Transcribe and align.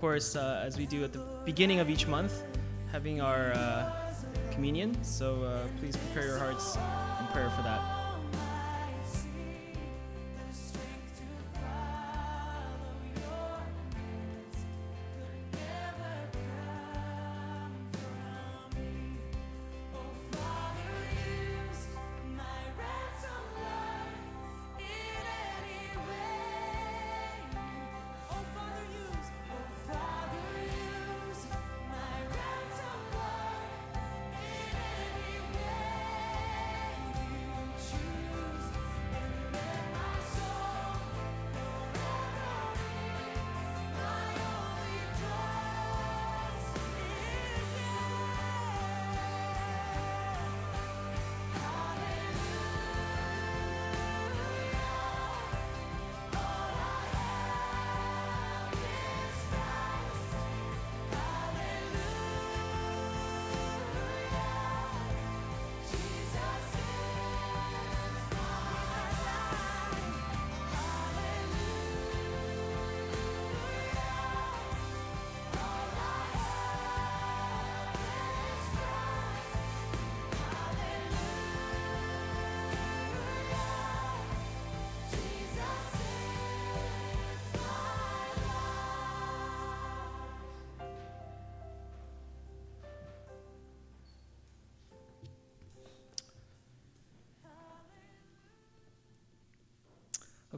course, 0.00 0.34
uh, 0.34 0.62
as 0.64 0.78
we 0.78 0.86
do 0.86 1.04
at 1.04 1.12
the 1.12 1.20
beginning 1.44 1.78
of 1.78 1.90
each 1.90 2.06
month, 2.06 2.42
having 2.90 3.20
our 3.20 3.52
uh, 3.52 3.92
communion. 4.50 4.96
So 5.04 5.42
uh, 5.44 5.66
please 5.78 5.96
prepare 5.96 6.26
your 6.26 6.38
hearts 6.38 6.76
in 6.76 7.26
prayer 7.32 7.50
for 7.50 7.62
that. 7.62 7.99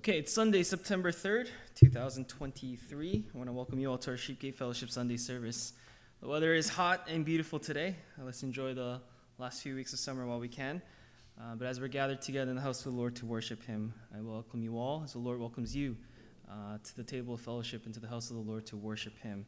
Okay, 0.03 0.19
it's 0.19 0.33
Sunday, 0.33 0.64
September 0.64 1.12
3rd, 1.12 1.47
2023. 1.77 3.25
I 3.33 3.39
want 3.39 3.48
to 3.48 3.53
welcome 3.53 3.78
you 3.78 3.89
all 3.89 3.98
to 3.98 4.11
our 4.11 4.17
Sheepgate 4.17 4.56
Fellowship 4.56 4.91
Sunday 4.91 5.17
service. 5.17 5.75
The 6.20 6.27
weather 6.27 6.55
is 6.55 6.69
hot 6.69 7.06
and 7.08 7.25
beautiful 7.25 7.61
today. 7.61 7.95
Let's 8.19 8.42
enjoy 8.42 8.75
the 8.75 9.00
last 9.39 9.62
few 9.62 9.77
weeks 9.77 9.92
of 9.92 10.00
summer 10.00 10.27
while 10.27 10.41
we 10.41 10.48
can. 10.48 10.83
Uh, 11.41 11.55
but 11.55 11.69
as 11.69 11.80
we're 11.80 11.86
gathered 11.86 12.20
together 12.20 12.50
in 12.50 12.56
the 12.56 12.62
house 12.62 12.84
of 12.84 12.91
the 12.92 12.98
Lord 12.98 13.14
to 13.14 13.27
worship 13.27 13.62
Him, 13.64 13.95
I 14.12 14.20
welcome 14.20 14.61
you 14.61 14.77
all 14.77 15.03
as 15.05 15.12
the 15.12 15.20
Lord 15.20 15.39
welcomes 15.39 15.77
you 15.77 15.97
uh, 16.50 16.78
to 16.83 16.97
the 16.97 17.05
table 17.05 17.34
of 17.34 17.41
fellowship 17.41 17.84
and 17.84 17.95
to 17.95 18.00
the 18.00 18.08
house 18.08 18.28
of 18.28 18.34
the 18.34 18.42
Lord 18.42 18.67
to 18.67 18.77
worship 18.77 19.17
Him. 19.20 19.47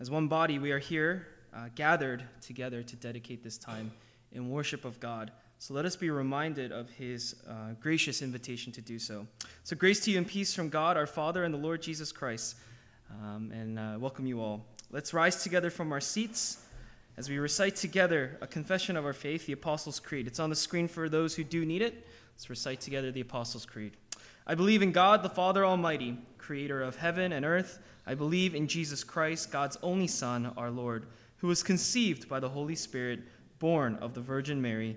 As 0.00 0.10
one 0.10 0.26
body, 0.26 0.58
we 0.58 0.72
are 0.72 0.80
here 0.80 1.28
uh, 1.54 1.68
gathered 1.76 2.24
together 2.40 2.82
to 2.82 2.96
dedicate 2.96 3.44
this 3.44 3.56
time 3.56 3.92
in 4.32 4.50
worship 4.50 4.84
of 4.84 4.98
God. 4.98 5.30
So 5.62 5.74
let 5.74 5.84
us 5.84 5.94
be 5.94 6.10
reminded 6.10 6.72
of 6.72 6.90
his 6.90 7.36
uh, 7.48 7.74
gracious 7.80 8.20
invitation 8.20 8.72
to 8.72 8.80
do 8.80 8.98
so. 8.98 9.28
So, 9.62 9.76
grace 9.76 10.00
to 10.00 10.10
you 10.10 10.18
and 10.18 10.26
peace 10.26 10.52
from 10.52 10.70
God, 10.70 10.96
our 10.96 11.06
Father, 11.06 11.44
and 11.44 11.54
the 11.54 11.58
Lord 11.58 11.80
Jesus 11.80 12.10
Christ. 12.10 12.56
Um, 13.08 13.52
and 13.52 13.78
uh, 13.78 13.96
welcome 14.00 14.26
you 14.26 14.40
all. 14.40 14.66
Let's 14.90 15.14
rise 15.14 15.40
together 15.44 15.70
from 15.70 15.92
our 15.92 16.00
seats 16.00 16.64
as 17.16 17.30
we 17.30 17.38
recite 17.38 17.76
together 17.76 18.38
a 18.40 18.46
confession 18.48 18.96
of 18.96 19.04
our 19.04 19.12
faith, 19.12 19.46
the 19.46 19.52
Apostles' 19.52 20.00
Creed. 20.00 20.26
It's 20.26 20.40
on 20.40 20.50
the 20.50 20.56
screen 20.56 20.88
for 20.88 21.08
those 21.08 21.36
who 21.36 21.44
do 21.44 21.64
need 21.64 21.80
it. 21.80 22.08
Let's 22.34 22.50
recite 22.50 22.80
together 22.80 23.12
the 23.12 23.20
Apostles' 23.20 23.64
Creed. 23.64 23.92
I 24.44 24.56
believe 24.56 24.82
in 24.82 24.90
God, 24.90 25.22
the 25.22 25.28
Father 25.28 25.64
Almighty, 25.64 26.18
creator 26.38 26.82
of 26.82 26.96
heaven 26.96 27.30
and 27.30 27.44
earth. 27.44 27.78
I 28.04 28.16
believe 28.16 28.56
in 28.56 28.66
Jesus 28.66 29.04
Christ, 29.04 29.52
God's 29.52 29.78
only 29.80 30.08
Son, 30.08 30.54
our 30.56 30.72
Lord, 30.72 31.06
who 31.36 31.46
was 31.46 31.62
conceived 31.62 32.28
by 32.28 32.40
the 32.40 32.48
Holy 32.48 32.74
Spirit 32.74 33.20
born 33.60 33.94
of 34.00 34.12
the 34.12 34.20
Virgin 34.20 34.60
Mary, 34.60 34.96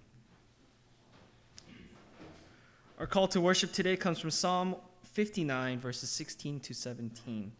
Our 3.01 3.07
call 3.07 3.27
to 3.29 3.41
worship 3.41 3.73
today 3.73 3.97
comes 3.97 4.19
from 4.19 4.29
Psalm 4.29 4.75
59, 5.13 5.79
verses 5.79 6.11
16 6.11 6.59
to 6.59 6.75
17. 6.75 7.51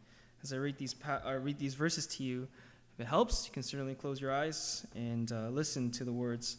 As 0.44 0.54
I 0.54 0.58
read 0.58 0.78
these, 0.78 0.94
uh, 1.04 1.40
read 1.42 1.58
these 1.58 1.74
verses 1.74 2.06
to 2.06 2.24
you, 2.24 2.48
if 2.94 3.00
it 3.00 3.08
helps, 3.08 3.48
you 3.48 3.52
can 3.52 3.64
certainly 3.64 3.96
close 3.96 4.22
your 4.22 4.32
eyes 4.32 4.86
and 4.94 5.32
uh, 5.32 5.50
listen 5.50 5.90
to 5.94 6.04
the 6.04 6.14
words, 6.14 6.58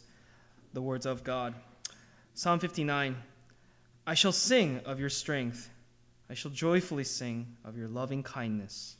the 0.73 0.81
words 0.81 1.05
of 1.05 1.23
God. 1.23 1.55
Psalm 2.33 2.59
59 2.59 3.15
I 4.05 4.13
shall 4.15 4.33
sing 4.33 4.81
of 4.83 4.99
your 4.99 5.09
strength. 5.09 5.69
I 6.29 6.33
shall 6.33 6.51
joyfully 6.51 7.05
sing 7.05 7.55
of 7.63 7.77
your 7.77 7.87
loving 7.87 8.21
kindness. 8.21 8.97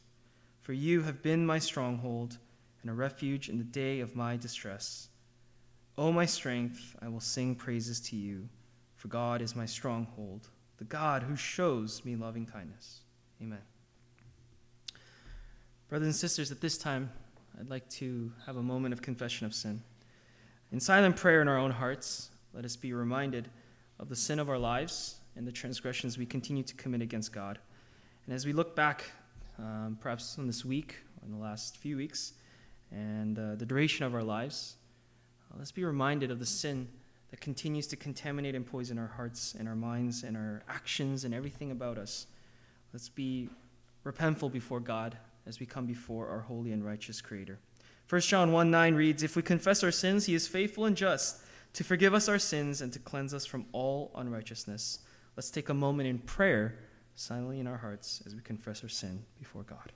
For 0.62 0.72
you 0.72 1.02
have 1.02 1.22
been 1.22 1.46
my 1.46 1.60
stronghold 1.60 2.38
and 2.84 2.90
a 2.90 2.94
refuge 2.94 3.50
in 3.50 3.58
the 3.58 3.66
day 3.66 4.00
of 4.00 4.16
my 4.16 4.38
distress. 4.38 5.10
O 5.98 6.14
my 6.14 6.26
strength, 6.26 6.96
I 7.02 7.10
will 7.10 7.20
sing 7.20 7.54
praises 7.54 8.00
to 8.00 8.16
you. 8.16 8.48
For 9.04 9.10
God 9.10 9.42
is 9.42 9.54
my 9.54 9.66
stronghold, 9.66 10.48
the 10.78 10.86
God 10.86 11.24
who 11.24 11.36
shows 11.36 12.06
me 12.06 12.16
loving 12.16 12.46
kindness. 12.46 13.02
Amen. 13.42 13.60
Brothers 15.90 16.06
and 16.06 16.16
sisters, 16.16 16.54
at 16.54 16.62
this 16.62 16.78
time, 16.78 17.12
I'd 17.60 17.70
like 17.70 17.90
to 17.90 18.32
have 18.46 18.56
a 18.56 18.64
moment 18.64 18.94
of 18.94 19.02
confession 19.02 19.46
of 19.46 19.54
sin. 19.54 19.84
In 20.72 20.80
silent 20.80 21.18
prayer 21.18 21.42
in 21.42 21.50
our 21.50 21.58
own 21.58 21.72
hearts, 21.72 22.30
let 22.54 22.64
us 22.64 22.78
be 22.78 22.94
reminded 22.94 23.50
of 24.00 24.08
the 24.08 24.16
sin 24.16 24.40
of 24.40 24.50
our 24.50 24.58
lives 24.58 25.18
and 25.36 25.46
the 25.46 25.52
transgressions 25.52 26.18
we 26.18 26.26
continue 26.26 26.64
to 26.64 26.74
commit 26.76 27.02
against 27.02 27.34
God. 27.34 27.60
And 28.26 28.34
as 28.34 28.46
we 28.46 28.54
look 28.54 28.74
back, 28.74 29.12
um, 29.60 29.98
perhaps 30.00 30.40
on 30.40 30.48
this 30.48 30.64
week, 30.64 30.96
or 31.22 31.26
in 31.26 31.34
the 31.34 31.44
last 31.44 31.76
few 31.76 31.98
weeks, 31.98 32.36
and 32.90 33.38
uh, 33.38 33.56
the 33.56 33.66
duration 33.66 34.06
of 34.06 34.16
our 34.16 34.24
lives, 34.24 34.78
uh, 35.52 35.58
let's 35.60 35.74
be 35.74 35.84
reminded 35.84 36.32
of 36.32 36.40
the 36.40 36.46
sin 36.46 36.88
that 37.34 37.42
continues 37.42 37.88
to 37.88 37.96
contaminate 37.96 38.54
and 38.54 38.64
poison 38.64 39.00
our 39.00 39.08
hearts 39.08 39.56
and 39.58 39.68
our 39.68 39.76
minds 39.76 40.22
and 40.22 40.38
our 40.38 40.62
actions 40.70 41.26
and 41.26 41.34
everything 41.34 41.72
about 41.72 41.98
us. 41.98 42.28
Let's 42.94 43.10
be 43.10 43.50
repentful 44.06 44.52
before 44.52 44.80
God 44.80 45.18
as 45.48 45.60
we 45.60 45.66
come 45.66 45.88
before 45.88 46.28
our 46.28 46.42
holy 46.42 46.72
and 46.74 46.86
righteous 46.86 47.22
Creator. 47.22 47.58
1 48.08 48.22
John 48.22 48.52
1 48.52 48.70
9 48.70 48.94
reads, 48.94 49.24
If 49.24 49.36
we 49.36 49.42
confess 49.42 49.84
our 49.84 49.90
sins, 49.90 50.28
he 50.28 50.36
is 50.36 50.48
faithful 50.48 50.86
and 50.86 50.96
just 50.96 51.42
to 51.74 51.84
forgive 51.84 52.14
us 52.14 52.30
our 52.30 52.38
sins 52.38 52.82
and 52.82 52.94
to 52.94 53.00
cleanse 53.00 53.34
us 53.34 53.48
from 53.48 53.66
all 53.72 54.12
unrighteousness. 54.14 55.00
Let's 55.36 55.50
take 55.50 55.70
a 55.70 55.74
moment 55.74 56.08
in 56.08 56.20
prayer, 56.20 56.76
silently 57.16 57.60
in 57.60 57.66
our 57.66 57.78
hearts, 57.78 58.22
as 58.28 58.36
we 58.36 58.42
confess 58.42 58.84
our 58.84 58.90
sin 58.90 59.24
before 59.40 59.64
God. 59.64 59.92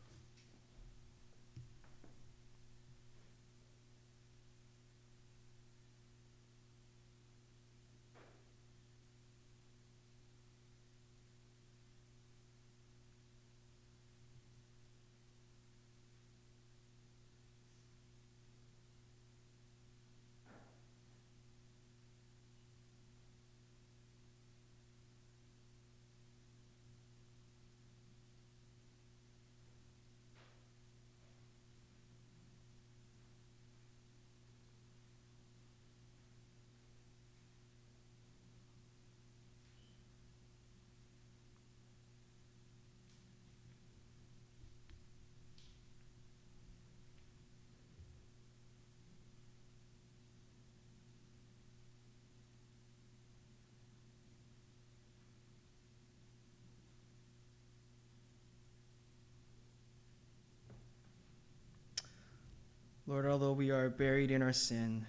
Lord, 63.09 63.25
although 63.25 63.53
we 63.53 63.71
are 63.71 63.89
buried 63.89 64.31
in 64.31 64.41
our 64.41 64.51
sin 64.51 65.07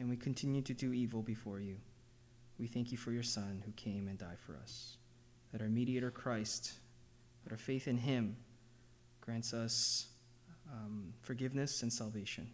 and 0.00 0.08
we 0.08 0.16
continue 0.16 0.62
to 0.62 0.72
do 0.72 0.94
evil 0.94 1.20
before 1.20 1.60
you, 1.60 1.76
we 2.58 2.66
thank 2.66 2.90
you 2.90 2.96
for 2.96 3.12
your 3.12 3.22
Son 3.22 3.62
who 3.66 3.72
came 3.72 4.08
and 4.08 4.18
died 4.18 4.38
for 4.38 4.56
us. 4.56 4.96
That 5.52 5.60
our 5.60 5.68
mediator 5.68 6.10
Christ, 6.10 6.72
that 7.44 7.52
our 7.52 7.58
faith 7.58 7.86
in 7.86 7.98
him 7.98 8.38
grants 9.20 9.52
us 9.52 10.06
um, 10.72 11.12
forgiveness 11.20 11.82
and 11.82 11.92
salvation. 11.92 12.48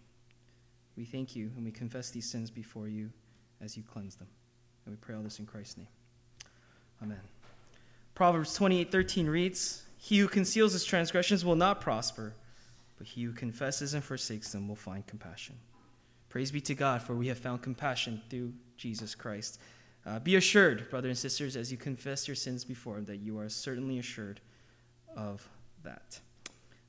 We 0.97 1.05
thank 1.05 1.37
you 1.37 1.53
and 1.55 1.65
we 1.65 1.71
confess 1.71 2.11
these 2.11 2.29
sins 2.29 2.51
before 2.51 2.89
you 2.89 3.11
as 3.61 3.77
you 3.77 3.85
cleanse 3.85 4.17
them. 4.17 4.29
And 4.85 4.93
we 4.93 4.97
pray 4.97 5.15
all 5.15 5.23
this 5.23 5.39
in 5.39 5.47
Christ's 5.47 5.77
name. 5.77 5.89
Amen. 7.01 7.21
Proverbs 8.17 8.59
28:13 8.59 9.29
reads, 9.29 9.85
"He 9.97 10.19
who 10.19 10.27
conceals 10.27 10.73
his 10.73 10.85
transgressions 10.85 11.45
will 11.45 11.55
not 11.55 11.81
prosper." 11.81 12.35
But 12.99 13.07
he 13.07 13.23
who 13.23 13.33
confesses 13.33 13.95
and 13.95 14.05
forsakes 14.05 14.53
them 14.53 14.69
will 14.69 14.77
find 14.77 15.07
compassion. 15.07 15.57
Praise 16.29 16.51
be 16.51 16.61
to 16.61 16.75
God, 16.75 17.01
for 17.01 17.15
we 17.15 17.29
have 17.29 17.39
found 17.39 17.63
compassion 17.63 18.21
through 18.29 18.53
Jesus 18.77 19.15
Christ. 19.15 19.59
Uh, 20.05 20.19
be 20.19 20.37
assured, 20.37 20.91
brothers 20.91 21.11
and 21.11 21.19
sisters, 21.19 21.57
as 21.57 21.71
you 21.71 21.79
confess 21.79 22.29
your 22.29 22.35
sins 22.35 22.65
before 22.65 22.99
him, 22.99 23.05
that 23.07 23.19
you 23.19 23.39
are 23.39 23.49
certainly 23.49 23.99
assured 23.99 24.41
of 25.17 25.49
that. 25.85 26.21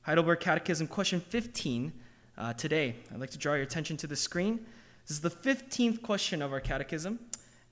Heidelberg 0.02 0.40
Catechism, 0.40 0.86
question 0.86 1.20
15. 1.20 1.92
Uh, 2.36 2.52
today, 2.54 2.96
I'd 3.12 3.20
like 3.20 3.30
to 3.30 3.38
draw 3.38 3.54
your 3.54 3.62
attention 3.62 3.96
to 3.98 4.06
the 4.06 4.16
screen. 4.16 4.66
This 5.06 5.16
is 5.16 5.20
the 5.20 5.30
15th 5.30 6.02
question 6.02 6.42
of 6.42 6.52
our 6.52 6.60
catechism. 6.60 7.18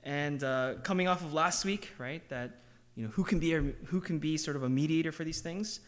And 0.05 0.43
uh, 0.45 0.75
coming 0.83 1.09
off 1.09 1.23
of 1.23 1.33
last 1.33 1.65
week, 1.65 1.93
right, 1.99 2.27
that, 2.29 2.63
you 2.95 3.05
know, 3.05 3.11
who 3.11 3.25
can 3.25 3.39
be, 3.39 3.55
a, 3.55 3.61
who 3.61 4.01
can 4.01 4.19
be 4.19 4.37
sort 4.37 4.57
of 4.57 4.63
a 4.63 4.69
mediator 4.69 5.13
for 5.13 5.25
these 5.25 5.41
things? 5.41 5.81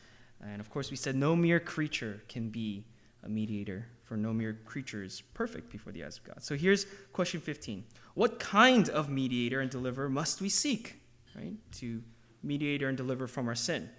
And 0.43 0.61
of 0.61 0.71
course, 0.71 0.91
we 0.91 0.97
said 0.97 1.17
no 1.17 1.37
mere 1.37 1.61
creature 1.61 2.23
can 2.29 2.49
be 2.49 2.85
a 3.23 3.29
mediator, 3.29 3.87
for 4.03 4.17
no 4.17 4.33
mere 4.33 4.59
creature 4.65 5.03
is 5.03 5.21
perfect 5.35 5.71
before 5.71 5.93
the 5.93 6.05
eyes 6.05 6.17
of 6.17 6.25
God. 6.25 6.43
So 6.43 6.57
here's 6.57 6.87
question 7.13 7.41
15 7.41 7.85
What 8.15 8.39
kind 8.39 8.89
of 8.89 9.09
mediator 9.09 9.61
and 9.61 9.71
deliverer 9.71 10.09
must 10.09 10.41
we 10.41 10.49
seek, 10.49 11.01
right, 11.37 11.55
to 11.73 12.03
mediator 12.43 12.89
and 12.89 12.97
deliver 12.97 13.27
from 13.27 13.49
our 13.49 13.55
sin? 13.55 13.91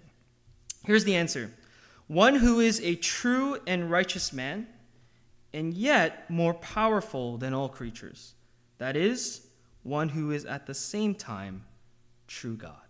Here's 0.84 1.04
the 1.04 1.14
answer 1.14 1.52
one 2.08 2.36
who 2.36 2.60
is 2.60 2.80
a 2.80 2.96
true 2.96 3.58
and 3.66 3.90
righteous 3.90 4.32
man, 4.32 4.66
and 5.54 5.72
yet 5.72 6.28
more 6.28 6.54
powerful 6.54 7.38
than 7.38 7.54
all 7.54 7.68
creatures. 7.68 8.34
That 8.78 8.96
is, 8.96 9.46
one 9.82 10.08
who 10.08 10.32
is 10.32 10.44
at 10.44 10.66
the 10.66 10.74
same 10.74 11.14
time 11.14 11.64
true 12.26 12.56
God. 12.56 12.81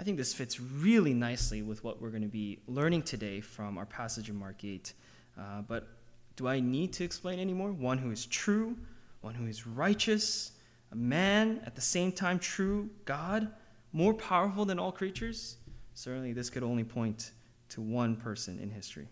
I 0.00 0.02
think 0.02 0.16
this 0.16 0.32
fits 0.32 0.58
really 0.58 1.12
nicely 1.12 1.60
with 1.60 1.84
what 1.84 2.00
we're 2.00 2.08
going 2.08 2.22
to 2.22 2.28
be 2.28 2.58
learning 2.66 3.02
today 3.02 3.42
from 3.42 3.76
our 3.76 3.84
passage 3.84 4.30
in 4.30 4.36
Mark 4.36 4.64
8. 4.64 4.94
Uh, 5.38 5.60
but 5.60 5.88
do 6.36 6.48
I 6.48 6.58
need 6.58 6.94
to 6.94 7.04
explain 7.04 7.38
anymore? 7.38 7.70
One 7.70 7.98
who 7.98 8.10
is 8.10 8.24
true, 8.24 8.78
one 9.20 9.34
who 9.34 9.44
is 9.44 9.66
righteous, 9.66 10.52
a 10.90 10.96
man, 10.96 11.60
at 11.66 11.74
the 11.74 11.82
same 11.82 12.12
time 12.12 12.38
true, 12.38 12.88
God, 13.04 13.52
more 13.92 14.14
powerful 14.14 14.64
than 14.64 14.78
all 14.78 14.90
creatures? 14.90 15.58
Certainly, 15.92 16.32
this 16.32 16.48
could 16.48 16.62
only 16.62 16.84
point 16.84 17.32
to 17.68 17.82
one 17.82 18.16
person 18.16 18.58
in 18.58 18.70
history. 18.70 19.06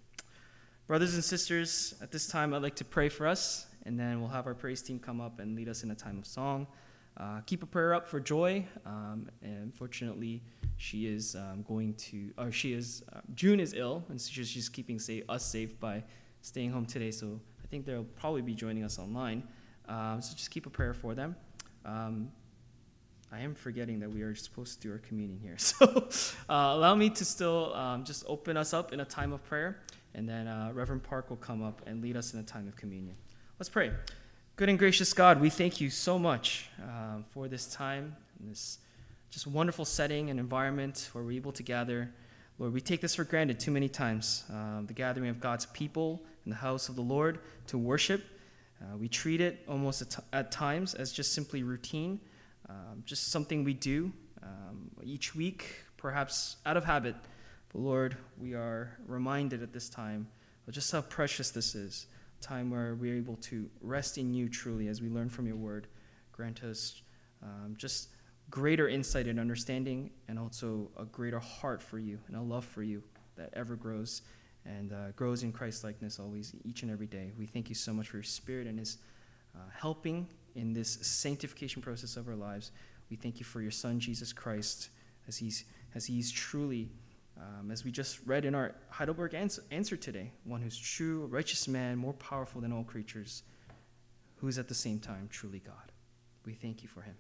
Brothers 0.87 1.13
and 1.13 1.23
sisters, 1.23 1.97
at 2.01 2.13
this 2.13 2.27
time, 2.27 2.55
I'd 2.55 2.63
like 2.63 2.77
to 2.77 2.87
pray 2.87 3.11
for 3.11 3.27
us, 3.27 3.67
and 3.85 4.01
then 4.01 4.23
we'll 4.23 4.31
have 4.31 4.47
our 4.47 4.55
praise 4.55 4.81
team 4.81 4.99
come 4.99 5.21
up 5.21 5.39
and 5.39 5.55
lead 5.55 5.69
us 5.69 5.83
in 5.83 5.91
a 5.91 5.95
time 5.95 6.19
of 6.19 6.25
song. 6.27 6.67
Uh, 7.19 7.41
keep 7.47 7.65
a 7.65 7.67
prayer 7.67 7.95
up 7.95 8.07
for 8.07 8.21
Joy. 8.21 8.65
Um, 8.87 9.29
and 9.43 9.75
fortunately, 9.75 10.41
she 10.79 11.07
is 11.07 11.35
um, 11.35 11.65
going 11.67 11.95
to, 11.95 12.31
or 12.39 12.53
she 12.53 12.73
is, 12.73 13.03
uh, 13.13 13.21
June 13.35 13.59
is 13.59 13.75
ill, 13.75 14.05
and 14.09 14.19
so 14.19 14.31
she's 14.33 14.51
just 14.51 14.73
keeping 14.73 14.99
say, 15.01 15.25
us 15.29 15.45
safe 15.45 15.79
by 15.79 16.05
staying 16.41 16.71
home 16.71 16.87
today. 16.87 17.11
So 17.11 17.41
I 17.63 17.67
think 17.67 17.85
they'll 17.85 18.05
probably 18.05 18.43
be 18.43 18.55
joining 18.55 18.85
us 18.85 18.99
online. 18.99 19.43
Um, 19.89 20.23
so 20.23 20.35
just 20.37 20.53
keep 20.53 20.67
a 20.67 20.71
prayer 20.71 20.95
for 20.95 21.15
them. 21.17 21.35
Um, 21.85 22.31
I 23.33 23.41
am 23.41 23.57
forgetting 23.57 23.99
that 24.01 24.11
we 24.11 24.23
are 24.23 24.37
supposed 24.37 24.81
to 24.81 24.89
do 24.89 24.93
our 24.93 24.99
communion 24.99 25.41
here. 25.41 25.57
So 25.59 26.09
uh, 26.49 26.73
allow 26.77 26.95
me 26.95 27.11
to 27.11 27.25
still 27.25 27.75
um, 27.75 28.05
just 28.05 28.25
open 28.29 28.57
us 28.57 28.73
up 28.73 28.93
in 28.93 29.01
a 29.01 29.05
time 29.05 29.33
of 29.33 29.45
prayer, 29.45 29.81
and 30.15 30.29
then 30.29 30.47
uh, 30.47 30.71
Reverend 30.73 31.03
Park 31.03 31.29
will 31.29 31.37
come 31.37 31.63
up 31.63 31.83
and 31.87 32.01
lead 32.01 32.17
us 32.17 32.35
in 32.35 32.41
a 32.41 32.45
time 32.45 32.69
of 32.69 32.77
communion. 32.77 33.17
Let's 33.59 33.69
pray. 33.69 33.91
Good 34.55 34.69
and 34.69 34.79
gracious 34.79 35.13
God, 35.13 35.41
we 35.41 35.51
thank 35.51 35.81
you 35.81 35.91
so 35.91 36.19
much 36.19 36.71
uh, 36.81 37.23
for 37.31 37.49
this 37.49 37.67
time, 37.67 38.17
this 38.41 38.79
just 39.31 39.47
wonderful 39.47 39.85
setting 39.85 40.31
and 40.31 40.41
environment 40.41 41.11
where 41.13 41.23
we're 41.23 41.33
able 41.33 41.53
to 41.53 41.63
gather. 41.63 42.13
Lord, 42.59 42.73
we 42.73 42.81
take 42.81 43.01
this 43.01 43.15
for 43.15 43.25
granted 43.25 43.61
too 43.61 43.71
many 43.71 43.89
times 43.89 44.45
uh, 44.53 44.81
the 44.87 44.95
gathering 44.95 45.29
of 45.29 45.41
God's 45.41 45.67
people 45.67 46.23
in 46.45 46.51
the 46.51 46.57
house 46.57 46.89
of 46.89 46.97
the 46.97 47.03
Lord 47.03 47.41
to 47.67 47.79
worship. 47.79 48.25
Uh, 48.81 48.97
we 48.97 49.09
treat 49.09 49.41
it 49.41 49.65
almost 49.69 50.03
at, 50.03 50.11
t- 50.11 50.23
at, 50.33 50.51
times 50.51 50.95
as 50.95 51.13
just 51.13 51.35
simply 51.35 51.63
routine, 51.63 52.21
um, 52.69 53.03
just 53.05 53.29
something 53.29 53.65
we 53.65 53.75
do 53.75 54.13
um, 54.43 54.91
each 55.03 55.35
week, 55.35 55.85
perhaps 55.97 56.57
out 56.65 56.77
of 56.77 56.85
habit. 56.85 57.15
But 57.73 57.81
Lord, 57.81 58.17
we 58.39 58.55
are 58.55 58.97
reminded 59.07 59.63
at 59.63 59.73
this 59.73 59.89
time 59.89 60.29
of 60.67 60.75
just 60.75 60.91
how 60.91 61.03
precious 61.03 61.51
this 61.51 61.75
is 61.75 62.07
a 62.41 62.45
time 62.45 62.71
where 62.71 62.95
we're 62.95 63.17
able 63.17 63.37
to 63.37 63.69
rest 63.81 64.17
in 64.17 64.33
you 64.33 64.49
truly 64.49 64.89
as 64.89 65.03
we 65.03 65.09
learn 65.09 65.29
from 65.29 65.47
your 65.47 65.57
word. 65.57 65.87
Grant 66.33 66.63
us 66.63 67.03
um, 67.43 67.75
just 67.77 68.09
greater 68.51 68.89
insight 68.89 69.27
and 69.27 69.39
understanding, 69.39 70.11
and 70.29 70.39
also 70.39 70.91
a 70.97 71.05
greater 71.05 71.39
heart 71.39 71.83
for 71.83 71.99
you 71.99 72.19
and 72.29 72.37
a 72.37 72.41
love 72.41 72.65
for 72.65 72.83
you 72.83 73.03
that 73.37 73.51
ever 73.53 73.77
grows 73.77 74.23
and 74.65 74.93
uh, 74.93 75.11
grows 75.17 75.43
in 75.43 75.53
Christ 75.53 75.85
likeness 75.85 76.19
always, 76.19 76.55
each 76.65 76.83
and 76.83 76.91
every 76.91 77.07
day. 77.07 77.33
We 77.39 77.47
thank 77.47 77.69
you 77.69 77.75
so 77.75 77.93
much 77.93 78.09
for 78.09 78.17
your 78.17 78.25
spirit 78.25 78.67
and 78.67 78.79
his 78.79 78.99
uh, 79.55 79.61
helping 79.75 80.29
in 80.55 80.73
this 80.73 80.91
sanctification 81.03 81.81
process 81.81 82.17
of 82.17 82.29
our 82.29 82.35
lives. 82.35 82.71
We 83.11 83.17
thank 83.17 83.39
you 83.39 83.45
for 83.45 83.61
your 83.61 83.71
son, 83.71 84.01
Jesus 84.01 84.33
Christ, 84.33 84.91
as 85.27 85.39
he's, 85.39 85.65
as 85.95 86.07
he's 86.07 86.31
truly 86.31 86.91
um, 87.41 87.71
as 87.71 87.85
we 87.85 87.91
just 87.91 88.19
read 88.27 88.45
in 88.45 88.55
our 88.55 88.75
Heidelberg 88.91 89.35
answer, 89.35 89.63
answer 89.71 89.97
today, 89.97 90.33
one 90.45 90.61
who's 90.61 90.77
true, 90.77 91.27
righteous 91.27 91.69
man, 91.69 91.97
more 91.97 92.13
powerful 92.15 92.61
than 92.61 92.73
all 92.73 92.85
creatures, 92.85 93.43
who 94.37 94.49
is 94.49 94.59
at 94.59 94.69
the 94.69 94.75
same 94.75 94.99
time 94.99 95.29
truly 95.31 95.61
God. 95.61 95.93
We 96.45 96.55
thank 96.55 96.83
you 96.83 96.89
for 96.89 97.03
him. 97.03 97.15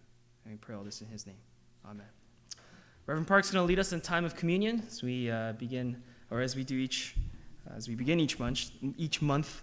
And 0.47 0.53
we 0.53 0.57
pray 0.57 0.75
all 0.75 0.83
this 0.83 1.01
in 1.01 1.07
his 1.07 1.25
name. 1.25 1.37
Amen. 1.85 2.07
Reverend 3.05 3.27
Park's 3.27 3.51
going 3.51 3.61
to 3.61 3.67
lead 3.67 3.79
us 3.79 3.91
in 3.91 4.01
time 4.01 4.23
of 4.23 4.35
communion 4.35 4.83
as 4.87 5.03
we 5.03 5.29
uh, 5.29 5.53
begin, 5.53 6.01
or 6.31 6.41
as 6.41 6.55
we 6.55 6.63
do 6.63 6.75
each, 6.75 7.15
uh, 7.69 7.75
as 7.75 7.87
we 7.87 7.95
begin 7.95 8.19
each 8.19 8.39
month. 8.39 8.71
Each 8.97 9.21
month. 9.21 9.61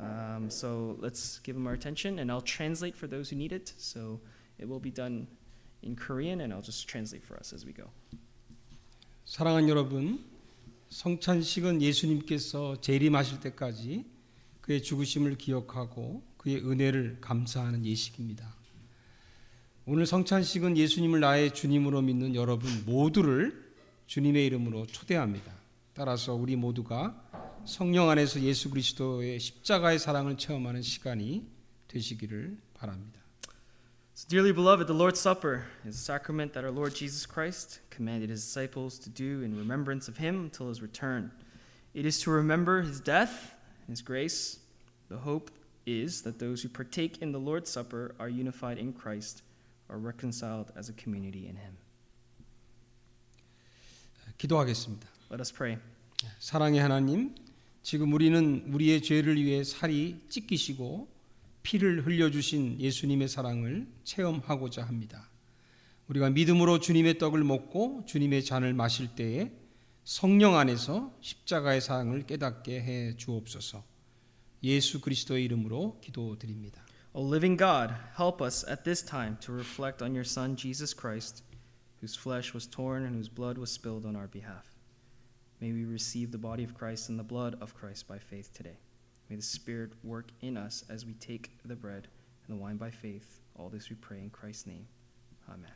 Um, 0.00 0.50
so 0.50 0.96
let's 0.98 1.38
give 1.40 1.54
him 1.54 1.66
our 1.66 1.74
attention, 1.74 2.18
and 2.18 2.30
I'll 2.30 2.40
translate 2.40 2.96
for 2.96 3.06
those 3.06 3.30
who 3.30 3.36
need 3.36 3.52
it. 3.52 3.72
So 3.78 4.20
it 4.58 4.68
will 4.68 4.80
be 4.80 4.90
done 4.90 5.28
in 5.82 5.94
Korean, 5.96 6.40
and 6.40 6.52
I'll 6.52 6.62
just 6.62 6.88
translate 6.88 7.24
for 7.24 7.36
us 7.36 7.52
as 7.52 7.64
we 7.64 7.72
go. 7.72 7.90
사랑하는 9.24 9.68
여러분, 9.68 10.18
성찬식은 10.88 11.80
예수님께서 11.80 12.80
재림하실 12.80 13.40
때까지 13.40 14.04
그의 14.60 14.82
죽으심을 14.82 15.36
기억하고 15.36 16.22
그의 16.36 16.58
은혜를 16.58 17.18
감사하는 17.20 17.86
예식입니다. 17.86 18.55
오늘 19.86 20.06
성찬식은 20.06 20.76
예수님을 20.76 21.20
나의 21.20 21.52
주님으로 21.52 22.02
믿는 22.02 22.34
여러분 22.34 22.70
모두를 22.86 23.72
주님의 24.06 24.46
이름으로 24.46 24.86
초대합니다. 24.86 25.52
따라서 25.94 26.34
우리 26.34 26.56
모두가 26.56 27.20
성령 27.64 28.08
안에서 28.08 28.40
예수 28.40 28.70
그리스도의 28.70 29.38
십자가의 29.38 29.98
사랑을 29.98 30.36
체험하는 30.36 30.82
시간이 30.82 31.46
되시기를 31.88 32.58
바랍니다. 32.74 33.20
So, 34.14 34.28
dearly 34.28 34.52
beloved, 34.52 34.86
the 34.86 34.94
Lord's 34.94 35.20
Supper 35.20 35.64
is 35.84 35.96
a 35.96 35.98
sacrament 35.98 36.52
that 36.52 36.64
our 36.64 36.70
Lord 36.70 36.94
Jesus 36.94 37.26
Christ 37.26 37.80
commanded 37.90 38.30
his 38.30 38.44
disciples 38.44 38.98
to 39.00 39.10
do 39.10 39.42
in 39.42 39.56
remembrance 39.56 40.06
of 40.06 40.18
him 40.18 40.44
until 40.44 40.68
his 40.68 40.80
return. 40.80 41.32
It 41.94 42.06
is 42.06 42.20
to 42.22 42.30
remember 42.30 42.82
his 42.82 43.00
death 43.00 43.56
and 43.86 43.96
his 43.96 44.02
grace. 44.02 44.60
The 45.08 45.18
hope 45.18 45.50
is 45.86 46.22
that 46.22 46.38
those 46.38 46.62
who 46.62 46.68
partake 46.68 47.20
in 47.20 47.32
the 47.32 47.40
Lord's 47.40 47.70
Supper 47.70 48.14
are 48.20 48.28
unified 48.28 48.78
in 48.78 48.92
Christ, 48.92 49.42
Are 49.89 49.99
reconciled 49.99 50.71
as 50.77 50.91
a 50.91 50.95
community 50.95 51.47
in 51.47 51.57
him. 51.57 51.77
기도하겠습니다. 54.37 55.07
Let 55.31 55.41
us 55.41 55.53
pray. 55.53 55.79
사랑의 56.39 56.79
하나님, 56.79 57.35
지금 57.83 58.13
우리는 58.13 58.65
우리의 58.73 59.01
죄를 59.01 59.43
위해 59.43 59.63
살이 59.63 60.19
찢기시고 60.29 61.07
피를 61.63 62.05
흘려 62.05 62.31
주신 62.31 62.79
예수님의 62.79 63.27
사랑을 63.27 63.87
체험하고자 64.03 64.83
합니다. 64.83 65.29
우리가 66.07 66.29
믿음으로 66.29 66.79
주님의 66.79 67.17
떡을 67.17 67.43
먹고 67.43 68.03
주님의 68.05 68.45
잔을 68.45 68.73
마실 68.73 69.15
때에 69.15 69.51
성령 70.05 70.55
안에서 70.55 71.13
십자가의 71.19 71.81
사랑을 71.81 72.25
깨닫게 72.25 72.81
해 72.81 73.17
주옵소서. 73.17 73.83
예수 74.63 75.01
그리스도의 75.01 75.43
이름으로 75.43 75.99
기도드립니다. 76.01 76.86
O 77.16 77.20
living 77.20 77.56
God, 77.56 77.94
help 78.16 78.40
us 78.40 78.64
at 78.66 78.84
this 78.84 79.02
time 79.02 79.36
to 79.42 79.52
reflect 79.52 80.00
on 80.00 80.14
your 80.14 80.24
Son, 80.24 80.56
Jesus 80.56 80.94
Christ, 80.94 81.42
whose 82.00 82.16
flesh 82.16 82.54
was 82.54 82.66
torn 82.66 83.04
and 83.04 83.14
whose 83.14 83.28
blood 83.28 83.58
was 83.58 83.70
spilled 83.70 84.06
on 84.06 84.16
our 84.16 84.26
behalf. 84.26 84.66
May 85.60 85.72
we 85.72 85.84
receive 85.84 86.32
the 86.32 86.38
body 86.38 86.64
of 86.64 86.74
Christ 86.74 87.08
and 87.08 87.18
the 87.18 87.22
blood 87.22 87.56
of 87.60 87.74
Christ 87.74 88.08
by 88.08 88.18
faith 88.18 88.52
today. 88.52 88.78
May 89.28 89.36
the 89.36 89.42
Spirit 89.42 89.92
work 90.02 90.30
in 90.40 90.56
us 90.56 90.84
as 90.88 91.06
we 91.06 91.12
take 91.14 91.50
the 91.64 91.76
bread 91.76 92.08
and 92.46 92.58
the 92.58 92.60
wine 92.60 92.76
by 92.76 92.90
faith. 92.90 93.40
All 93.56 93.68
this 93.68 93.88
we 93.88 93.96
pray 93.96 94.18
in 94.18 94.30
Christ's 94.30 94.66
name. 94.66 94.86
Amen. 95.48 95.70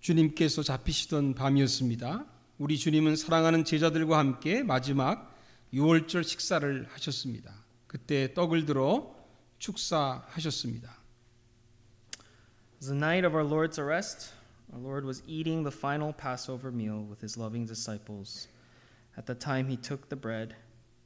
주님께서 0.00 0.62
잡히시던 0.62 1.34
밤이었습니다. 1.34 2.26
우리 2.58 2.78
주님은 2.78 3.16
사랑하는 3.16 3.64
제자들과 3.64 4.18
함께 4.18 4.62
마지막 4.62 5.34
유월절 5.72 6.22
식사를 6.22 6.86
하셨습니다. 6.90 7.52
그때 7.86 8.32
떡을 8.32 8.66
들어 8.66 9.14
축사하셨습니다. 9.61 10.97
The 12.81 12.95
night 12.95 13.25
of 13.25 13.35
our 13.35 13.47
Lord's 13.47 13.77
arrest. 13.77 14.33
Our 14.73 14.81
Lord 14.81 15.05
was 15.05 15.21
eating 15.27 15.63
the 15.63 15.75
final 15.75 16.13
Passover 16.13 16.73
meal 16.73 17.05
with 17.07 17.21
his 17.21 17.37
loving 17.37 17.67
disciples. 17.67 18.47
At 19.15 19.27
the 19.27 19.37
time, 19.37 19.69
he 19.69 19.77
took 19.77 20.09
the 20.09 20.19
bread 20.19 20.55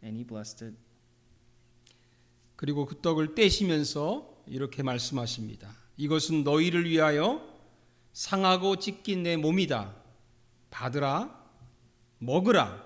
and 0.01 0.15
he 0.15 0.23
blessed 0.23 0.63
it. 0.63 0.77
그리고 2.55 2.85
그 2.85 3.01
떡을 3.01 3.35
떼시면서 3.35 4.43
이렇게 4.47 4.83
말씀하십니다. 4.83 5.75
이것은 5.97 6.45
너희를 6.45 6.89
위하여 6.89 7.41
상하고 8.13 8.77
찢긴 8.77 9.23
내 9.23 9.35
몸이다. 9.35 9.93
받으라, 10.69 11.43
먹으라. 12.19 12.85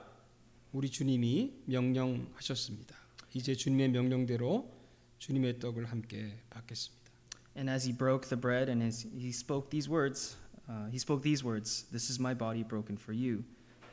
우리 0.72 0.90
주님이 0.90 1.62
명령하셨습니다. 1.66 2.96
이제 3.34 3.54
주님의 3.54 3.90
명령대로 3.90 4.79
주님의 5.19 5.59
떡을 5.59 5.87
함께 5.87 6.39
받겠습니다. 6.51 7.05
And 7.57 7.71
as 7.71 7.87
he 7.87 7.97
broke 7.97 8.29
the 8.29 8.41
bread 8.41 8.71
and 8.71 8.83
as 8.83 9.07
he 9.17 9.31
spoke 9.31 9.71
these 9.71 9.89
words, 9.89 10.37
uh, 10.69 10.91
he 10.91 10.99
spoke 10.99 11.23
these 11.23 11.45
words 11.45 11.85
This 11.93 12.11
is 12.11 12.19
my 12.19 12.35
body 12.35 12.63
broken 12.63 12.97
for 12.97 13.13
you. 13.13 13.45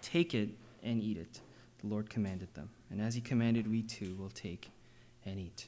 Take 0.01 0.33
it 0.33 0.57
and 0.83 1.01
eat 1.01 1.17
it. 1.17 1.41
The 1.81 1.87
Lord 1.87 2.09
commanded 2.09 2.53
them. 2.53 2.69
And 2.89 3.01
as 3.01 3.15
he 3.15 3.21
commanded, 3.21 3.69
we 3.69 3.83
too 3.83 4.15
will 4.17 4.29
take 4.29 4.71
and 5.25 5.39
eat. 5.39 5.67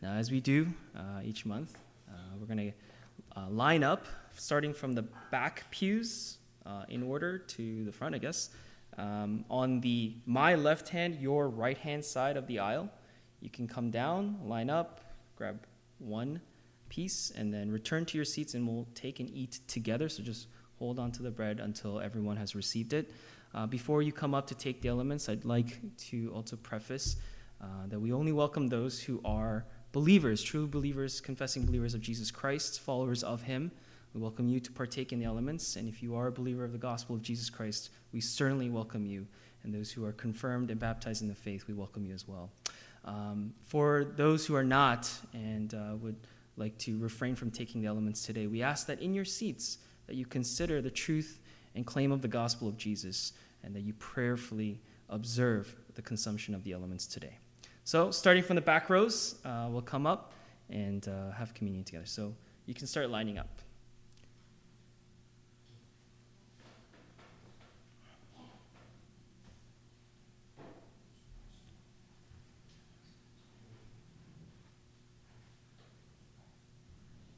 Now, 0.00 0.14
as 0.14 0.30
we 0.30 0.40
do 0.40 0.68
uh, 0.96 1.20
each 1.24 1.46
month, 1.46 1.78
uh, 2.08 2.14
we're 2.38 2.46
going 2.46 2.72
to 2.72 3.40
uh, 3.40 3.48
line 3.48 3.82
up, 3.82 4.06
starting 4.36 4.74
from 4.74 4.92
the 4.92 5.04
back 5.30 5.64
pews 5.70 6.38
uh, 6.66 6.84
in 6.88 7.02
order 7.02 7.38
to 7.38 7.84
the 7.84 7.92
front, 7.92 8.14
I 8.14 8.18
guess. 8.18 8.50
Um, 8.98 9.44
on 9.48 9.80
the 9.80 10.16
my 10.26 10.54
left 10.54 10.90
hand, 10.90 11.16
your 11.20 11.48
right 11.48 11.78
hand 11.78 12.04
side 12.04 12.36
of 12.36 12.46
the 12.46 12.58
aisle, 12.58 12.90
you 13.41 13.49
can 13.49 13.67
come 13.67 13.91
down, 13.91 14.37
line 14.45 14.69
up, 14.69 15.01
grab 15.35 15.59
one 15.99 16.41
piece, 16.89 17.31
and 17.35 17.53
then 17.53 17.71
return 17.71 18.05
to 18.05 18.17
your 18.17 18.25
seats, 18.25 18.53
and 18.53 18.67
we'll 18.67 18.87
take 18.95 19.19
and 19.19 19.29
eat 19.29 19.59
together. 19.67 20.09
So 20.09 20.23
just 20.23 20.47
hold 20.79 20.99
on 20.99 21.11
to 21.13 21.23
the 21.23 21.31
bread 21.31 21.59
until 21.59 21.99
everyone 21.99 22.37
has 22.37 22.55
received 22.55 22.93
it. 22.93 23.11
Uh, 23.53 23.65
before 23.65 24.01
you 24.01 24.11
come 24.11 24.33
up 24.33 24.47
to 24.47 24.55
take 24.55 24.81
the 24.81 24.89
elements, 24.89 25.29
I'd 25.29 25.45
like 25.45 25.79
to 26.09 26.31
also 26.33 26.55
preface 26.57 27.15
uh, 27.61 27.65
that 27.87 27.99
we 27.99 28.11
only 28.11 28.31
welcome 28.31 28.67
those 28.67 28.99
who 28.99 29.21
are 29.25 29.65
believers, 29.91 30.43
true 30.43 30.67
believers, 30.67 31.21
confessing 31.21 31.65
believers 31.65 31.93
of 31.93 32.01
Jesus 32.01 32.29
Christ, 32.29 32.81
followers 32.81 33.23
of 33.23 33.43
Him. 33.43 33.71
We 34.13 34.21
welcome 34.21 34.47
you 34.47 34.59
to 34.59 34.71
partake 34.71 35.11
in 35.11 35.19
the 35.19 35.25
elements, 35.25 35.75
and 35.75 35.87
if 35.87 36.03
you 36.03 36.15
are 36.15 36.27
a 36.27 36.31
believer 36.31 36.63
of 36.63 36.71
the 36.71 36.77
gospel 36.77 37.15
of 37.15 37.21
Jesus 37.21 37.49
Christ, 37.49 37.89
we 38.11 38.21
certainly 38.21 38.69
welcome 38.69 39.05
you. 39.05 39.27
And 39.63 39.73
those 39.73 39.91
who 39.91 40.05
are 40.05 40.11
confirmed 40.11 40.69
and 40.71 40.79
baptized 40.79 41.21
in 41.21 41.27
the 41.27 41.35
faith, 41.35 41.65
we 41.67 41.73
welcome 41.73 42.05
you 42.05 42.13
as 42.13 42.27
well. 42.27 42.51
Um, 43.07 43.53
for 43.65 44.03
those 44.17 44.45
who 44.45 44.53
are 44.53 44.65
not 44.65 45.09
and 45.33 45.73
uh, 45.73 45.95
would 46.01 46.17
like 46.57 46.77
to 46.79 46.99
refrain 46.99 47.35
from 47.35 47.49
taking 47.49 47.81
the 47.81 47.87
elements 47.87 48.25
today, 48.25 48.47
we 48.47 48.61
ask 48.61 48.85
that 48.87 49.01
in 49.01 49.13
your 49.13 49.23
seats 49.23 49.77
that 50.07 50.15
you 50.15 50.25
consider 50.25 50.81
the 50.81 50.91
truth 50.91 51.39
and 51.73 51.85
claim 51.85 52.11
of 52.11 52.21
the 52.21 52.27
gospel 52.27 52.67
of 52.67 52.75
Jesus, 52.75 53.31
and 53.63 53.73
that 53.75 53.81
you 53.81 53.93
prayerfully 53.93 54.81
observe 55.09 55.73
the 55.95 56.01
consumption 56.01 56.53
of 56.53 56.63
the 56.63 56.73
elements 56.73 57.07
today. 57.07 57.37
So, 57.85 58.11
starting 58.11 58.43
from 58.43 58.57
the 58.57 58.61
back 58.61 58.89
rows, 58.89 59.35
uh, 59.45 59.67
we'll 59.69 59.81
come 59.81 60.05
up 60.05 60.33
and 60.69 61.07
uh, 61.07 61.31
have 61.31 61.53
communion 61.53 61.85
together. 61.85 62.05
So, 62.05 62.35
you 62.65 62.73
can 62.73 62.87
start 62.87 63.09
lining 63.09 63.37
up. 63.37 63.47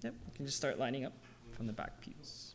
Yep, 0.02 0.14
you 0.14 0.28
can 0.39 0.46
just 0.46 0.58
start 0.58 0.79
lining 0.79 1.03
up 1.03 1.12
from 1.51 1.67
the 1.67 1.74
back 1.74 2.00
pews. 2.00 2.49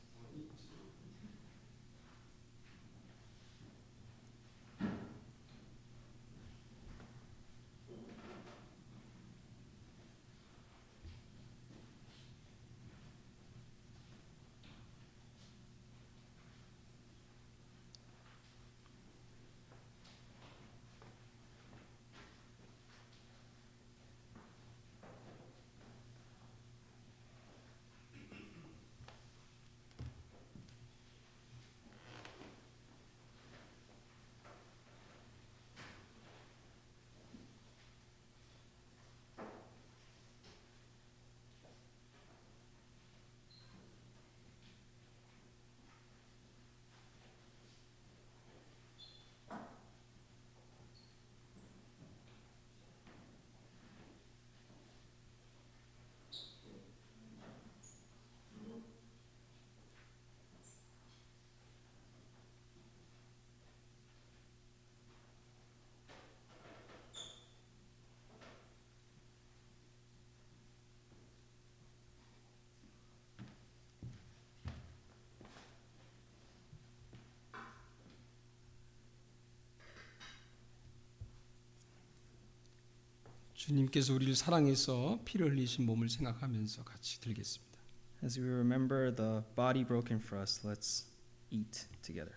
주님께서 83.64 84.12
우리를 84.12 84.35
사랑해서 84.35 85.23
피를 85.25 85.50
흘리신 85.50 85.87
몸을 85.87 86.11
생각하면서 86.11 86.85
같이 86.85 87.18
들겠습니다. 87.21 87.78
As 88.23 88.38
we 88.38 88.47
remember 88.47 89.14
the 89.14 89.40
body 89.56 89.87
broken 89.87 90.21
for 90.23 90.38
us, 90.38 90.61
let's 90.66 91.06
eat 91.50 91.87
together. 92.02 92.37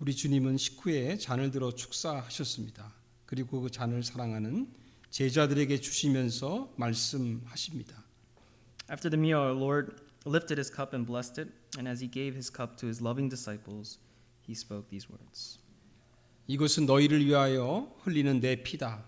우리 0.00 0.16
주님은 0.16 0.56
식후에 0.56 1.18
잔을 1.18 1.52
들어 1.52 1.72
축사하셨습니다. 1.72 2.92
그리고 3.26 3.60
그 3.60 3.70
잔을 3.70 4.02
사랑하는 4.02 4.74
제자들에게 5.10 5.78
주시면서 5.78 6.74
말씀하십니다. 6.76 8.02
After 8.90 9.08
the 9.08 9.20
meal, 9.20 9.38
our 9.38 9.56
Lord 9.56 10.09
lifted 10.25 10.57
his 10.57 10.69
cup 10.69 10.93
and 10.93 11.05
blessed 11.05 11.37
it, 11.37 11.49
and 11.77 11.87
as 11.87 12.01
he 12.01 12.07
gave 12.07 12.35
his 12.35 12.49
cup 12.49 12.77
to 12.77 12.87
his 12.87 13.01
loving 13.01 13.29
disciples, 13.29 13.99
he 14.41 14.53
spoke 14.53 14.89
these 14.89 15.07
words 15.09 15.59
이것은 16.47 16.85
너희를 16.85 17.25
위하여 17.25 17.91
흘리는 18.01 18.39
내 18.39 18.61
피다. 18.61 19.03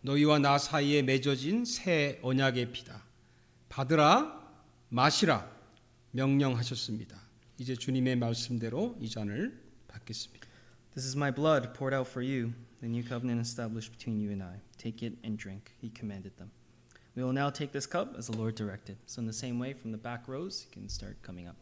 너희와 0.00 0.38
나 0.38 0.56
사이에 0.56 1.02
맺어진 1.02 1.64
새 1.64 2.18
언약의 2.22 2.72
피다. 2.72 3.04
받으라, 3.68 4.40
마시라 4.88 5.50
명령하셨습니다. 6.12 7.20
이제 7.58 7.76
주님의 7.76 8.16
말씀대로 8.16 8.96
이 9.00 9.08
잔을 9.08 9.62
받겠습니다. 9.86 10.48
This 10.94 11.06
is 11.06 11.16
my 11.16 11.32
blood 11.32 11.72
poured 11.74 11.94
out 11.94 12.08
for 12.08 12.26
you, 12.26 12.52
the 12.80 12.90
new 12.90 13.06
covenant 13.06 13.40
established 13.40 13.92
between 13.92 14.18
you 14.18 14.30
and 14.32 14.42
I. 14.42 14.60
Take 14.78 15.06
it 15.06 15.18
and 15.24 15.36
drink, 15.36 15.72
he 15.80 15.92
commanded 15.94 16.36
them. 16.36 16.50
We 17.17 17.23
will 17.23 17.33
now 17.33 17.49
take 17.49 17.71
this 17.71 17.87
cup 17.87 18.13
as 18.15 18.27
the 18.27 18.37
Lord 18.37 18.53
directed. 18.53 18.97
So, 19.07 19.21
in 19.21 19.25
the 19.25 19.33
same 19.33 19.57
way, 19.57 19.73
from 19.73 19.91
the 19.91 19.97
back 19.97 20.27
rows, 20.27 20.67
you 20.67 20.71
can 20.71 20.87
start 20.87 21.23
coming 21.23 21.47
up. 21.47 21.55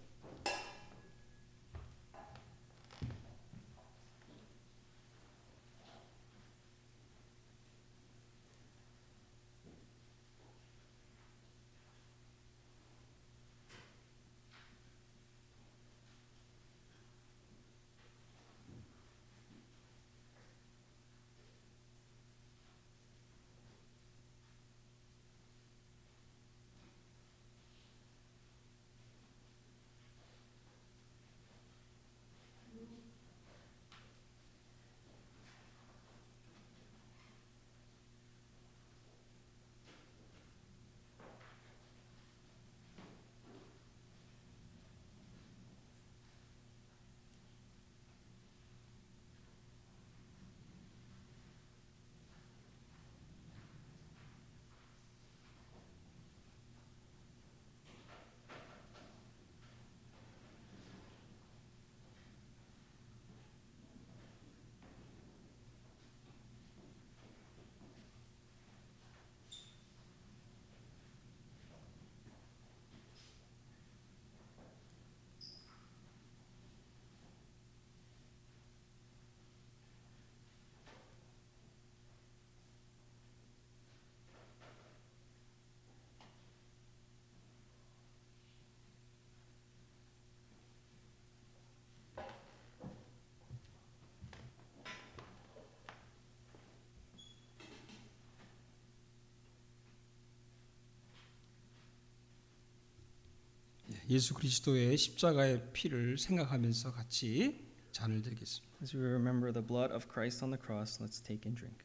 예수 104.10 104.34
그리스도의 104.34 104.98
십자가의 104.98 105.70
피를 105.74 106.18
생각하면서 106.18 106.92
같이 106.94 107.66
잔을 107.92 108.22
들겠습니다. 108.22 108.76
As 108.82 108.96
we 108.96 109.04
remember 109.04 109.52
the 109.52 109.66
blood 109.66 109.94
of 109.94 110.06
Christ 110.12 110.44
on 110.44 110.52
the 110.52 110.62
cross, 110.64 111.02
let's 111.02 111.24
take 111.24 111.42
and 111.46 111.58
drink. 111.60 111.84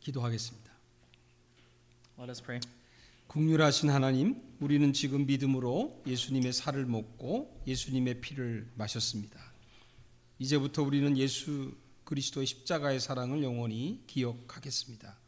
기도하겠습니다. 0.00 0.70
Let 2.18 2.30
us 2.30 2.42
pray. 2.42 2.60
국률하신 3.28 3.90
하나님, 3.90 4.42
우리는 4.60 4.92
지금 4.92 5.26
믿음으로 5.26 6.02
예수님의 6.06 6.52
살을 6.52 6.86
먹고 6.86 7.62
예수님의 7.66 8.20
피를 8.20 8.70
마셨습니다. 8.74 9.38
이제부터 10.38 10.82
우리는 10.82 11.16
예수 11.18 11.74
그리스도의 12.04 12.46
십자가의 12.46 13.00
사랑을 13.00 13.42
영원히 13.42 14.02
기억하겠습니다. 14.06 15.18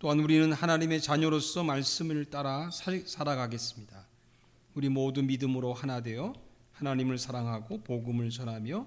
또한 0.00 0.18
우리는 0.18 0.52
하나님의 0.52 1.00
자녀로서 1.02 1.62
말씀을 1.62 2.24
따라 2.26 2.70
살- 2.70 3.06
살아가겠습니다. 3.06 4.08
우리 4.73 4.89
모두 4.89 5.23
믿음으로 5.23 5.73
하나 5.73 6.01
되어 6.01 6.33
하나님을 6.73 7.17
사랑하고 7.17 7.81
복음을 7.83 8.29
전하며 8.29 8.85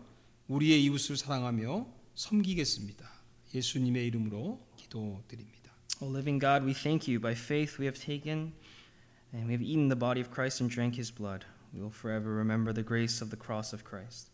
우리의 0.49 0.85
이웃을 0.85 1.17
사랑하며 1.17 1.87
섬기겠습니다. 2.15 3.09
예수님의 3.55 4.07
이름으로 4.09 4.67
기도드립니다. 4.77 5.73
O 6.01 6.07
living 6.07 6.41
God, 6.41 6.65
we 6.65 6.75
thank 6.75 7.09
you. 7.09 7.21
By 7.21 7.33
faith 7.33 7.81
we 7.81 7.87
have 7.87 7.99
taken 7.99 8.53
and 9.33 9.47
we 9.47 9.53
have 9.53 9.63
eaten 9.63 9.89
the 9.89 9.99
body 9.99 10.21
of 10.21 10.31
Christ 10.31 10.61
and 10.61 10.73
drank 10.73 10.97
his 10.97 11.11
blood. 11.11 11.45
We 11.73 11.81
will 11.81 11.91
forever 11.91 12.35
remember 12.35 12.73
the 12.73 12.85
grace 12.85 13.23
of 13.23 13.31
the 13.31 13.37
cross 13.37 13.73
of 13.73 13.85
Christ. 13.85 14.31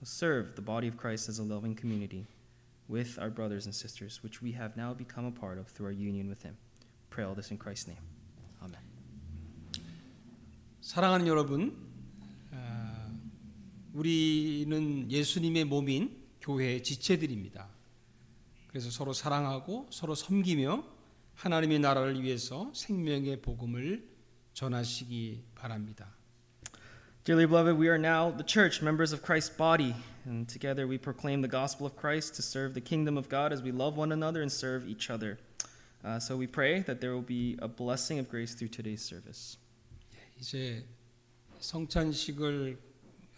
We'll 0.00 0.06
serve 0.06 0.56
the 0.56 0.62
body 0.62 0.88
of 0.88 0.96
Christ 0.96 1.28
as 1.28 1.38
a 1.38 1.42
loving 1.42 1.74
community 1.74 2.26
with 2.88 3.18
our 3.18 3.30
brothers 3.30 3.66
and 3.66 3.74
sisters, 3.74 4.22
which 4.22 4.42
we 4.42 4.52
have 4.52 4.76
now 4.76 4.94
become 4.94 5.24
a 5.26 5.30
part 5.30 5.58
of 5.58 5.68
through 5.68 5.86
our 5.86 5.92
union 5.92 6.28
with 6.28 6.42
him. 6.42 6.56
Pray 7.10 7.24
all 7.24 7.34
this 7.34 7.50
in 7.50 7.56
Christ's 7.56 7.88
name. 7.88 8.09
Amen. 10.80 10.80
사랑하는 10.80 11.26
여러분, 11.26 11.76
아, 12.52 13.10
우리는 13.92 15.10
예수님의 15.10 15.64
몸인 15.64 16.16
교회의 16.40 16.82
지체들입니다. 16.82 17.68
그래서 18.68 18.90
서로 18.90 19.12
사랑하고 19.12 19.88
서로 19.90 20.14
섬기며 20.14 20.84
하나님의 21.34 21.78
나라를 21.80 22.22
위해서 22.22 22.70
생명의 22.74 23.40
복음을 23.42 24.06
전하시기 24.54 25.44
바랍니다. 25.54 26.14
Dearly 27.24 27.46
beloved, 27.46 27.76
we 27.76 27.88
are 27.88 27.98
now 27.98 28.30
the 28.30 28.44
church, 28.46 28.80
members 28.82 29.12
of 29.12 29.20
Christ's 29.20 29.50
body, 29.50 29.94
and 30.24 30.48
together 30.48 30.86
we 30.86 30.96
proclaim 30.96 31.42
the 31.42 31.48
gospel 31.48 31.84
of 31.84 31.96
Christ 31.96 32.36
to 32.36 32.42
serve 32.42 32.74
the 32.74 32.80
kingdom 32.80 33.18
of 33.18 33.28
God 33.28 33.52
as 33.52 33.62
we 33.62 33.72
love 33.72 33.96
one 33.96 34.12
another 34.12 34.40
and 34.42 34.50
serve 34.50 34.86
each 34.86 35.10
other. 35.10 35.38
Uh, 36.04 36.20
so 36.20 36.36
we 36.36 36.46
pray 36.46 36.80
that 36.80 37.00
there 37.00 37.12
will 37.12 37.26
be 37.26 37.58
a 37.60 37.66
blessing 37.66 38.20
of 38.20 38.28
grace 38.28 38.54
through 38.54 38.68
today's 38.68 39.02
service. 39.02 39.56
이제 40.41 40.83
성찬식을 41.59 42.79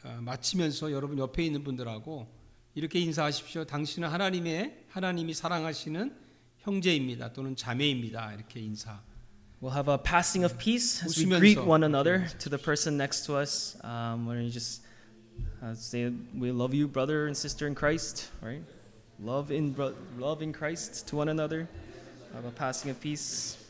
아, 0.03 0.21
마치면서 0.21 0.93
여러분 0.93 1.19
옆에 1.19 1.45
있는 1.45 1.61
분들하고 1.61 2.27
이렇게 2.75 2.99
인사하십시오. 2.99 3.65
당신은 3.65 4.07
하나님의 4.07 4.85
하나님이 4.87 5.33
사랑하시는 5.33 6.15
형제입니다. 6.59 7.33
또는 7.33 7.57
자매입니다. 7.57 8.33
이렇게 8.35 8.61
인사. 8.61 9.01
We'll 9.61 9.75
have 9.75 9.91
a 9.91 9.97
passing 10.01 10.45
of 10.45 10.57
peace 10.57 11.05
as 11.05 11.19
we 11.19 11.29
greet 11.29 11.59
one 11.59 11.83
another 11.83 12.25
to 12.39 12.49
the 12.49 12.61
person 12.61 12.95
next 12.95 13.25
to 13.25 13.37
us. 13.37 13.77
Um, 13.83 14.25
where 14.25 14.41
you 14.41 14.49
just 14.49 14.83
uh, 15.61 15.75
say, 15.75 16.11
"We 16.33 16.51
love 16.51 16.73
you, 16.73 16.87
brother 16.87 17.25
and 17.25 17.35
sister 17.35 17.67
in 17.67 17.75
Christ." 17.75 18.31
Right? 18.41 18.63
Love 19.19 19.51
in 19.51 19.75
love 20.17 20.41
in 20.41 20.53
Christ 20.53 21.07
to 21.09 21.17
one 21.17 21.29
another. 21.29 21.67
Have 22.33 22.45
a 22.45 22.51
passing 22.51 22.91
of 22.91 22.99
peace. 22.99 23.62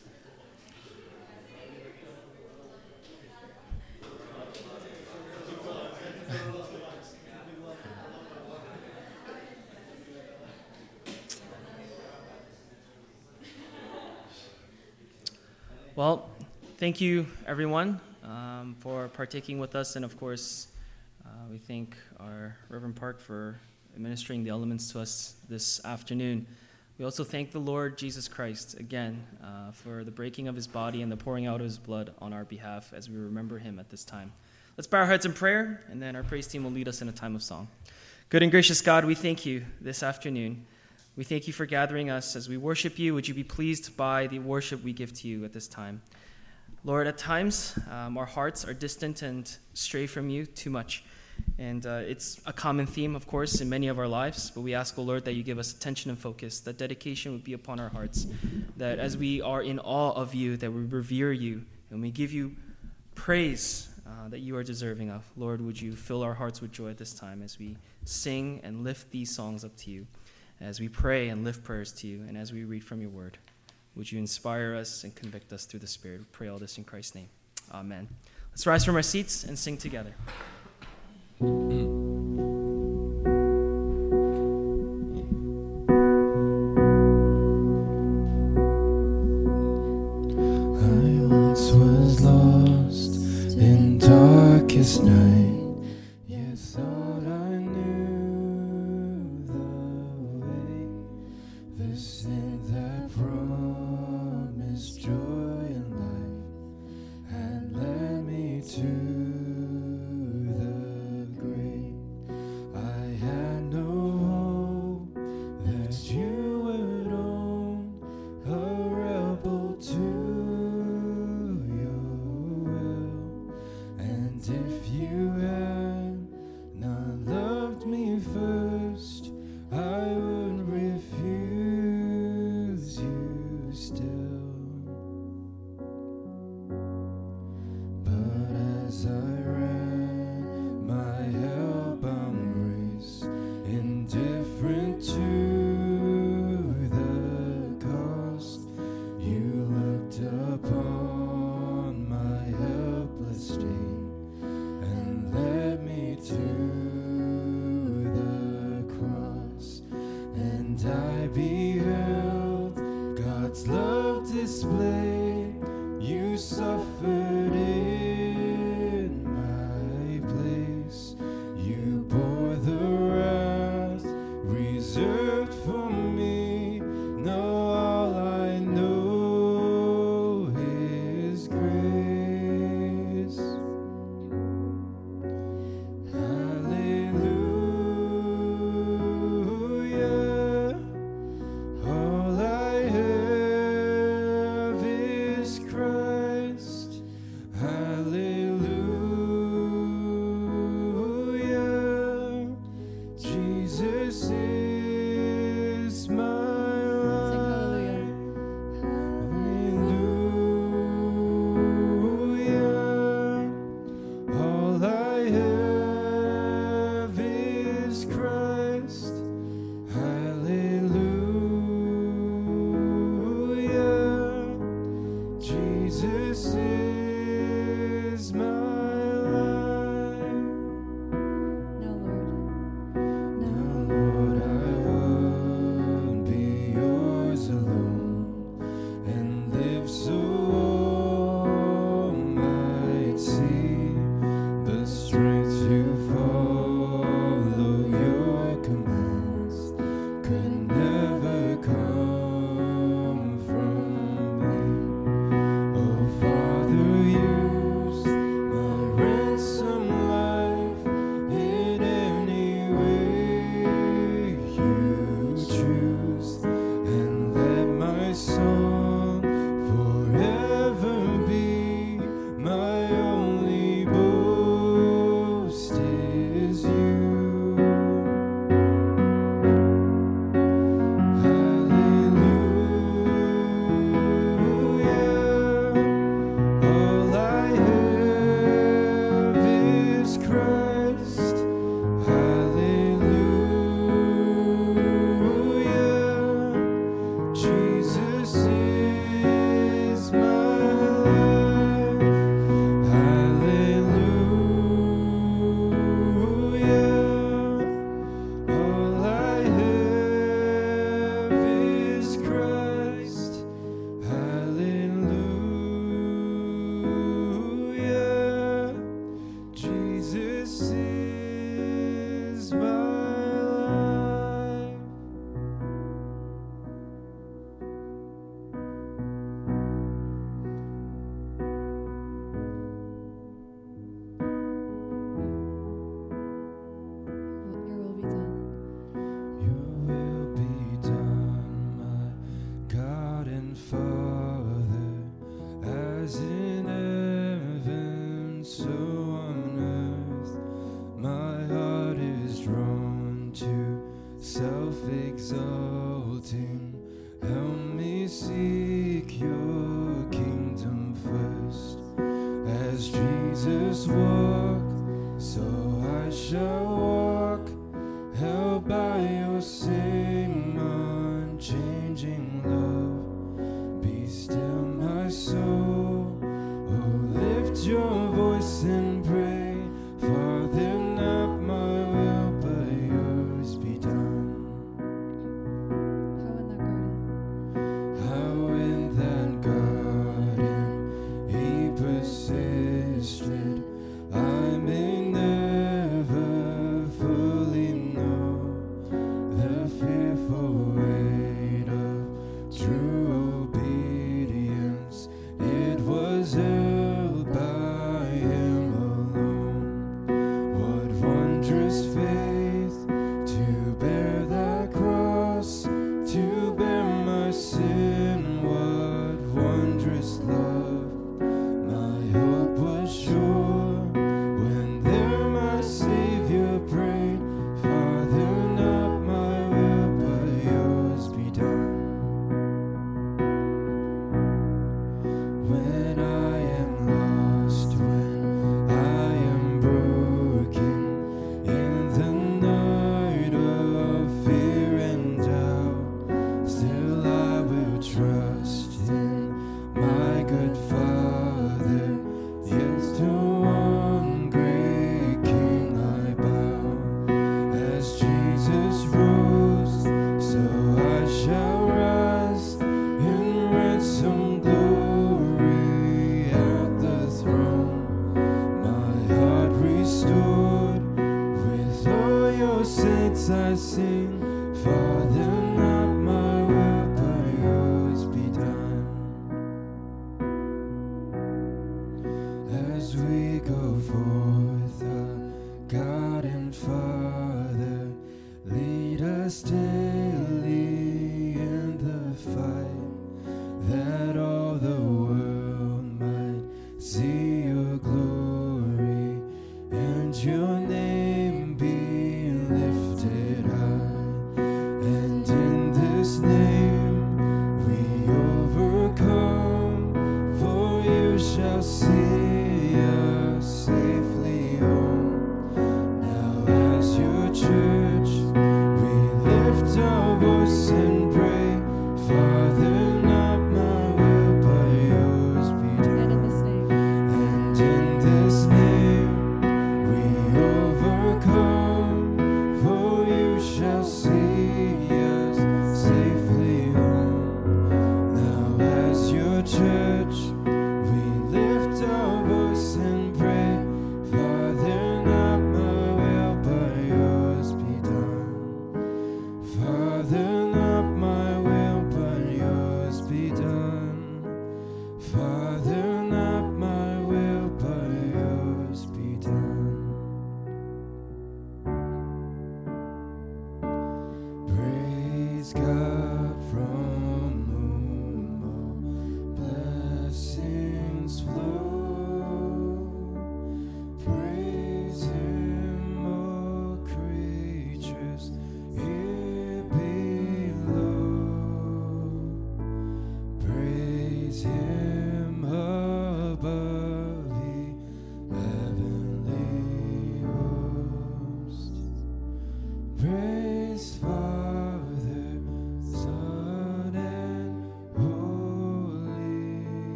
Well, 15.96 16.28
thank 16.78 17.00
you, 17.00 17.28
everyone, 17.46 18.02
um, 18.24 18.76
for 18.80 19.10
partaking 19.10 19.60
with 19.60 19.76
us. 19.76 19.96
And 19.96 20.04
of 20.04 20.18
course, 20.18 20.70
uh, 21.24 21.30
we 21.52 21.60
thank 21.60 21.96
our 22.20 22.58
Reverend 22.68 22.96
Park 22.96 23.20
for 23.20 23.60
administering 23.96 24.44
the 24.44 24.50
elements 24.50 24.92
to 24.94 25.00
us 25.00 25.36
this 25.48 25.86
afternoon. 25.86 26.48
We 26.98 27.06
also 27.06 27.24
thank 27.24 27.52
the 27.52 27.60
Lord 27.60 27.96
Jesus 28.00 28.28
Christ 28.28 28.80
again 28.80 29.24
uh, 29.44 29.72
for 29.72 30.04
the 30.04 30.10
breaking 30.10 30.48
of 30.48 30.56
his 30.56 30.66
body 30.66 31.04
and 31.04 31.12
the 31.12 31.18
pouring 31.18 31.46
out 31.46 31.60
of 31.60 31.66
his 31.66 31.78
blood 31.78 32.12
on 32.18 32.34
our 32.34 32.44
behalf 32.44 32.92
as 32.92 33.08
we 33.08 33.18
remember 33.18 33.60
him 33.60 33.78
at 33.78 33.92
this 33.92 34.04
time. 34.04 34.32
Let's 34.76 34.88
bow 34.88 35.02
our 35.02 35.06
heads 35.06 35.24
in 35.24 35.34
prayer, 35.34 35.84
and 35.92 36.02
then 36.02 36.16
our 36.16 36.24
praise 36.24 36.48
team 36.48 36.64
will 36.64 36.72
lead 36.72 36.88
us 36.88 37.00
in 37.04 37.08
a 37.08 37.12
time 37.12 37.36
of 37.36 37.44
song. 37.44 37.68
Good 38.30 38.42
and 38.42 38.50
gracious 38.50 38.82
God, 38.82 39.06
we 39.06 39.14
thank 39.14 39.46
you 39.46 39.66
this 39.80 40.02
afternoon. 40.02 40.66
We 41.16 41.24
thank 41.24 41.46
you 41.46 41.54
for 41.54 41.68
gathering 41.68 42.10
us 42.10 42.36
as 42.36 42.50
we 42.50 42.58
worship 42.58 42.98
you. 42.98 43.14
Would 43.14 43.28
you 43.28 43.36
be 43.36 43.44
pleased 43.44 43.96
by 43.96 44.26
the 44.26 44.40
worship 44.40 44.84
we 44.84 44.92
give 44.92 45.14
to 45.20 45.28
you 45.28 45.46
at 45.46 45.54
this 45.54 45.68
time? 45.68 46.02
Lord, 46.84 47.06
at 47.06 47.20
times 47.20 47.78
um, 47.92 48.18
our 48.18 48.26
hearts 48.26 48.66
are 48.66 48.74
distant 48.74 49.22
and 49.22 49.56
stray 49.76 50.08
from 50.08 50.32
you 50.32 50.48
too 50.48 50.72
much. 50.72 51.04
And 51.60 51.86
uh, 51.86 52.02
it's 52.08 52.42
a 52.48 52.54
common 52.54 52.88
theme, 52.88 53.16
of 53.16 53.28
course, 53.28 53.62
in 53.62 53.70
many 53.70 53.90
of 53.90 54.00
our 54.00 54.08
lives. 54.08 54.50
But 54.50 54.62
we 54.62 54.74
ask, 54.74 54.98
O 54.98 55.04
Lord, 55.04 55.26
that 55.26 55.34
you 55.34 55.44
give 55.44 55.60
us 55.60 55.72
attention 55.72 56.10
and 56.10 56.18
focus, 56.18 56.62
that 56.62 56.80
dedication 56.80 57.32
would 57.34 57.44
be 57.44 57.54
upon 57.54 57.80
our 57.80 57.90
hearts, 57.90 58.26
that 58.78 58.98
as 58.98 59.18
we 59.18 59.40
are 59.40 59.62
in 59.62 59.78
awe 59.78 60.14
of 60.14 60.34
you, 60.34 60.58
that 60.58 60.72
we 60.72 60.82
revere 60.82 61.32
you, 61.32 61.64
and 61.92 62.02
we 62.02 62.10
give 62.10 62.34
you 62.34 62.56
praise 63.14 63.93
uh, 64.06 64.28
that 64.30 64.40
you 64.40 64.56
are 64.56 64.64
deserving 64.64 65.10
of. 65.10 65.24
Lord, 65.36 65.62
would 65.62 65.80
you 65.80 65.94
fill 65.94 66.24
our 66.24 66.34
hearts 66.34 66.62
with 66.62 66.72
joy 66.72 66.90
at 66.90 66.98
this 66.98 67.14
time 67.14 67.42
as 67.42 67.58
we 67.60 67.78
sing 68.06 68.60
and 68.64 68.84
lift 68.84 69.12
these 69.12 69.34
songs 69.34 69.64
up 69.64 69.76
to 69.78 69.92
you, 69.92 70.08
as 70.60 70.80
we 70.80 70.90
pray 70.90 71.30
and 71.30 71.44
lift 71.44 71.64
prayers 71.64 71.92
to 71.94 72.08
you, 72.08 72.24
and 72.28 72.38
as 72.38 72.52
we 72.52 72.64
read 72.64 72.84
from 72.84 73.02
your 73.02 73.10
word. 73.10 73.38
Would 73.96 74.12
you 74.12 74.20
inspire 74.20 74.76
us 74.76 75.04
and 75.04 75.14
convict 75.14 75.54
us 75.54 75.66
through 75.66 75.82
the 75.82 75.88
Spirit? 75.88 76.20
We 76.20 76.26
pray 76.32 76.48
all 76.48 76.58
this 76.58 76.78
in 76.78 76.84
Christ's 76.84 77.16
name. 77.16 77.30
Amen. 77.72 78.08
Let's 78.52 78.66
rise 78.68 78.84
from 78.86 78.96
our 78.96 79.02
seats 79.02 79.44
and 79.44 79.58
sing 79.58 79.78
together. 79.78 80.14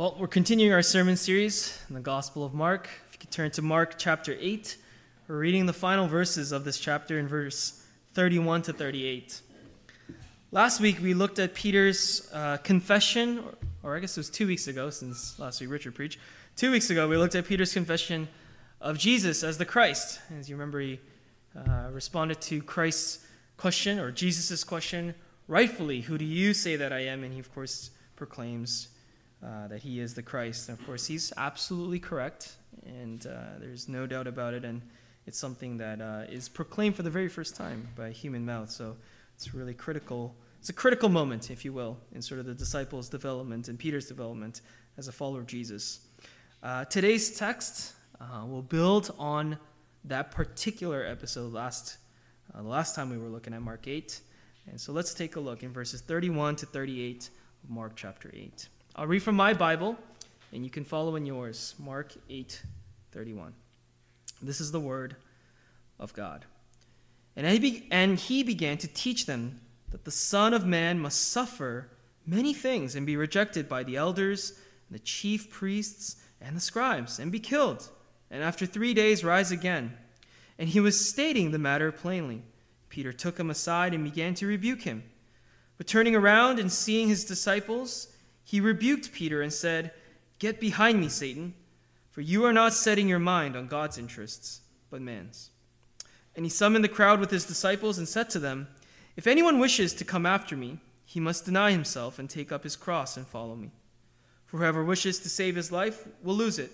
Well, 0.00 0.16
we're 0.18 0.28
continuing 0.28 0.72
our 0.72 0.80
sermon 0.80 1.14
series 1.14 1.78
in 1.90 1.94
the 1.94 2.00
Gospel 2.00 2.42
of 2.42 2.54
Mark. 2.54 2.88
If 3.06 3.12
you 3.12 3.18
could 3.18 3.30
turn 3.30 3.50
to 3.50 3.60
Mark 3.60 3.98
chapter 3.98 4.34
8, 4.40 4.78
we're 5.28 5.36
reading 5.36 5.66
the 5.66 5.74
final 5.74 6.06
verses 6.06 6.52
of 6.52 6.64
this 6.64 6.80
chapter 6.80 7.18
in 7.18 7.28
verse 7.28 7.84
31 8.14 8.62
to 8.62 8.72
38. 8.72 9.42
Last 10.52 10.80
week 10.80 11.02
we 11.02 11.12
looked 11.12 11.38
at 11.38 11.52
Peter's 11.52 12.30
uh, 12.32 12.56
confession, 12.64 13.40
or, 13.40 13.90
or 13.90 13.96
I 13.98 14.00
guess 14.00 14.16
it 14.16 14.20
was 14.20 14.30
two 14.30 14.46
weeks 14.46 14.68
ago, 14.68 14.88
since 14.88 15.38
last 15.38 15.60
week 15.60 15.68
Richard 15.68 15.94
preached. 15.94 16.18
Two 16.56 16.70
weeks 16.70 16.88
ago 16.88 17.06
we 17.06 17.18
looked 17.18 17.34
at 17.34 17.44
Peter's 17.44 17.74
confession 17.74 18.26
of 18.80 18.96
Jesus 18.96 19.42
as 19.42 19.58
the 19.58 19.66
Christ. 19.66 20.18
As 20.38 20.48
you 20.48 20.56
remember, 20.56 20.80
he 20.80 20.98
uh, 21.54 21.90
responded 21.92 22.40
to 22.40 22.62
Christ's 22.62 23.26
question, 23.58 23.98
or 23.98 24.10
Jesus' 24.10 24.64
question, 24.64 25.14
rightfully, 25.46 26.00
Who 26.00 26.16
do 26.16 26.24
you 26.24 26.54
say 26.54 26.74
that 26.76 26.90
I 26.90 27.00
am? 27.00 27.22
And 27.22 27.34
he, 27.34 27.38
of 27.38 27.52
course, 27.54 27.90
proclaims 28.16 28.88
uh, 29.44 29.68
that 29.68 29.82
he 29.82 30.00
is 30.00 30.14
the 30.14 30.22
Christ. 30.22 30.68
And 30.68 30.78
of 30.78 30.84
course, 30.86 31.06
he's 31.06 31.32
absolutely 31.36 31.98
correct, 31.98 32.56
and 32.84 33.26
uh, 33.26 33.58
there's 33.58 33.88
no 33.88 34.06
doubt 34.06 34.26
about 34.26 34.54
it. 34.54 34.64
And 34.64 34.82
it's 35.26 35.38
something 35.38 35.76
that 35.78 36.00
uh, 36.00 36.24
is 36.28 36.48
proclaimed 36.48 36.96
for 36.96 37.02
the 37.02 37.10
very 37.10 37.28
first 37.28 37.56
time 37.56 37.88
by 37.96 38.10
human 38.10 38.44
mouth. 38.44 38.70
So 38.70 38.96
it's 39.36 39.54
really 39.54 39.74
critical. 39.74 40.34
It's 40.58 40.68
a 40.68 40.74
critical 40.74 41.08
moment, 41.08 41.50
if 41.50 41.64
you 41.64 41.72
will, 41.72 41.98
in 42.12 42.20
sort 42.20 42.40
of 42.40 42.46
the 42.46 42.54
disciples' 42.54 43.08
development 43.08 43.68
and 43.68 43.78
Peter's 43.78 44.06
development 44.06 44.60
as 44.98 45.08
a 45.08 45.12
follower 45.12 45.40
of 45.40 45.46
Jesus. 45.46 46.00
Uh, 46.62 46.84
today's 46.84 47.36
text 47.36 47.94
uh, 48.20 48.44
will 48.46 48.62
build 48.62 49.14
on 49.18 49.56
that 50.04 50.30
particular 50.30 51.04
episode 51.04 51.52
last 51.52 51.98
uh, 52.54 52.62
the 52.62 52.68
last 52.68 52.94
time 52.94 53.10
we 53.10 53.18
were 53.18 53.28
looking 53.28 53.54
at 53.54 53.62
Mark 53.62 53.86
8, 53.86 54.20
And 54.66 54.80
so 54.80 54.92
let's 54.92 55.14
take 55.14 55.36
a 55.36 55.40
look 55.40 55.62
in 55.62 55.72
verses 55.72 56.00
31 56.00 56.56
to 56.56 56.66
38 56.66 57.30
of 57.62 57.70
Mark 57.70 57.92
chapter 57.94 58.30
8. 58.34 58.68
I'll 58.96 59.06
read 59.06 59.22
from 59.22 59.36
my 59.36 59.54
Bible, 59.54 59.96
and 60.52 60.64
you 60.64 60.70
can 60.70 60.84
follow 60.84 61.14
in 61.16 61.24
yours. 61.24 61.74
Mark 61.78 62.12
8 62.28 62.62
31. 63.12 63.54
This 64.42 64.60
is 64.60 64.72
the 64.72 64.80
word 64.80 65.16
of 65.98 66.12
God. 66.12 66.44
And 67.36 67.46
he, 67.46 67.58
be- 67.58 67.88
and 67.90 68.18
he 68.18 68.42
began 68.42 68.78
to 68.78 68.88
teach 68.88 69.26
them 69.26 69.60
that 69.90 70.04
the 70.04 70.10
Son 70.10 70.54
of 70.54 70.66
Man 70.66 70.98
must 70.98 71.30
suffer 71.30 71.88
many 72.26 72.52
things 72.52 72.94
and 72.94 73.06
be 73.06 73.16
rejected 73.16 73.68
by 73.68 73.82
the 73.82 73.96
elders 73.96 74.50
and 74.88 74.98
the 74.98 75.02
chief 75.02 75.50
priests 75.50 76.16
and 76.40 76.56
the 76.56 76.60
scribes 76.60 77.18
and 77.18 77.30
be 77.30 77.40
killed, 77.40 77.88
and 78.30 78.42
after 78.42 78.66
three 78.66 78.94
days 78.94 79.24
rise 79.24 79.52
again. 79.52 79.96
And 80.58 80.68
he 80.68 80.80
was 80.80 81.08
stating 81.08 81.50
the 81.50 81.58
matter 81.58 81.90
plainly. 81.92 82.42
Peter 82.88 83.12
took 83.12 83.38
him 83.38 83.50
aside 83.50 83.94
and 83.94 84.04
began 84.04 84.34
to 84.34 84.46
rebuke 84.46 84.82
him. 84.82 85.04
But 85.78 85.86
turning 85.86 86.14
around 86.14 86.58
and 86.58 86.70
seeing 86.70 87.08
his 87.08 87.24
disciples, 87.24 88.08
he 88.50 88.60
rebuked 88.60 89.12
Peter 89.12 89.42
and 89.42 89.52
said, 89.52 89.92
Get 90.40 90.58
behind 90.58 90.98
me, 90.98 91.08
Satan, 91.08 91.54
for 92.10 92.20
you 92.20 92.44
are 92.44 92.52
not 92.52 92.72
setting 92.72 93.08
your 93.08 93.20
mind 93.20 93.54
on 93.54 93.68
God's 93.68 93.96
interests, 93.96 94.62
but 94.90 95.00
man's. 95.00 95.50
And 96.34 96.44
he 96.44 96.50
summoned 96.50 96.82
the 96.82 96.88
crowd 96.88 97.20
with 97.20 97.30
his 97.30 97.44
disciples 97.44 97.96
and 97.96 98.08
said 98.08 98.28
to 98.30 98.40
them, 98.40 98.66
If 99.14 99.28
anyone 99.28 99.60
wishes 99.60 99.94
to 99.94 100.04
come 100.04 100.26
after 100.26 100.56
me, 100.56 100.80
he 101.04 101.20
must 101.20 101.44
deny 101.44 101.70
himself 101.70 102.18
and 102.18 102.28
take 102.28 102.50
up 102.50 102.64
his 102.64 102.74
cross 102.74 103.16
and 103.16 103.24
follow 103.24 103.54
me. 103.54 103.70
For 104.46 104.58
whoever 104.58 104.84
wishes 104.84 105.20
to 105.20 105.28
save 105.28 105.54
his 105.54 105.70
life 105.70 106.08
will 106.20 106.34
lose 106.34 106.58
it, 106.58 106.72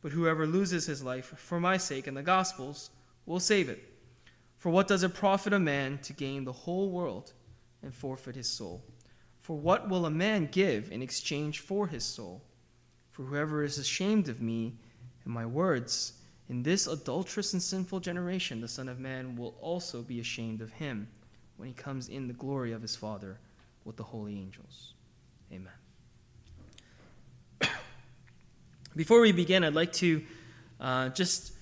but 0.00 0.12
whoever 0.12 0.46
loses 0.46 0.86
his 0.86 1.04
life 1.04 1.34
for 1.36 1.60
my 1.60 1.76
sake 1.76 2.06
and 2.06 2.16
the 2.16 2.22
gospel's 2.22 2.88
will 3.26 3.38
save 3.38 3.68
it. 3.68 3.84
For 4.56 4.70
what 4.70 4.88
does 4.88 5.02
it 5.02 5.12
profit 5.12 5.52
a 5.52 5.58
man 5.58 5.98
to 6.04 6.14
gain 6.14 6.46
the 6.46 6.52
whole 6.52 6.88
world 6.88 7.34
and 7.82 7.92
forfeit 7.92 8.34
his 8.34 8.48
soul? 8.48 8.82
For 9.42 9.58
what 9.58 9.88
will 9.88 10.06
a 10.06 10.10
man 10.10 10.48
give 10.50 10.90
in 10.92 11.02
exchange 11.02 11.58
for 11.58 11.88
his 11.88 12.04
soul? 12.04 12.42
For 13.10 13.24
whoever 13.24 13.64
is 13.64 13.76
ashamed 13.76 14.28
of 14.28 14.40
me 14.40 14.76
and 15.24 15.34
my 15.34 15.44
words, 15.44 16.14
in 16.48 16.62
this 16.62 16.86
adulterous 16.86 17.52
and 17.52 17.62
sinful 17.62 18.00
generation, 18.00 18.60
the 18.60 18.68
Son 18.68 18.88
of 18.88 19.00
Man 19.00 19.36
will 19.36 19.56
also 19.60 20.00
be 20.00 20.20
ashamed 20.20 20.60
of 20.60 20.70
him 20.72 21.08
when 21.56 21.68
he 21.68 21.74
comes 21.74 22.08
in 22.08 22.28
the 22.28 22.34
glory 22.34 22.72
of 22.72 22.82
his 22.82 22.94
Father 22.94 23.38
with 23.84 23.96
the 23.96 24.04
holy 24.04 24.36
angels. 24.36 24.94
Amen. 25.52 25.72
Before 28.96 29.20
we 29.20 29.32
begin, 29.32 29.64
I'd 29.64 29.74
like 29.74 29.92
to 29.94 30.22
uh, 30.80 31.08
just 31.08 31.52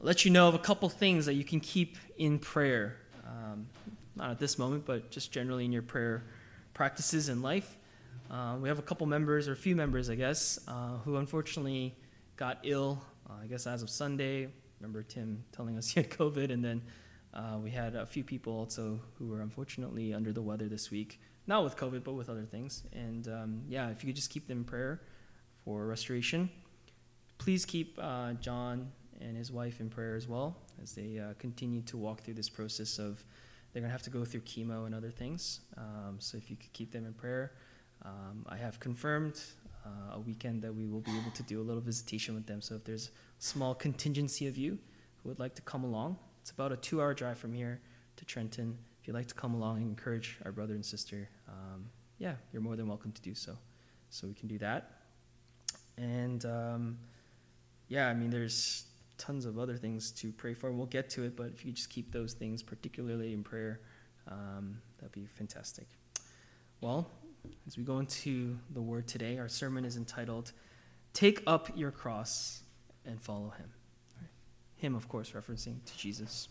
let 0.00 0.26
you 0.26 0.30
know 0.30 0.48
of 0.48 0.54
a 0.54 0.58
couple 0.58 0.88
things 0.90 1.24
that 1.26 1.34
you 1.34 1.44
can 1.44 1.60
keep 1.60 1.96
in 2.18 2.38
prayer. 2.38 2.98
Um, 3.26 3.68
not 4.16 4.30
at 4.30 4.38
this 4.38 4.58
moment, 4.58 4.84
but 4.84 5.10
just 5.10 5.32
generally 5.32 5.64
in 5.64 5.72
your 5.72 5.82
prayer 5.82 6.24
practices 6.74 7.28
in 7.28 7.42
life. 7.42 7.76
Uh, 8.30 8.56
we 8.60 8.68
have 8.68 8.78
a 8.78 8.82
couple 8.82 9.06
members, 9.06 9.48
or 9.48 9.52
a 9.52 9.56
few 9.56 9.76
members, 9.76 10.08
I 10.08 10.14
guess, 10.14 10.58
uh, 10.66 10.98
who 11.04 11.16
unfortunately 11.16 11.94
got 12.36 12.58
ill, 12.62 13.02
uh, 13.28 13.34
I 13.42 13.46
guess 13.46 13.66
as 13.66 13.82
of 13.82 13.90
Sunday. 13.90 14.48
Remember 14.80 15.02
Tim 15.02 15.44
telling 15.52 15.76
us 15.76 15.88
he 15.92 16.00
had 16.00 16.10
COVID, 16.10 16.50
and 16.50 16.64
then 16.64 16.82
uh, 17.34 17.58
we 17.62 17.70
had 17.70 17.94
a 17.94 18.06
few 18.06 18.24
people 18.24 18.54
also 18.54 19.00
who 19.18 19.28
were 19.28 19.40
unfortunately 19.40 20.14
under 20.14 20.32
the 20.32 20.42
weather 20.42 20.68
this 20.68 20.90
week. 20.90 21.20
Not 21.46 21.64
with 21.64 21.76
COVID, 21.76 22.04
but 22.04 22.12
with 22.12 22.28
other 22.30 22.44
things. 22.44 22.84
And 22.92 23.26
um, 23.28 23.62
yeah, 23.68 23.90
if 23.90 24.02
you 24.02 24.08
could 24.08 24.16
just 24.16 24.30
keep 24.30 24.46
them 24.46 24.58
in 24.58 24.64
prayer 24.64 25.00
for 25.64 25.86
restoration. 25.86 26.50
Please 27.38 27.64
keep 27.64 27.98
uh, 28.00 28.34
John 28.34 28.92
and 29.20 29.36
his 29.36 29.50
wife 29.50 29.80
in 29.80 29.90
prayer 29.90 30.14
as 30.14 30.28
well 30.28 30.56
as 30.82 30.92
they 30.94 31.20
continue 31.38 31.82
to 31.82 31.96
walk 31.96 32.20
through 32.20 32.34
this 32.34 32.48
process 32.48 32.98
of 32.98 33.24
they're 33.72 33.80
going 33.80 33.88
to 33.88 33.92
have 33.92 34.02
to 34.02 34.10
go 34.10 34.24
through 34.24 34.42
chemo 34.42 34.86
and 34.86 34.94
other 34.94 35.10
things. 35.10 35.60
Um, 35.76 36.16
so 36.18 36.36
if 36.36 36.50
you 36.50 36.56
could 36.56 36.72
keep 36.72 36.92
them 36.92 37.06
in 37.06 37.14
prayer. 37.14 37.52
Um, 38.04 38.44
I 38.48 38.56
have 38.56 38.80
confirmed 38.80 39.40
uh, 39.84 40.16
a 40.16 40.20
weekend 40.20 40.62
that 40.62 40.74
we 40.74 40.86
will 40.86 41.00
be 41.00 41.12
able 41.18 41.30
to 41.30 41.42
do 41.42 41.60
a 41.60 41.64
little 41.64 41.80
visitation 41.80 42.34
with 42.34 42.46
them. 42.46 42.60
So 42.60 42.74
if 42.74 42.84
there's 42.84 43.08
a 43.08 43.10
small 43.42 43.74
contingency 43.74 44.46
of 44.46 44.56
you 44.56 44.78
who 45.22 45.28
would 45.28 45.38
like 45.38 45.54
to 45.54 45.62
come 45.62 45.84
along, 45.84 46.18
it's 46.40 46.50
about 46.50 46.72
a 46.72 46.76
two 46.76 47.00
hour 47.00 47.14
drive 47.14 47.38
from 47.38 47.52
here 47.52 47.80
to 48.16 48.24
Trenton. 48.24 48.76
If 49.00 49.08
you'd 49.08 49.14
like 49.14 49.26
to 49.28 49.34
come 49.34 49.54
along 49.54 49.78
and 49.78 49.88
encourage 49.88 50.38
our 50.44 50.52
brother 50.52 50.74
and 50.74 50.84
sister, 50.84 51.28
um, 51.48 51.86
yeah, 52.18 52.34
you're 52.52 52.62
more 52.62 52.76
than 52.76 52.88
welcome 52.88 53.12
to 53.12 53.22
do 53.22 53.34
so. 53.34 53.56
So 54.10 54.26
we 54.26 54.34
can 54.34 54.48
do 54.48 54.58
that. 54.58 54.90
And 55.96 56.44
um, 56.44 56.98
yeah, 57.88 58.08
I 58.08 58.14
mean, 58.14 58.30
there's 58.30 58.84
tons 59.22 59.46
of 59.46 59.56
other 59.56 59.76
things 59.76 60.10
to 60.10 60.32
pray 60.32 60.52
for. 60.52 60.72
We'll 60.72 60.86
get 60.86 61.08
to 61.10 61.22
it, 61.22 61.36
but 61.36 61.46
if 61.54 61.64
you 61.64 61.70
just 61.70 61.90
keep 61.90 62.10
those 62.10 62.32
things 62.32 62.60
particularly 62.60 63.32
in 63.32 63.44
prayer, 63.44 63.80
um, 64.28 64.82
that'd 64.98 65.12
be 65.12 65.26
fantastic. 65.26 65.86
Well, 66.80 67.08
as 67.66 67.76
we 67.76 67.84
go 67.84 68.00
into 68.00 68.58
the 68.74 68.82
word 68.82 69.06
today, 69.06 69.38
our 69.38 69.48
sermon 69.48 69.84
is 69.84 69.96
entitled 69.96 70.52
Take 71.12 71.40
Up 71.46 71.70
Your 71.76 71.92
Cross 71.92 72.62
and 73.06 73.22
Follow 73.22 73.52
Him. 73.56 73.70
Him, 74.74 74.96
of 74.96 75.08
course, 75.08 75.30
referencing 75.30 75.84
to 75.84 75.96
Jesus. 75.96 76.48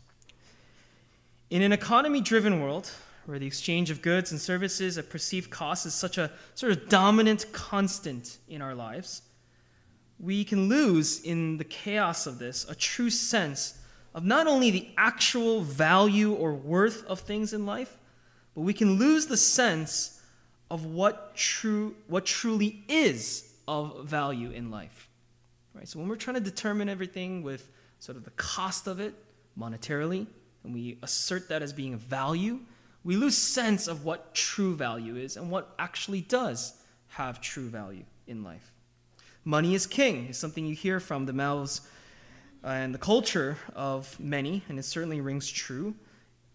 In 1.50 1.62
an 1.62 1.74
economy 1.74 2.22
driven 2.22 2.62
world, 2.62 2.90
where 3.26 3.38
the 3.38 3.46
exchange 3.46 3.92
of 3.92 4.02
goods 4.02 4.32
and 4.32 4.40
services 4.40 4.98
at 4.98 5.10
perceived 5.10 5.50
cost 5.50 5.86
is 5.86 5.94
such 5.94 6.18
a 6.18 6.32
sort 6.56 6.72
of 6.72 6.88
dominant 6.88 7.52
constant 7.52 8.38
in 8.48 8.62
our 8.62 8.74
lives, 8.74 9.24
we 10.22 10.44
can 10.44 10.70
lose 10.70 11.22
in 11.22 11.58
the 11.58 11.64
chaos 11.64 12.28
of 12.28 12.38
this 12.38 12.66
a 12.70 12.76
true 12.76 13.10
sense 13.10 13.78
of 14.14 14.24
not 14.24 14.46
only 14.46 14.70
the 14.70 14.88
actual 14.98 15.62
value 15.62 16.34
or 16.34 16.54
worth 16.54 17.04
of 17.06 17.22
things 17.22 17.54
in 17.54 17.66
life, 17.66 17.98
but 18.54 18.62
we 18.62 18.74
can 18.74 19.00
lose 19.00 19.28
the 19.28 19.38
sense 19.38 20.22
of 20.70 20.86
what 20.86 21.36
true 21.36 21.96
what 22.08 22.26
truly 22.26 22.84
is 22.88 23.52
of 23.68 24.06
value 24.06 24.52
in 24.52 24.70
life. 24.70 25.10
Right? 25.74 25.88
So 25.88 26.00
when 26.00 26.08
we're 26.08 26.18
trying 26.18 26.36
to 26.36 26.42
determine 26.42 26.90
everything 26.90 27.44
with 27.44 27.70
sort 28.00 28.18
of 28.18 28.26
the 28.26 28.32
cost 28.32 28.88
of 28.88 29.00
it 29.00 29.16
monetarily, 29.58 30.28
and 30.64 30.74
we 30.74 30.98
assert 31.02 31.50
that 31.50 31.62
as 31.62 31.74
being 31.74 31.94
a 31.94 31.98
value, 31.98 32.60
we 33.04 33.16
lose 33.16 33.38
sense 33.38 33.88
of 33.88 34.06
what 34.06 34.36
true 34.36 34.76
value 34.76 35.16
is 35.16 35.38
and 35.38 35.50
what 35.50 35.74
actually 35.80 36.22
does 36.22 36.74
have 37.10 37.42
true 37.42 37.70
value 37.70 38.04
in 38.28 38.44
life. 38.44 38.72
Money 39.44 39.74
is 39.74 39.88
king 39.88 40.28
is 40.28 40.38
something 40.38 40.68
you 40.68 40.76
hear 40.76 41.00
from 41.00 41.26
the 41.26 41.34
mouths 41.34 41.82
uh, 42.64 42.68
and 42.68 42.94
the 42.94 43.00
culture 43.00 43.58
of 43.76 44.20
many, 44.20 44.64
and 44.70 44.78
it 44.78 44.84
certainly 44.84 45.20
rings 45.20 45.50
true 45.50 45.96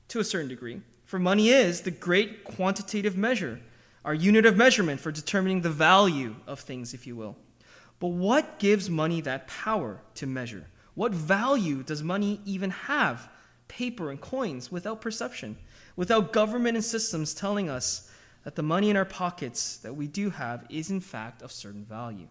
to 0.06 0.20
a 0.20 0.24
certain 0.24 0.48
degree. 0.48 0.80
For 1.04 1.18
money 1.18 1.48
is 1.48 1.80
the 1.80 1.90
great 1.90 2.44
quantitative 2.44 3.16
measure, 3.16 3.60
our 4.04 4.14
unit 4.14 4.46
of 4.46 4.56
measurement 4.56 5.00
for 5.00 5.10
determining 5.10 5.62
the 5.62 5.70
value 5.70 6.36
of 6.46 6.60
things, 6.60 6.94
if 6.94 7.08
you 7.08 7.16
will. 7.16 7.36
But 7.98 8.08
what 8.08 8.60
gives 8.60 8.88
money 8.88 9.20
that 9.22 9.48
power 9.48 10.00
to 10.14 10.26
measure? 10.28 10.66
What 10.94 11.12
value 11.12 11.82
does 11.82 12.04
money 12.04 12.40
even 12.44 12.70
have? 12.70 13.28
Paper 13.66 14.12
and 14.12 14.20
coins 14.20 14.70
without 14.70 15.00
perception, 15.00 15.56
without 15.96 16.32
government 16.32 16.76
and 16.76 16.84
systems 16.84 17.34
telling 17.34 17.68
us 17.68 18.08
that 18.44 18.54
the 18.54 18.62
money 18.62 18.90
in 18.90 18.96
our 18.96 19.04
pockets 19.04 19.76
that 19.78 19.96
we 19.96 20.06
do 20.06 20.30
have 20.30 20.64
is 20.70 20.88
in 20.88 21.00
fact 21.00 21.42
of 21.42 21.50
certain 21.50 21.84
value. 21.84 22.28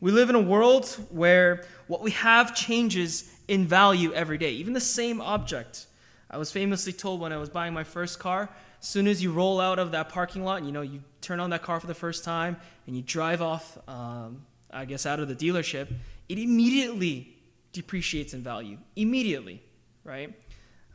We 0.00 0.12
live 0.12 0.30
in 0.30 0.34
a 0.34 0.40
world 0.40 0.88
where 1.10 1.64
what 1.86 2.00
we 2.00 2.12
have 2.12 2.54
changes 2.54 3.30
in 3.48 3.66
value 3.66 4.12
every 4.14 4.38
day, 4.38 4.52
even 4.52 4.72
the 4.72 4.80
same 4.80 5.20
object. 5.20 5.86
I 6.30 6.38
was 6.38 6.50
famously 6.50 6.92
told 6.92 7.20
when 7.20 7.32
I 7.32 7.36
was 7.36 7.50
buying 7.50 7.74
my 7.74 7.84
first 7.84 8.18
car, 8.18 8.48
as 8.80 8.86
soon 8.86 9.06
as 9.06 9.22
you 9.22 9.30
roll 9.30 9.60
out 9.60 9.78
of 9.78 9.90
that 9.90 10.08
parking 10.08 10.42
lot, 10.42 10.64
you 10.64 10.72
know, 10.72 10.80
you 10.80 11.02
turn 11.20 11.38
on 11.38 11.50
that 11.50 11.62
car 11.62 11.80
for 11.80 11.86
the 11.86 11.94
first 11.94 12.24
time 12.24 12.56
and 12.86 12.96
you 12.96 13.02
drive 13.02 13.42
off, 13.42 13.76
um, 13.88 14.46
I 14.70 14.86
guess, 14.86 15.04
out 15.04 15.20
of 15.20 15.28
the 15.28 15.34
dealership, 15.34 15.92
it 16.30 16.38
immediately 16.38 17.36
depreciates 17.72 18.32
in 18.32 18.42
value. 18.42 18.78
Immediately, 18.96 19.62
right? 20.02 20.34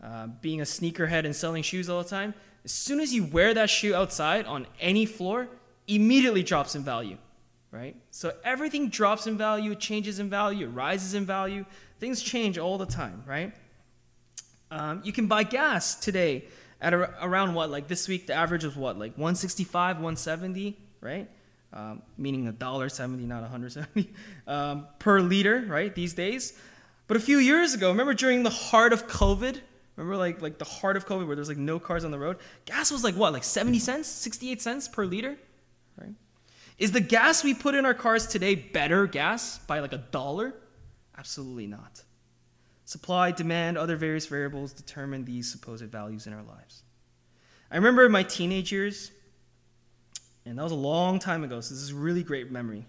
Uh, 0.04 0.28
being 0.42 0.62
a 0.62 0.64
sneakerhead 0.64 1.26
and 1.26 1.36
selling 1.36 1.62
shoes 1.62 1.90
all 1.90 2.02
the 2.02 2.10
time, 2.10 2.34
as 2.64 2.72
soon 2.72 3.00
as 3.00 3.14
you 3.14 3.24
wear 3.26 3.54
that 3.54 3.70
shoe 3.70 3.94
outside 3.94 4.46
on 4.46 4.66
any 4.80 5.06
floor, 5.06 5.48
immediately 5.88 6.42
drops 6.42 6.74
in 6.74 6.82
value 6.82 7.18
right? 7.76 7.96
So 8.10 8.32
everything 8.44 8.90
drops 8.90 9.28
in 9.28 9.38
value, 9.38 9.76
changes 9.76 10.20
in 10.20 10.30
value, 10.30 10.68
rises 10.68 11.14
in 11.14 11.26
value. 11.26 11.66
Things 12.00 12.22
change 12.22 12.58
all 12.58 12.78
the 12.78 12.86
time, 12.86 13.24
right? 13.28 13.54
Um, 14.72 15.02
you 15.04 15.12
can 15.12 15.28
buy 15.28 15.44
gas 15.44 15.96
today 15.96 16.46
at 16.80 16.94
a, 16.94 17.14
around 17.22 17.54
what? 17.54 17.70
Like 17.70 17.88
this 17.88 18.08
week, 18.08 18.28
the 18.28 18.34
average 18.34 18.64
was 18.64 18.78
what? 18.78 18.98
Like 18.98 19.12
165, 19.18 19.98
170, 19.98 20.78
right? 21.02 21.30
Um, 21.74 22.02
meaning 22.18 22.48
a 22.48 22.54
dollar 22.54 22.88
seventy, 22.88 23.26
not 23.26 23.40
a 23.40 23.50
170 23.52 24.10
um, 24.48 24.88
per 25.00 25.20
liter, 25.20 25.66
right? 25.68 25.94
These 25.94 26.14
days. 26.14 26.58
But 27.08 27.18
a 27.18 27.20
few 27.20 27.38
years 27.38 27.74
ago, 27.74 27.90
remember 27.90 28.14
during 28.14 28.44
the 28.44 28.50
heart 28.50 28.94
of 28.94 29.06
COVID, 29.08 29.60
remember 29.98 30.16
like 30.16 30.42
like 30.42 30.58
the 30.60 30.66
heart 30.66 30.96
of 30.96 31.06
COVID 31.06 31.28
where 31.28 31.36
there's 31.36 31.50
like 31.50 31.58
no 31.58 31.78
cars 31.80 32.06
on 32.06 32.12
the 32.12 32.20
road, 32.20 32.38
gas 32.64 32.90
was 32.90 33.04
like 33.04 33.16
what? 33.16 33.34
Like 33.34 33.44
70 33.44 33.80
cents, 33.80 34.08
68 34.08 34.62
cents 34.62 34.88
per 34.88 35.04
liter? 35.06 35.38
Is 36.78 36.92
the 36.92 37.02
gas 37.02 37.44
we 37.44 37.54
put 37.54 37.76
in 37.76 37.86
our 37.86 37.94
cars 37.94 38.28
today 38.28 38.56
better 38.56 39.08
gas 39.08 39.60
by 39.60 39.80
like 39.80 39.94
a 39.94 39.98
dollar? 39.98 40.54
Absolutely 41.18 41.68
not. 41.68 42.04
Supply, 42.84 43.32
demand, 43.32 43.78
other 43.78 43.96
various 43.96 44.28
variables 44.28 44.74
determine 44.74 45.26
these 45.26 45.50
supposed 45.50 45.86
values 45.86 46.28
in 46.28 46.34
our 46.34 46.44
lives. 46.44 46.84
I 47.72 47.78
remember 47.78 48.06
in 48.06 48.12
my 48.12 48.24
teenage 48.24 48.72
years, 48.72 49.12
and 50.46 50.60
that 50.60 50.64
was 50.64 50.72
a 50.72 50.76
long 50.76 51.18
time 51.18 51.44
ago, 51.44 51.62
so 51.62 51.74
this 51.74 51.82
is 51.82 51.92
a 51.92 51.96
really 51.96 52.22
great 52.22 52.52
memory. 52.52 52.86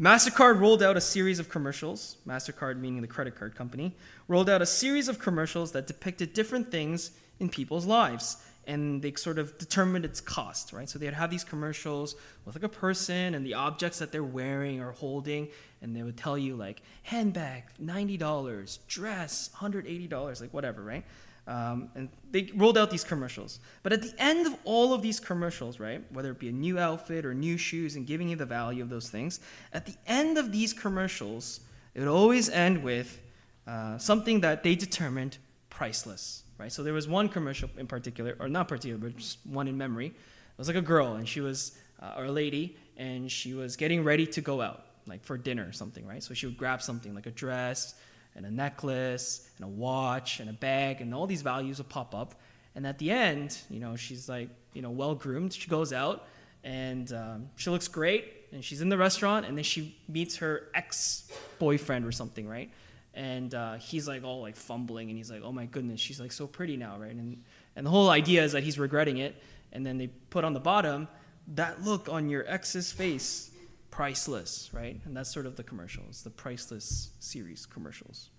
MasterCard 0.00 0.58
rolled 0.58 0.82
out 0.82 0.96
a 0.96 1.00
series 1.00 1.38
of 1.38 1.48
commercials, 1.48 2.16
MasterCard 2.26 2.78
meaning 2.78 3.02
the 3.02 3.06
credit 3.06 3.36
card 3.36 3.54
company, 3.54 3.94
rolled 4.28 4.48
out 4.48 4.62
a 4.62 4.66
series 4.66 5.08
of 5.08 5.18
commercials 5.18 5.72
that 5.72 5.86
depicted 5.86 6.32
different 6.32 6.70
things 6.70 7.10
in 7.38 7.48
people's 7.48 7.84
lives. 7.84 8.38
And 8.66 9.02
they 9.02 9.12
sort 9.14 9.38
of 9.38 9.58
determined 9.58 10.04
its 10.04 10.20
cost, 10.20 10.72
right? 10.72 10.88
So 10.88 10.98
they'd 10.98 11.12
have 11.12 11.30
these 11.30 11.44
commercials 11.44 12.16
with 12.44 12.54
like 12.54 12.64
a 12.64 12.68
person 12.68 13.34
and 13.34 13.44
the 13.44 13.54
objects 13.54 13.98
that 13.98 14.10
they're 14.12 14.24
wearing 14.24 14.80
or 14.80 14.92
holding, 14.92 15.48
and 15.82 15.94
they 15.94 16.02
would 16.02 16.16
tell 16.16 16.38
you 16.38 16.56
like 16.56 16.82
handbag, 17.02 17.64
ninety 17.78 18.16
dollars, 18.16 18.78
dress, 18.88 19.50
hundred 19.52 19.86
eighty 19.86 20.06
dollars, 20.06 20.40
like 20.40 20.52
whatever, 20.54 20.82
right? 20.82 21.04
Um, 21.46 21.90
and 21.94 22.08
they 22.30 22.50
rolled 22.54 22.78
out 22.78 22.90
these 22.90 23.04
commercials. 23.04 23.60
But 23.82 23.92
at 23.92 24.00
the 24.00 24.14
end 24.18 24.46
of 24.46 24.56
all 24.64 24.94
of 24.94 25.02
these 25.02 25.20
commercials, 25.20 25.78
right, 25.78 26.02
whether 26.10 26.30
it 26.30 26.38
be 26.38 26.48
a 26.48 26.52
new 26.52 26.78
outfit 26.78 27.26
or 27.26 27.34
new 27.34 27.58
shoes 27.58 27.96
and 27.96 28.06
giving 28.06 28.28
you 28.28 28.36
the 28.36 28.46
value 28.46 28.82
of 28.82 28.88
those 28.88 29.10
things, 29.10 29.40
at 29.72 29.84
the 29.84 29.94
end 30.06 30.38
of 30.38 30.52
these 30.52 30.72
commercials, 30.72 31.60
it 31.94 32.00
would 32.00 32.08
always 32.08 32.48
end 32.48 32.82
with 32.82 33.20
uh, 33.66 33.98
something 33.98 34.40
that 34.40 34.62
they 34.62 34.74
determined 34.74 35.36
priceless, 35.68 36.43
right? 36.58 36.72
So 36.72 36.82
there 36.82 36.94
was 36.94 37.08
one 37.08 37.28
commercial 37.28 37.68
in 37.76 37.86
particular, 37.86 38.36
or 38.38 38.48
not 38.48 38.68
particular, 38.68 38.98
but 38.98 39.16
just 39.16 39.38
one 39.44 39.68
in 39.68 39.76
memory. 39.76 40.06
It 40.06 40.58
was 40.58 40.68
like 40.68 40.76
a 40.76 40.82
girl, 40.82 41.14
and 41.14 41.28
she 41.28 41.40
was, 41.40 41.76
uh, 42.00 42.14
or 42.16 42.24
a 42.26 42.30
lady, 42.32 42.76
and 42.96 43.30
she 43.30 43.54
was 43.54 43.76
getting 43.76 44.04
ready 44.04 44.26
to 44.26 44.40
go 44.40 44.60
out, 44.60 44.84
like 45.06 45.24
for 45.24 45.36
dinner 45.36 45.66
or 45.66 45.72
something, 45.72 46.06
right? 46.06 46.22
So 46.22 46.34
she 46.34 46.46
would 46.46 46.56
grab 46.56 46.80
something 46.80 47.14
like 47.14 47.26
a 47.26 47.32
dress, 47.32 47.94
and 48.36 48.46
a 48.46 48.50
necklace 48.50 49.48
and 49.56 49.64
a 49.64 49.68
watch 49.68 50.40
and 50.40 50.50
a 50.50 50.52
bag 50.52 51.00
and 51.00 51.14
all 51.14 51.26
these 51.26 51.42
values 51.42 51.78
will 51.78 51.84
pop 51.84 52.14
up 52.14 52.34
and 52.74 52.86
at 52.86 52.98
the 52.98 53.10
end 53.10 53.58
you 53.70 53.80
know 53.80 53.96
she's 53.96 54.28
like 54.28 54.48
you 54.72 54.82
know 54.82 54.90
well 54.90 55.14
groomed 55.14 55.52
she 55.52 55.68
goes 55.68 55.92
out 55.92 56.26
and 56.64 57.12
um, 57.12 57.48
she 57.56 57.70
looks 57.70 57.88
great 57.88 58.46
and 58.52 58.64
she's 58.64 58.80
in 58.80 58.88
the 58.88 58.98
restaurant 58.98 59.46
and 59.46 59.56
then 59.56 59.64
she 59.64 59.96
meets 60.08 60.36
her 60.36 60.68
ex 60.74 61.30
boyfriend 61.58 62.04
or 62.04 62.12
something 62.12 62.48
right 62.48 62.70
and 63.14 63.54
uh, 63.54 63.74
he's 63.74 64.06
like 64.08 64.24
all 64.24 64.42
like 64.42 64.56
fumbling 64.56 65.08
and 65.08 65.16
he's 65.16 65.30
like 65.30 65.42
oh 65.44 65.52
my 65.52 65.66
goodness 65.66 66.00
she's 66.00 66.20
like 66.20 66.32
so 66.32 66.46
pretty 66.46 66.76
now 66.76 66.96
right 66.98 67.12
and 67.12 67.42
and 67.76 67.86
the 67.86 67.90
whole 67.90 68.10
idea 68.10 68.42
is 68.42 68.52
that 68.52 68.62
he's 68.62 68.78
regretting 68.78 69.18
it 69.18 69.40
and 69.72 69.86
then 69.86 69.98
they 69.98 70.08
put 70.30 70.44
on 70.44 70.52
the 70.52 70.60
bottom 70.60 71.08
that 71.46 71.82
look 71.82 72.08
on 72.08 72.28
your 72.28 72.44
ex's 72.48 72.90
face 72.92 73.50
priceless, 73.94 74.70
right? 74.72 75.00
And 75.04 75.16
that's 75.16 75.32
sort 75.32 75.46
of 75.46 75.54
the 75.54 75.62
commercials, 75.62 76.22
the 76.24 76.30
priceless 76.30 77.10
series 77.20 77.64
commercials. 77.64 78.30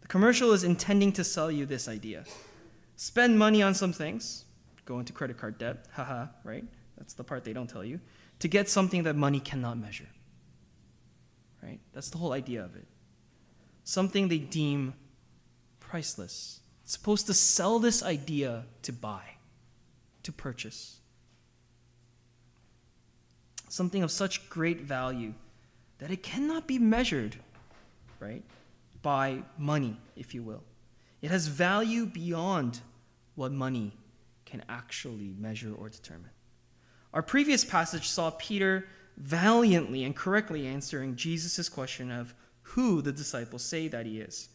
The 0.00 0.08
commercial 0.08 0.50
is 0.50 0.64
intending 0.64 1.12
to 1.12 1.22
sell 1.22 1.52
you 1.52 1.66
this 1.66 1.86
idea. 1.86 2.24
Spend 2.96 3.38
money 3.38 3.62
on 3.62 3.74
some 3.74 3.92
things, 3.92 4.44
go 4.84 4.98
into 4.98 5.12
credit 5.12 5.38
card 5.38 5.56
debt, 5.56 5.86
haha, 5.92 6.26
right? 6.42 6.64
That's 6.98 7.14
the 7.14 7.22
part 7.22 7.44
they 7.44 7.52
don't 7.52 7.70
tell 7.70 7.84
you, 7.84 8.00
to 8.40 8.48
get 8.48 8.68
something 8.68 9.04
that 9.04 9.14
money 9.14 9.38
cannot 9.38 9.78
measure. 9.78 10.08
Right? 11.62 11.78
That's 11.92 12.10
the 12.10 12.18
whole 12.18 12.32
idea 12.32 12.64
of 12.64 12.74
it. 12.74 12.88
Something 13.84 14.28
they 14.28 14.38
deem 14.38 14.94
priceless. 15.80 16.60
It's 16.82 16.92
supposed 16.92 17.26
to 17.26 17.34
sell 17.34 17.78
this 17.78 18.02
idea 18.02 18.64
to 18.82 18.92
buy, 18.92 19.22
to 20.22 20.32
purchase 20.32 21.00
something 23.72 24.02
of 24.02 24.10
such 24.10 24.50
great 24.50 24.82
value 24.82 25.32
that 25.96 26.10
it 26.10 26.22
cannot 26.22 26.66
be 26.66 26.78
measured, 26.78 27.36
right, 28.20 28.42
by 29.00 29.42
money, 29.56 29.96
if 30.14 30.34
you 30.34 30.42
will. 30.42 30.62
It 31.22 31.30
has 31.30 31.46
value 31.46 32.04
beyond 32.04 32.80
what 33.34 33.50
money 33.50 33.96
can 34.44 34.62
actually 34.68 35.34
measure 35.38 35.72
or 35.74 35.88
determine. 35.88 36.28
Our 37.14 37.22
previous 37.22 37.64
passage 37.64 38.08
saw 38.08 38.30
Peter 38.32 38.86
valiantly 39.16 40.04
and 40.04 40.14
correctly 40.14 40.66
answering 40.66 41.16
Jesus' 41.16 41.70
question 41.70 42.10
of 42.10 42.34
who 42.74 43.02
the 43.02 43.12
disciples 43.12 43.64
say 43.64 43.88
that 43.88 44.06
he 44.06 44.20
is. 44.20 44.48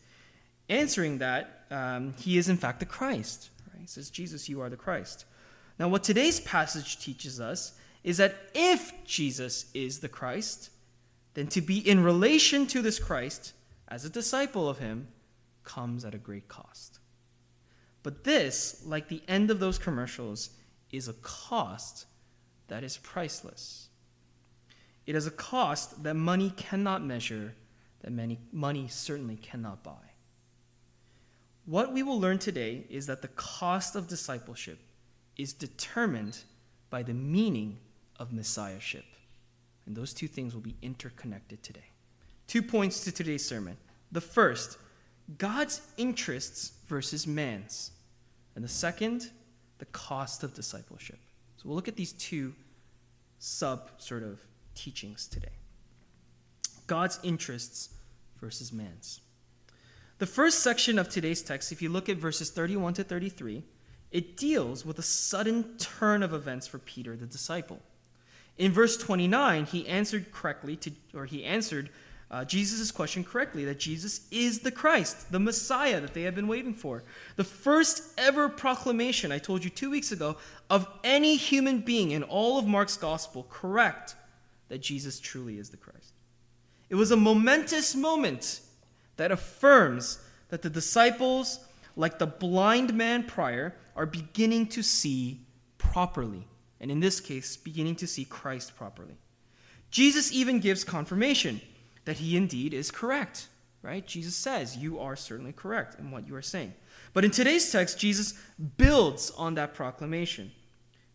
Answering 0.70 1.20
that, 1.20 1.65
um, 1.72 2.13
he 2.18 2.38
is 2.38 2.49
in 2.49 2.57
fact 2.57 2.80
the 2.80 2.86
Christ. 2.86 3.49
Right? 3.72 3.82
He 3.82 3.88
says, 3.88 4.09
Jesus, 4.09 4.49
you 4.49 4.61
are 4.61 4.70
the 4.70 4.76
Christ. 4.76 5.26
Now, 5.80 5.88
what 5.88 6.03
today's 6.03 6.39
passage 6.39 6.99
teaches 6.99 7.39
us 7.39 7.74
is 8.03 8.18
that 8.18 8.36
if 8.55 8.93
Jesus 9.05 9.70
is 9.74 9.99
the 9.99 10.09
Christ, 10.09 10.70
then 11.34 11.47
to 11.47 11.61
be 11.61 11.78
in 11.78 12.03
relation 12.03 12.65
to 12.68 12.82
this 12.82 12.99
Christ 12.99 13.53
as 13.88 14.03
a 14.03 14.09
disciple 14.09 14.68
of 14.68 14.80
him 14.80 15.07
comes 15.63 16.03
at 16.03 16.15
a 16.15 16.18
great 16.18 16.47
cost. 16.47 16.99
But 18.03 18.24
this, 18.24 18.82
like 18.86 19.09
the 19.09 19.22
end 19.28 19.51
of 19.51 19.59
those 19.59 19.78
commercials, 19.78 20.51
is 20.91 21.07
a 21.07 21.13
cost 21.13 22.05
that 22.70 22.84
is 22.84 22.97
priceless. 22.97 23.89
It 25.05 25.15
is 25.15 25.28
a 25.28 25.32
cost 25.32 26.03
that 26.03 26.15
money 26.15 26.51
cannot 26.55 27.03
measure, 27.03 27.53
that 28.02 28.12
many, 28.12 28.39
money 28.52 28.88
certainly 28.88 29.36
cannot 29.36 29.84
buy. 29.84 30.12
What 31.66 31.93
we 31.93 32.04
will 32.04 32.20
learn 32.20 32.39
today 32.39 32.86
is 32.89 33.08
that 33.08 33.22
the 33.22 33.28
cost 33.30 33.95
of 33.95 34.08
discipleship 34.08 34.80
is 35.36 35.54
determined 35.54 36.39
by 36.89 37.04
the 37.04 37.14
meaning 37.14 37.80
of 38.18 38.32
messiahship. 38.32 39.06
And 39.86 39.95
those 39.95 40.14
two 40.14 40.28
things 40.28 40.54
will 40.54 40.62
be 40.62 40.76
interconnected 40.82 41.64
today. 41.64 41.91
Two 42.48 42.62
points 42.62 43.04
to 43.04 43.12
today's 43.12 43.45
sermon. 43.45 43.78
The 44.12 44.22
first, 44.22 44.78
God's 45.38 45.82
interests 45.98 46.72
versus 46.88 47.28
man's. 47.28 47.91
And 48.56 48.64
the 48.64 48.70
second, 48.70 49.30
the 49.80 49.86
cost 49.86 50.43
of 50.43 50.54
discipleship. 50.54 51.20
So 51.58 51.64
we'll 51.66 51.76
look 51.76 51.88
at 51.88 51.95
these 51.95 52.14
two 52.14 52.54
sub 53.39 53.91
sort 53.98 54.24
of 54.24 54.39
teachings 54.74 55.28
today. 55.28 55.50
God's 56.88 57.19
interests 57.23 57.89
versus 58.39 58.73
man's. 58.73 59.21
The 60.19 60.25
first 60.25 60.59
section 60.59 60.97
of 60.97 61.09
today's 61.09 61.43
text, 61.43 61.71
if 61.71 61.81
you 61.81 61.89
look 61.89 62.09
at 62.09 62.17
verses 62.17 62.49
31 62.49 62.95
to 62.95 63.03
33, 63.03 63.63
it 64.11 64.38
deals 64.38 64.85
with 64.85 64.97
a 64.97 65.03
sudden 65.03 65.77
turn 65.77 66.23
of 66.23 66.33
events 66.33 66.65
for 66.65 66.79
Peter, 66.79 67.15
the 67.15 67.25
disciple. 67.25 67.79
In 68.57 68.71
verse 68.71 68.97
29, 68.97 69.65
he 69.65 69.88
answered 69.88 70.31
correctly 70.31 70.75
to, 70.77 70.91
or 71.13 71.25
he 71.25 71.43
answered 71.43 71.89
uh, 72.29 72.43
Jesus' 72.43 72.91
question 72.91 73.23
correctly 73.23 73.63
that 73.65 73.79
Jesus 73.79 74.27
is 74.31 74.59
the 74.59 74.71
Christ, 74.71 75.31
the 75.31 75.39
Messiah 75.39 76.01
that 76.01 76.13
they 76.13 76.23
have 76.23 76.35
been 76.35 76.47
waiting 76.47 76.73
for. 76.73 77.03
The 77.35 77.43
first 77.43 78.03
ever 78.17 78.49
proclamation, 78.49 79.31
I 79.31 79.38
told 79.38 79.63
you 79.63 79.69
two 79.69 79.89
weeks 79.89 80.11
ago, 80.11 80.38
of 80.69 80.88
any 81.03 81.35
human 81.38 81.79
being 81.79 82.11
in 82.11 82.23
all 82.23 82.57
of 82.57 82.65
Mark's 82.65 82.97
gospel 82.97 83.45
correct 83.49 84.15
that 84.67 84.81
Jesus 84.81 85.19
truly 85.19 85.57
is 85.57 85.69
the 85.69 85.77
Christ. 85.77 86.13
It 86.89 86.95
was 86.95 87.11
a 87.11 87.17
momentous 87.17 87.95
moment 87.95 88.61
that 89.17 89.31
affirms 89.31 90.19
that 90.49 90.61
the 90.61 90.69
disciples, 90.69 91.59
like 91.95 92.19
the 92.19 92.27
blind 92.27 92.93
man 92.93 93.23
prior, 93.23 93.75
are 93.95 94.05
beginning 94.05 94.67
to 94.67 94.81
see 94.81 95.41
properly 95.77 96.47
and 96.79 96.91
in 96.91 96.99
this 96.99 97.19
case, 97.19 97.57
beginning 97.57 97.95
to 97.97 98.07
see 98.07 98.25
Christ 98.25 98.75
properly. 98.75 99.17
Jesus 99.89 100.31
even 100.31 100.59
gives 100.59 100.83
confirmation 100.83 101.61
that 102.05 102.17
he 102.17 102.38
indeed 102.38 102.73
is 102.73 102.91
correct, 102.91 103.47
right? 103.81 104.05
Jesus 104.05 104.35
says, 104.35 104.77
You 104.77 104.99
are 104.99 105.15
certainly 105.15 105.53
correct 105.53 105.99
in 105.99 106.11
what 106.11 106.27
you 106.27 106.35
are 106.35 106.41
saying. 106.41 106.73
But 107.13 107.25
in 107.25 107.31
today's 107.31 107.71
text, 107.71 107.99
Jesus 107.99 108.33
builds 108.77 109.31
on 109.31 109.55
that 109.55 109.73
proclamation 109.73 110.51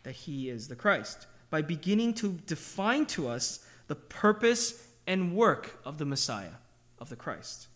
that 0.03 0.13
he 0.13 0.49
is 0.49 0.69
the 0.69 0.77
Christ 0.77 1.27
by 1.51 1.63
beginning 1.63 2.15
to 2.15 2.33
define 2.47 3.07
to 3.07 3.29
us 3.29 3.65
the 3.87 3.95
purpose 3.95 4.89
and 5.07 5.35
work 5.35 5.81
of 5.85 5.99
the 5.99 6.05
Messiah, 6.05 6.57
of 6.99 7.09
the 7.09 7.17
Christ. 7.17 7.69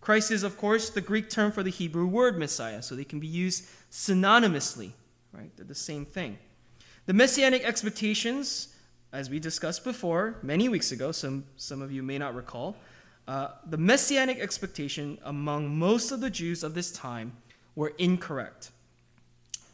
Christ 0.00 0.30
is, 0.30 0.42
of 0.42 0.56
course, 0.56 0.90
the 0.90 1.00
Greek 1.00 1.28
term 1.28 1.50
for 1.50 1.62
the 1.62 1.70
Hebrew 1.70 2.06
word 2.06 2.38
Messiah, 2.38 2.82
so 2.82 2.94
they 2.94 3.04
can 3.04 3.18
be 3.18 3.26
used 3.26 3.66
synonymously, 3.90 4.92
right? 5.32 5.50
They're 5.56 5.66
the 5.66 5.74
same 5.74 6.04
thing. 6.04 6.38
The 7.06 7.12
messianic 7.12 7.64
expectations, 7.64 8.74
as 9.12 9.30
we 9.30 9.38
discussed 9.38 9.84
before 9.84 10.38
many 10.42 10.68
weeks 10.68 10.92
ago, 10.92 11.12
some, 11.12 11.44
some 11.56 11.82
of 11.82 11.90
you 11.90 12.02
may 12.02 12.18
not 12.18 12.34
recall, 12.34 12.76
uh, 13.28 13.48
the 13.68 13.76
messianic 13.76 14.38
expectation 14.38 15.18
among 15.24 15.76
most 15.76 16.12
of 16.12 16.20
the 16.20 16.30
Jews 16.30 16.62
of 16.62 16.74
this 16.74 16.92
time 16.92 17.32
were 17.74 17.92
incorrect. 17.98 18.70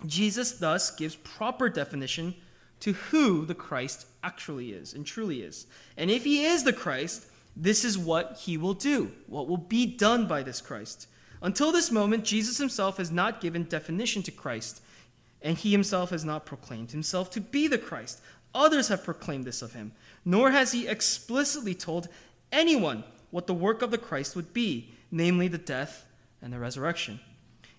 Jesus 0.07 0.53
thus 0.53 0.91
gives 0.91 1.17
proper 1.17 1.69
definition 1.69 2.35
to 2.83 2.95
who 2.95 3.47
the 3.47 3.55
Christ 3.55 4.07
actually 4.25 4.73
is 4.73 4.93
and 4.93 5.07
truly 5.07 5.43
is. 5.43 5.67
And 5.97 6.11
if 6.11 6.25
he 6.25 6.45
is 6.45 6.65
the 6.65 6.73
Christ, 6.73 7.27
this 7.57 7.85
is 7.85 7.97
what 7.97 8.41
he 8.43 8.57
will 8.57 8.75
do, 8.75 9.13
what 9.29 9.47
will 9.47 9.57
be 9.57 9.87
done 9.87 10.27
by 10.27 10.43
this 10.43 10.61
Christ. 10.61 11.07
Until 11.41 11.71
this 11.71 11.93
moment, 11.93 12.25
Jesus 12.25 12.59
himself 12.59 12.97
has 12.97 13.13
not 13.13 13.41
given 13.41 13.65
definition 13.65 14.23
to 14.25 14.33
Christ 14.33 14.83
and 15.41 15.57
he 15.57 15.71
himself 15.71 16.11
has 16.11 16.25
not 16.25 16.45
proclaimed 16.45 16.91
himself 16.91 17.31
to 17.31 17.41
be 17.41 17.69
the 17.69 17.79
Christ. 17.79 18.21
Others 18.53 18.89
have 18.89 19.05
proclaimed 19.05 19.45
this 19.45 19.63
of 19.63 19.75
him, 19.75 19.93
nor 20.25 20.51
has 20.51 20.73
he 20.73 20.89
explicitly 20.89 21.75
told 21.75 22.09
anyone 22.51 23.05
what 23.31 23.47
the 23.47 23.55
work 23.55 23.83
of 23.83 23.91
the 23.91 23.99
Christ 23.99 24.35
would 24.35 24.53
be, 24.53 24.93
namely 25.11 25.49
the 25.49 25.59
death 25.59 26.05
and 26.41 26.53
the 26.53 26.59
resurrection. 26.59 27.21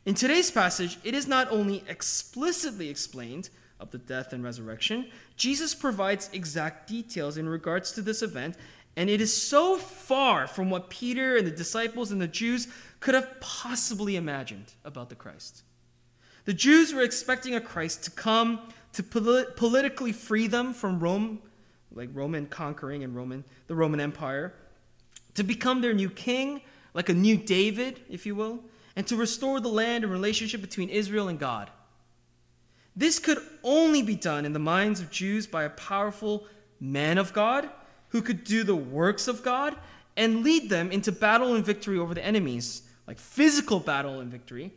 In 0.05 0.15
today's 0.15 0.51
passage, 0.51 0.97
it 1.03 1.13
is 1.13 1.27
not 1.27 1.51
only 1.51 1.83
explicitly 1.87 2.89
explained 2.89 3.49
of 3.83 3.91
the 3.91 3.97
death 3.97 4.31
and 4.31 4.43
resurrection, 4.43 5.11
Jesus 5.35 5.75
provides 5.75 6.29
exact 6.31 6.87
details 6.87 7.37
in 7.37 7.49
regards 7.49 7.91
to 7.91 8.01
this 8.01 8.21
event, 8.21 8.55
and 8.95 9.09
it 9.09 9.19
is 9.19 9.35
so 9.35 9.75
far 9.77 10.47
from 10.47 10.69
what 10.69 10.89
Peter 10.89 11.35
and 11.35 11.45
the 11.45 11.51
disciples 11.51 12.09
and 12.09 12.21
the 12.21 12.27
Jews 12.27 12.69
could 13.01 13.13
have 13.13 13.41
possibly 13.41 14.15
imagined 14.15 14.71
about 14.85 15.09
the 15.09 15.15
Christ. 15.15 15.63
The 16.45 16.53
Jews 16.53 16.93
were 16.93 17.01
expecting 17.01 17.55
a 17.55 17.61
Christ 17.61 18.05
to 18.05 18.11
come 18.11 18.61
to 18.93 19.03
polit- 19.03 19.57
politically 19.57 20.13
free 20.13 20.47
them 20.47 20.73
from 20.73 20.99
Rome, 20.99 21.39
like 21.91 22.09
Roman 22.13 22.45
conquering 22.47 23.03
and 23.03 23.13
Roman 23.13 23.43
the 23.67 23.75
Roman 23.75 23.99
Empire, 23.99 24.53
to 25.33 25.43
become 25.43 25.81
their 25.81 25.93
new 25.93 26.09
king, 26.09 26.61
like 26.93 27.09
a 27.09 27.13
new 27.13 27.35
David, 27.35 27.99
if 28.09 28.25
you 28.25 28.35
will, 28.35 28.61
and 28.95 29.05
to 29.07 29.17
restore 29.17 29.59
the 29.59 29.67
land 29.67 30.05
and 30.05 30.13
relationship 30.13 30.61
between 30.61 30.87
Israel 30.87 31.27
and 31.27 31.37
God. 31.37 31.69
This 32.95 33.19
could 33.19 33.39
only 33.63 34.01
be 34.01 34.15
done 34.15 34.45
in 34.45 34.53
the 34.53 34.59
minds 34.59 34.99
of 34.99 35.09
Jews 35.09 35.47
by 35.47 35.63
a 35.63 35.69
powerful 35.69 36.45
man 36.79 37.17
of 37.17 37.33
God 37.33 37.69
who 38.09 38.21
could 38.21 38.43
do 38.43 38.63
the 38.63 38.75
works 38.75 39.27
of 39.27 39.43
God 39.43 39.75
and 40.15 40.43
lead 40.43 40.69
them 40.69 40.91
into 40.91 41.11
battle 41.11 41.55
and 41.55 41.65
victory 41.65 41.97
over 41.97 42.13
the 42.13 42.23
enemies, 42.23 42.83
like 43.07 43.17
physical 43.17 43.79
battle 43.79 44.19
and 44.19 44.31
victory 44.31 44.71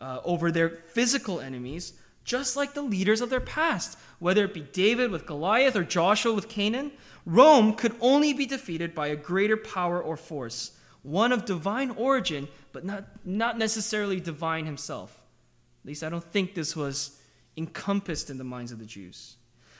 uh, 0.00 0.20
over 0.24 0.52
their 0.52 0.68
physical 0.68 1.40
enemies, 1.40 1.94
just 2.24 2.56
like 2.56 2.74
the 2.74 2.82
leaders 2.82 3.20
of 3.20 3.30
their 3.30 3.40
past, 3.40 3.98
whether 4.18 4.44
it 4.44 4.54
be 4.54 4.60
David 4.60 5.10
with 5.10 5.26
Goliath 5.26 5.74
or 5.74 5.84
Joshua 5.84 6.32
with 6.34 6.48
Canaan. 6.48 6.92
Rome 7.24 7.74
could 7.74 7.96
only 8.00 8.32
be 8.32 8.46
defeated 8.46 8.94
by 8.94 9.08
a 9.08 9.16
greater 9.16 9.56
power 9.56 10.00
or 10.00 10.16
force, 10.16 10.78
one 11.02 11.32
of 11.32 11.44
divine 11.44 11.90
origin, 11.90 12.46
but 12.72 12.84
not, 12.84 13.04
not 13.24 13.58
necessarily 13.58 14.20
divine 14.20 14.66
himself. 14.66 15.22
At 15.82 15.88
least 15.88 16.04
I 16.04 16.08
don't 16.08 16.24
think 16.24 16.54
this 16.54 16.76
was 16.76 17.15
encompassed 17.56 18.30
in 18.30 18.38
the 18.38 18.44
minds 18.44 18.72
of 18.72 18.78
the 18.78 18.84
Jews. 18.84 19.36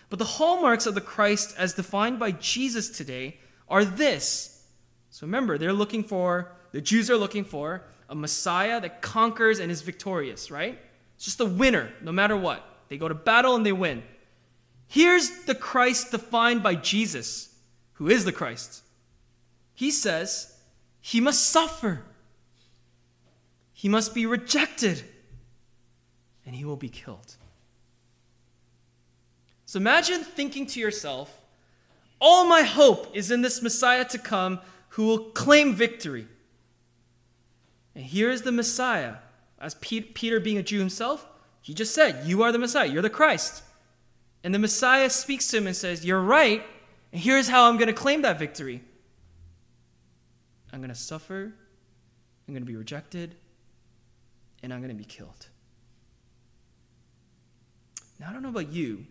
But 0.09 0.19
the 0.19 0.25
hallmarks 0.25 0.87
of 0.87 0.95
the 0.95 1.01
Christ 1.01 1.55
as 1.59 1.75
defined 1.75 2.19
by 2.19 2.33
Jesus 2.33 2.91
today 2.91 3.39
are 3.69 3.85
this. 3.85 4.65
So 5.11 5.27
remember, 5.27 5.59
they're 5.59 5.73
looking 5.73 6.05
for, 6.05 6.53
the 6.73 6.81
Jews 6.81 7.11
are 7.11 7.17
looking 7.17 7.45
for 7.45 7.85
a 8.09 8.15
Messiah 8.15 8.81
that 8.81 9.03
conquers 9.03 9.59
and 9.59 9.71
is 9.71 9.83
victorious, 9.83 10.51
right? 10.51 10.79
It's 11.17 11.25
just 11.25 11.41
a 11.41 11.47
winner, 11.47 11.93
no 12.03 12.13
matter 12.13 12.37
what. 12.37 12.65
They 12.89 12.99
go 12.99 13.09
to 13.09 13.15
battle 13.15 13.57
and 13.57 13.67
they 13.67 13.73
win. 13.73 14.03
Here's 14.87 15.45
the 15.45 15.55
Christ 15.55 16.13
defined 16.13 16.63
by 16.63 16.77
Jesus, 16.77 17.55
who 17.95 18.09
is 18.09 18.25
the 18.25 18.33
Christ. 18.33 18.83
He 19.75 19.91
says 19.91 20.57
he 21.01 21.21
must 21.21 21.51
suffer, 21.51 22.03
he 23.73 23.89
must 23.89 24.15
be 24.15 24.25
rejected, 24.25 25.03
and 26.45 26.55
he 26.55 26.65
will 26.65 26.77
be 26.77 26.89
killed. 26.89 27.37
So 29.67 29.79
imagine 29.79 30.23
thinking 30.23 30.67
to 30.69 30.81
yourself, 30.81 31.43
all 32.21 32.49
my 32.49 32.63
hope 32.63 33.15
is 33.15 33.31
in 33.31 33.43
this 33.43 33.61
Messiah 33.61 34.05
to 34.07 34.19
come 34.19 34.61
who 34.91 35.07
will 35.07 35.19
claim 35.19 35.75
victory. 35.75 36.29
And 37.95 38.05
here 38.05 38.31
is 38.31 38.43
the 38.43 38.53
Messiah. 38.53 39.17
As 39.59 39.75
Peter, 39.75 40.39
being 40.39 40.59
a 40.59 40.63
Jew 40.63 40.79
himself, 40.79 41.27
he 41.61 41.75
just 41.75 41.95
said, 41.95 42.27
You 42.27 42.43
are 42.43 42.53
the 42.53 42.59
Messiah, 42.59 42.87
you're 42.87 43.03
the 43.03 43.11
Christ. 43.11 43.63
And 44.45 44.55
the 44.55 44.59
Messiah 44.59 45.11
speaks 45.11 45.49
to 45.49 45.57
him 45.57 45.67
and 45.67 45.75
says, 45.75 46.05
You're 46.05 46.21
right, 46.21 46.63
and 47.11 47.21
here's 47.21 47.49
how 47.49 47.69
I'm 47.69 47.77
going 47.77 47.89
to 47.89 47.95
claim 47.95 48.23
that 48.23 48.39
victory 48.39 48.83
I'm 50.73 50.79
going 50.79 50.91
to 50.91 50.95
suffer, 50.95 51.55
I'm 52.47 52.55
going 52.55 52.63
to 52.63 52.71
be 52.71 52.77
rejected, 52.77 53.35
and 54.63 54.73
I'm 54.73 54.81
going 54.81 54.91
to 54.91 54.95
be 54.95 55.05
killed. 55.05 55.49
Now, 58.21 58.29
I 58.31 58.33
don't 58.33 58.43
know 58.43 58.51
about 58.51 58.73
you, 58.73 59.07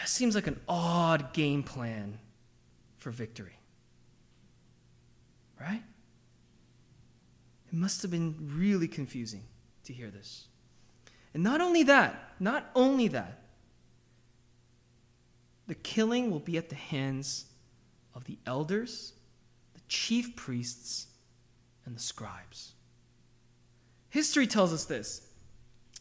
it 0.00 0.08
seems 0.08 0.34
like 0.34 0.46
an 0.46 0.60
odd 0.68 1.32
game 1.32 1.62
plan 1.62 2.18
for 2.96 3.10
victory. 3.10 3.58
Right? 5.60 5.82
It 7.72 7.74
must 7.74 8.02
have 8.02 8.10
been 8.10 8.34
really 8.54 8.88
confusing 8.88 9.44
to 9.84 9.92
hear 9.92 10.10
this. 10.10 10.46
And 11.34 11.42
not 11.42 11.60
only 11.60 11.82
that, 11.84 12.34
not 12.38 12.70
only 12.74 13.08
that, 13.08 13.42
the 15.66 15.74
killing 15.74 16.30
will 16.30 16.40
be 16.40 16.58
at 16.58 16.68
the 16.68 16.74
hands 16.74 17.46
of 18.14 18.24
the 18.24 18.38
elders, 18.46 19.14
the 19.74 19.80
chief 19.88 20.36
priests, 20.36 21.06
and 21.86 21.96
the 21.96 22.00
scribes. 22.00 22.72
History 24.10 24.46
tells 24.46 24.72
us 24.72 24.84
this 24.84 25.28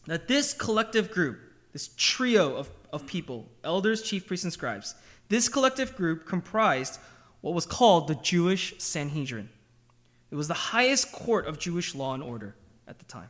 that 0.08 0.28
this 0.28 0.54
collective 0.54 1.12
group, 1.12 1.40
this 1.74 1.92
trio 1.96 2.56
of 2.56 2.70
of 2.92 3.06
people 3.06 3.48
elders, 3.64 4.02
chief 4.02 4.28
priests, 4.28 4.44
and 4.44 4.54
scribes. 4.54 4.96
This 5.30 5.48
collective 5.48 5.96
group 5.96 6.26
comprised 6.26 7.00
what 7.42 7.54
was 7.54 7.66
called 7.66 8.08
the 8.08 8.16
Jewish 8.16 8.74
Sanhedrin. 8.78 9.50
It 10.30 10.36
was 10.36 10.48
the 10.48 10.54
highest 10.54 11.12
court 11.12 11.48
of 11.48 11.60
Jewish 11.60 11.96
law 11.96 12.14
and 12.14 12.24
order 12.24 12.56
at 12.88 13.00
the 13.00 13.06
time. 13.06 13.30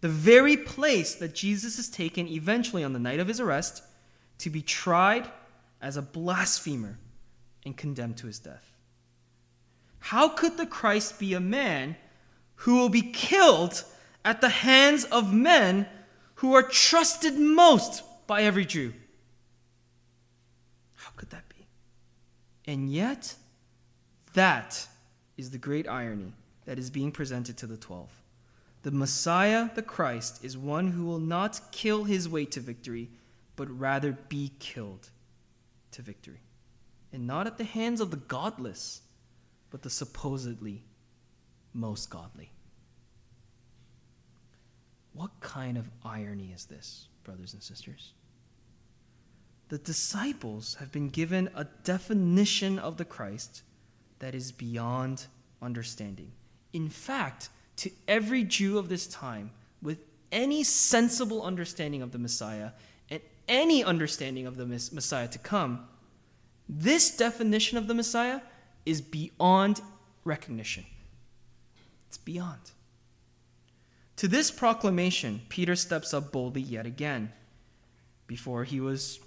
The 0.00 0.08
very 0.08 0.56
place 0.56 1.14
that 1.16 1.34
Jesus 1.34 1.78
is 1.78 1.88
taken 1.88 2.28
eventually 2.28 2.84
on 2.84 2.92
the 2.92 2.98
night 2.98 3.18
of 3.18 3.28
his 3.28 3.40
arrest 3.40 3.82
to 4.38 4.50
be 4.50 4.62
tried 4.62 5.28
as 5.80 5.96
a 5.96 6.02
blasphemer 6.02 6.98
and 7.64 7.76
condemned 7.76 8.18
to 8.18 8.26
his 8.26 8.38
death. 8.38 8.72
How 9.98 10.28
could 10.28 10.56
the 10.56 10.66
Christ 10.66 11.18
be 11.18 11.34
a 11.34 11.40
man 11.40 11.96
who 12.56 12.76
will 12.76 12.88
be 12.88 13.02
killed 13.02 13.84
at 14.24 14.40
the 14.40 14.48
hands 14.48 15.04
of 15.04 15.32
men 15.32 15.86
who 16.36 16.54
are 16.54 16.62
trusted 16.62 17.38
most 17.38 18.02
by 18.26 18.42
every 18.42 18.64
Jew. 18.64 18.92
How 20.94 21.10
could 21.16 21.30
that 21.30 21.48
be? 21.48 21.66
And 22.66 22.90
yet, 22.90 23.36
that 24.34 24.88
is 25.36 25.50
the 25.50 25.58
great 25.58 25.88
irony 25.88 26.32
that 26.64 26.78
is 26.78 26.90
being 26.90 27.12
presented 27.12 27.56
to 27.58 27.66
the 27.66 27.76
twelve. 27.76 28.10
The 28.82 28.90
Messiah, 28.90 29.70
the 29.74 29.82
Christ, 29.82 30.44
is 30.44 30.56
one 30.56 30.88
who 30.88 31.04
will 31.04 31.18
not 31.18 31.60
kill 31.72 32.04
his 32.04 32.28
way 32.28 32.44
to 32.46 32.60
victory, 32.60 33.08
but 33.56 33.68
rather 33.70 34.12
be 34.12 34.52
killed 34.58 35.10
to 35.92 36.02
victory. 36.02 36.40
And 37.12 37.26
not 37.26 37.46
at 37.46 37.58
the 37.58 37.64
hands 37.64 38.00
of 38.00 38.10
the 38.10 38.16
godless, 38.16 39.00
but 39.70 39.82
the 39.82 39.90
supposedly 39.90 40.84
most 41.72 42.10
godly. 42.10 42.50
What 45.12 45.40
kind 45.40 45.78
of 45.78 45.90
irony 46.04 46.52
is 46.54 46.66
this, 46.66 47.08
brothers 47.26 47.52
and 47.52 47.62
sisters? 47.62 48.12
the 49.68 49.78
disciples 49.78 50.76
have 50.78 50.92
been 50.92 51.08
given 51.08 51.50
a 51.54 51.64
definition 51.82 52.78
of 52.78 52.96
the 52.96 53.04
Christ 53.04 53.62
that 54.20 54.34
is 54.34 54.52
beyond 54.52 55.26
understanding. 55.60 56.32
In 56.72 56.88
fact, 56.88 57.48
to 57.76 57.90
every 58.06 58.44
Jew 58.44 58.78
of 58.78 58.88
this 58.88 59.06
time, 59.06 59.50
with 59.82 59.98
any 60.30 60.62
sensible 60.62 61.42
understanding 61.42 62.00
of 62.00 62.12
the 62.12 62.18
Messiah 62.18 62.70
and 63.10 63.20
any 63.48 63.82
understanding 63.82 64.46
of 64.46 64.56
the 64.56 64.66
Messiah 64.66 65.28
to 65.28 65.38
come, 65.38 65.86
this 66.68 67.16
definition 67.16 67.76
of 67.76 67.86
the 67.86 67.94
Messiah 67.94 68.40
is 68.84 69.00
beyond 69.00 69.80
recognition. 70.24 70.86
It's 72.08 72.18
beyond. 72.18 72.70
To 74.16 74.28
this 74.28 74.50
proclamation, 74.50 75.42
Peter 75.48 75.76
steps 75.76 76.14
up 76.14 76.32
boldly 76.32 76.62
yet 76.62 76.86
again. 76.86 77.32
Before 78.26 78.64
he 78.64 78.80
was 78.80 79.20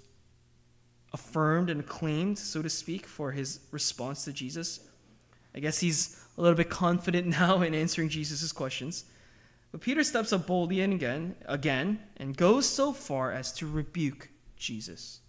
affirmed 1.12 1.70
and 1.70 1.80
acclaimed, 1.80 2.38
so 2.38 2.60
to 2.62 2.68
speak, 2.68 3.06
for 3.06 3.32
his 3.32 3.60
response 3.70 4.24
to 4.24 4.32
Jesus. 4.32 4.80
I 5.54 5.60
guess 5.60 5.78
he's 5.78 6.20
a 6.36 6.42
little 6.42 6.56
bit 6.56 6.70
confident 6.70 7.26
now 7.40 7.62
in 7.62 7.74
answering 7.74 8.08
Jesus' 8.08 8.52
questions. 8.52 9.04
But 9.72 9.80
Peter 9.80 10.02
steps 10.02 10.32
up 10.32 10.46
boldly 10.46 10.80
and 10.80 10.92
again, 10.92 11.36
again 11.46 12.00
and 12.16 12.36
goes 12.36 12.66
so 12.66 12.92
far 12.92 13.32
as 13.32 13.52
to 13.54 13.70
rebuke 13.70 14.28
Jesus. 14.56 15.20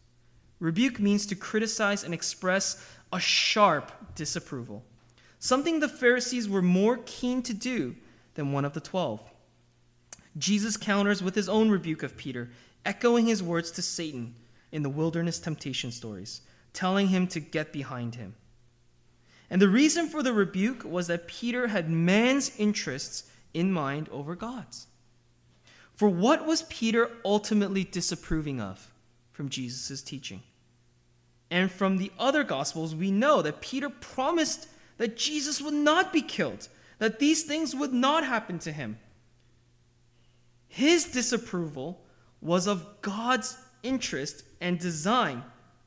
Rebuke 0.60 1.00
means 1.00 1.26
to 1.28 1.36
criticize 1.36 2.04
and 2.04 2.14
express 2.14 2.84
a 3.14 3.20
sharp 3.20 4.16
disapproval, 4.16 4.84
something 5.40 5.80
the 5.80 5.90
Pharisees 5.90 6.48
were 6.48 6.62
more 6.62 7.00
keen 7.06 7.42
to 7.44 7.54
do 7.54 7.96
than 8.36 8.52
one 8.52 8.66
of 8.66 8.74
the 8.74 8.80
twelve. 8.80 9.31
Jesus 10.38 10.78
counters 10.78 11.22
with 11.22 11.36
his 11.36 11.50
own 11.50 11.70
rebuke 11.70 12.04
of 12.04 12.18
Peter, 12.18 12.50
echoing 12.86 13.28
his 13.28 13.44
words 13.44 13.72
to 13.72 13.82
Satan 13.82 14.36
in 14.72 14.84
the 14.84 14.90
wilderness 14.90 15.40
temptation 15.40 15.92
stories, 15.92 16.42
telling 16.74 17.10
him 17.10 17.28
to 17.28 17.40
get 17.40 17.74
behind 17.74 18.16
him. 18.16 18.36
And 19.50 19.62
the 19.62 19.68
reason 19.68 20.08
for 20.08 20.24
the 20.24 20.32
rebuke 20.32 20.84
was 20.86 21.08
that 21.08 21.28
Peter 21.28 21.68
had 21.68 21.90
man's 21.90 22.58
interests 22.58 23.30
in 23.54 23.72
mind 23.72 24.08
over 24.10 24.36
God's. 24.36 24.88
For 25.94 26.08
what 26.08 26.48
was 26.48 26.64
Peter 26.64 27.12
ultimately 27.26 27.84
disapproving 27.84 28.62
of 28.62 28.94
from 29.34 29.50
Jesus' 29.50 30.02
teaching? 30.02 30.42
And 31.52 31.70
from 31.70 31.98
the 31.98 32.14
other 32.18 32.46
Gospels, 32.46 32.96
we 32.96 33.12
know 33.12 33.42
that 33.42 33.60
Peter 33.60 33.90
promised 33.90 34.70
that 34.98 35.18
Jesus 35.18 35.62
would 35.62 35.74
not 35.74 36.14
be 36.14 36.22
killed, 36.22 36.70
that 37.00 37.20
these 37.20 37.44
things 37.44 37.76
would 37.76 37.92
not 37.92 38.26
happen 38.26 38.58
to 38.60 38.72
him. 38.72 38.98
His 40.74 41.04
disapproval 41.04 42.00
was 42.40 42.66
of 42.66 43.02
God's 43.02 43.58
interest 43.84 44.46
and 44.62 44.80
design 44.80 45.44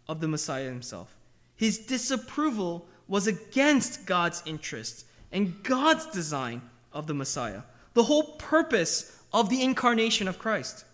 of 0.06 0.20
the 0.20 0.28
Messiah 0.28 0.66
himself. 0.66 1.16
His 1.56 1.78
disapproval 1.78 2.86
was 3.08 3.26
against 3.26 4.04
God's 4.04 4.42
interest 4.44 5.06
and 5.32 5.62
God's 5.62 6.04
design 6.08 6.60
of 6.92 7.06
the 7.06 7.14
Messiah, 7.14 7.62
the 7.94 8.02
whole 8.02 8.34
purpose 8.34 9.18
of 9.32 9.48
the 9.48 9.62
incarnation 9.62 10.28
of 10.28 10.38
Christ. 10.38 10.84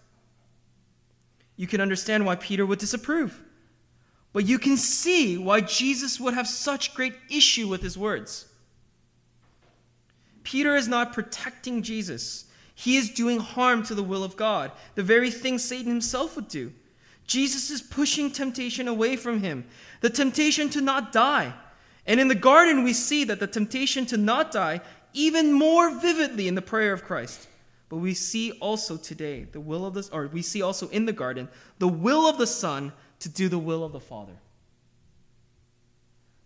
You 1.57 1.67
can 1.67 1.81
understand 1.81 2.25
why 2.25 2.37
Peter 2.37 2.65
would 2.65 2.79
disapprove, 2.79 3.43
but 4.33 4.47
you 4.47 4.61
can 4.61 4.77
see 4.77 5.37
why 5.37 5.63
Jesus 5.63 6.21
would 6.21 6.35
have 6.35 6.47
such 6.47 6.95
great 6.95 7.15
issue 7.29 7.67
with 7.67 7.83
his 7.83 7.99
words. 7.99 8.47
Peter 10.45 10.77
is 10.77 10.87
not 10.87 11.13
protecting 11.13 11.83
Jesus. 11.83 12.45
He 12.81 12.97
is 12.97 13.11
doing 13.11 13.41
harm 13.41 13.83
to 13.83 13.95
the 13.95 14.03
will 14.03 14.25
of 14.25 14.39
God, 14.39 14.73
the 14.95 15.03
very 15.03 15.31
thing 15.31 15.59
Satan 15.59 15.91
himself 15.91 16.35
would 16.35 16.49
do. 16.49 16.73
Jesus 17.27 17.69
is 17.69 17.83
pushing 17.83 18.31
temptation 18.31 18.89
away 18.89 19.17
from 19.17 19.43
him, 19.43 19.67
the 20.01 20.09
temptation 20.09 20.71
to 20.71 20.81
not 20.81 21.13
die. 21.13 21.53
And 22.07 22.19
in 22.19 22.29
the 22.29 22.35
garden, 22.35 22.83
we 22.83 22.95
see 22.95 23.23
that 23.25 23.39
the 23.39 23.47
temptation 23.47 24.07
to 24.07 24.17
not 24.17 24.51
die 24.51 24.81
even 25.13 25.53
more 25.53 25.91
vividly 25.91 26.49
in 26.49 26.55
the 26.55 26.63
prayer 26.63 26.95
of 26.95 27.05
Christ. 27.05 27.49
But 27.91 27.99
we 27.99 28.15
see 28.15 28.53
also 28.53 28.97
today 28.97 29.45
the 29.53 29.61
will 29.61 29.85
of 29.85 29.93
the, 29.93 30.09
or 30.11 30.29
we 30.29 30.41
see 30.41 30.63
also 30.63 30.89
in 30.89 31.05
the 31.05 31.13
garden 31.13 31.51
the 31.81 31.87
will 31.87 32.27
of 32.27 32.39
the 32.39 32.47
Son 32.47 32.95
to 33.19 33.29
do 33.29 33.51
the 33.51 33.59
will 33.59 33.85
of 33.85 33.93
the 33.93 34.01
Father. 34.01 34.39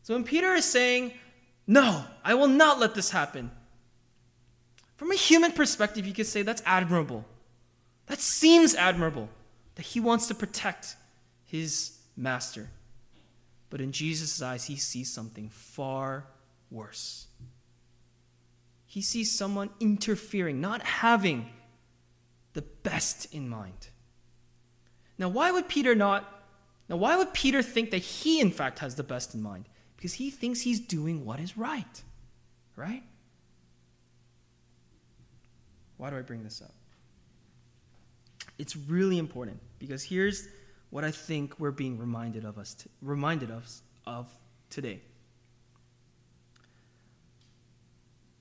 So 0.03 0.14
when 0.14 0.24
Peter 0.24 0.53
is 0.55 0.64
saying, 0.64 1.12
No, 1.68 2.07
I 2.24 2.35
will 2.35 2.49
not 2.49 2.80
let 2.80 2.97
this 2.97 3.11
happen, 3.11 3.53
from 4.97 5.11
a 5.11 5.16
human 5.16 5.53
perspective, 5.53 6.07
you 6.07 6.12
could 6.12 6.26
say 6.26 6.42
that's 6.42 6.62
admirable. 6.64 7.24
That 8.07 8.20
seems 8.20 8.74
admirable 8.74 9.28
that 9.74 9.86
he 9.86 10.01
wants 10.01 10.28
to 10.28 10.34
protect 10.34 10.97
his 11.45 11.99
master. 12.16 12.68
But 13.70 13.80
in 13.80 13.92
Jesus' 13.92 14.40
eyes, 14.40 14.64
he 14.66 14.76
sees 14.76 15.12
something 15.12 15.49
far 15.49 16.26
worse. 16.70 17.26
He 18.86 19.03
sees 19.03 19.36
someone 19.36 19.70
interfering, 19.80 20.61
not 20.61 20.82
having 20.82 21.51
the 22.53 22.62
best 22.62 23.34
in 23.34 23.49
mind. 23.49 23.88
Now, 25.18 25.28
why 25.28 25.51
would 25.51 25.68
Peter 25.68 25.95
not? 25.95 26.30
Now, 26.88 26.97
why 26.97 27.16
would 27.16 27.32
Peter 27.32 27.62
think 27.62 27.90
that 27.90 27.99
he, 27.99 28.40
in 28.40 28.53
fact, 28.53 28.78
has 28.78 28.95
the 28.95 29.03
best 29.03 29.34
in 29.34 29.42
mind? 29.42 29.68
Because 29.97 30.14
he 30.14 30.30
thinks 30.30 30.61
he's 30.61 30.78
doing 30.78 31.24
what 31.24 31.40
is 31.40 31.57
right, 31.57 32.03
right? 32.76 33.03
Why 35.97 36.11
do 36.11 36.16
I 36.16 36.22
bring 36.22 36.42
this 36.42 36.61
up? 36.62 36.74
It's 38.59 38.76
really 38.76 39.18
important 39.18 39.61
because 39.78 40.03
here's 40.03 40.49
what 40.90 41.05
I 41.05 41.11
think 41.11 41.59
we're 41.59 41.70
being 41.70 41.99
reminded 41.99 42.45
of 42.45 42.59
us, 42.59 42.74
to, 42.74 42.88
reminded 43.03 43.51
of, 43.51 43.68
of 44.07 44.28
today. 44.70 45.01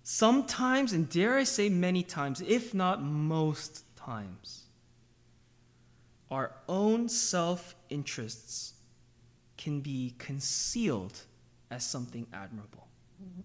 Sometimes, 0.03 0.93
and 0.93 1.09
dare 1.09 1.35
I 1.35 1.43
say 1.45 1.69
many 1.69 2.03
times, 2.03 2.41
if 2.41 2.73
not 2.73 3.01
most 3.01 3.83
times, 3.95 4.65
our 6.29 6.51
own 6.67 7.07
self 7.09 7.75
interests 7.89 8.73
can 9.57 9.79
be 9.79 10.13
concealed 10.17 11.21
as 11.71 11.85
something 11.85 12.27
admirable. 12.33 12.87
Mm-hmm. 13.23 13.41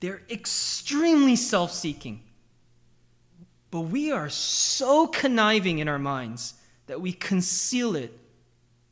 They're 0.00 0.22
extremely 0.30 1.36
self 1.36 1.72
seeking. 1.72 2.22
But 3.70 3.80
we 3.82 4.12
are 4.12 4.28
so 4.28 5.06
conniving 5.06 5.78
in 5.78 5.88
our 5.88 5.98
minds 5.98 6.54
that 6.86 7.00
we 7.00 7.12
conceal 7.12 7.96
it 7.96 8.18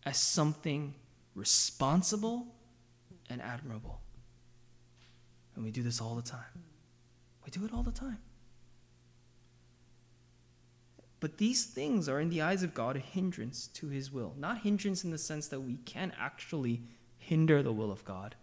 as 0.05 0.19
something 0.19 0.95
responsible 1.35 2.47
and 3.31 3.41
admirable. 3.41 4.01
And 5.55 5.65
we 5.65 5.71
do 5.71 5.83
this 5.83 6.01
all 6.01 6.15
the 6.15 6.23
time. 6.23 6.65
We 7.45 7.51
do 7.51 7.65
it 7.65 7.73
all 7.73 7.83
the 7.83 7.93
time. 7.93 8.19
But 11.21 11.39
these 11.39 11.65
things 11.65 12.09
are, 12.09 12.21
in 12.21 12.29
the 12.29 12.43
eyes 12.43 12.63
of 12.63 12.75
God, 12.75 12.97
a 12.97 12.99
hindrance 12.99 13.69
to 13.69 13.89
his 13.89 14.13
will. 14.13 14.35
Not 14.37 14.59
hindrance 14.59 15.05
in 15.05 15.11
the 15.11 15.19
sense 15.19 15.49
that 15.49 15.61
we 15.61 15.77
can 15.77 16.13
actually 16.19 16.83
hinder 17.17 17.63
the 17.63 17.73
will 17.73 17.91
of 17.91 18.05
God, 18.05 18.35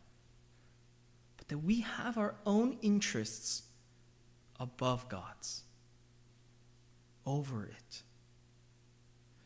that 1.51 1.57
we 1.57 1.81
have 1.81 2.17
our 2.17 2.33
own 2.45 2.77
interests 2.81 3.63
above 4.57 5.09
God's, 5.09 5.63
over 7.25 7.65
it. 7.65 8.03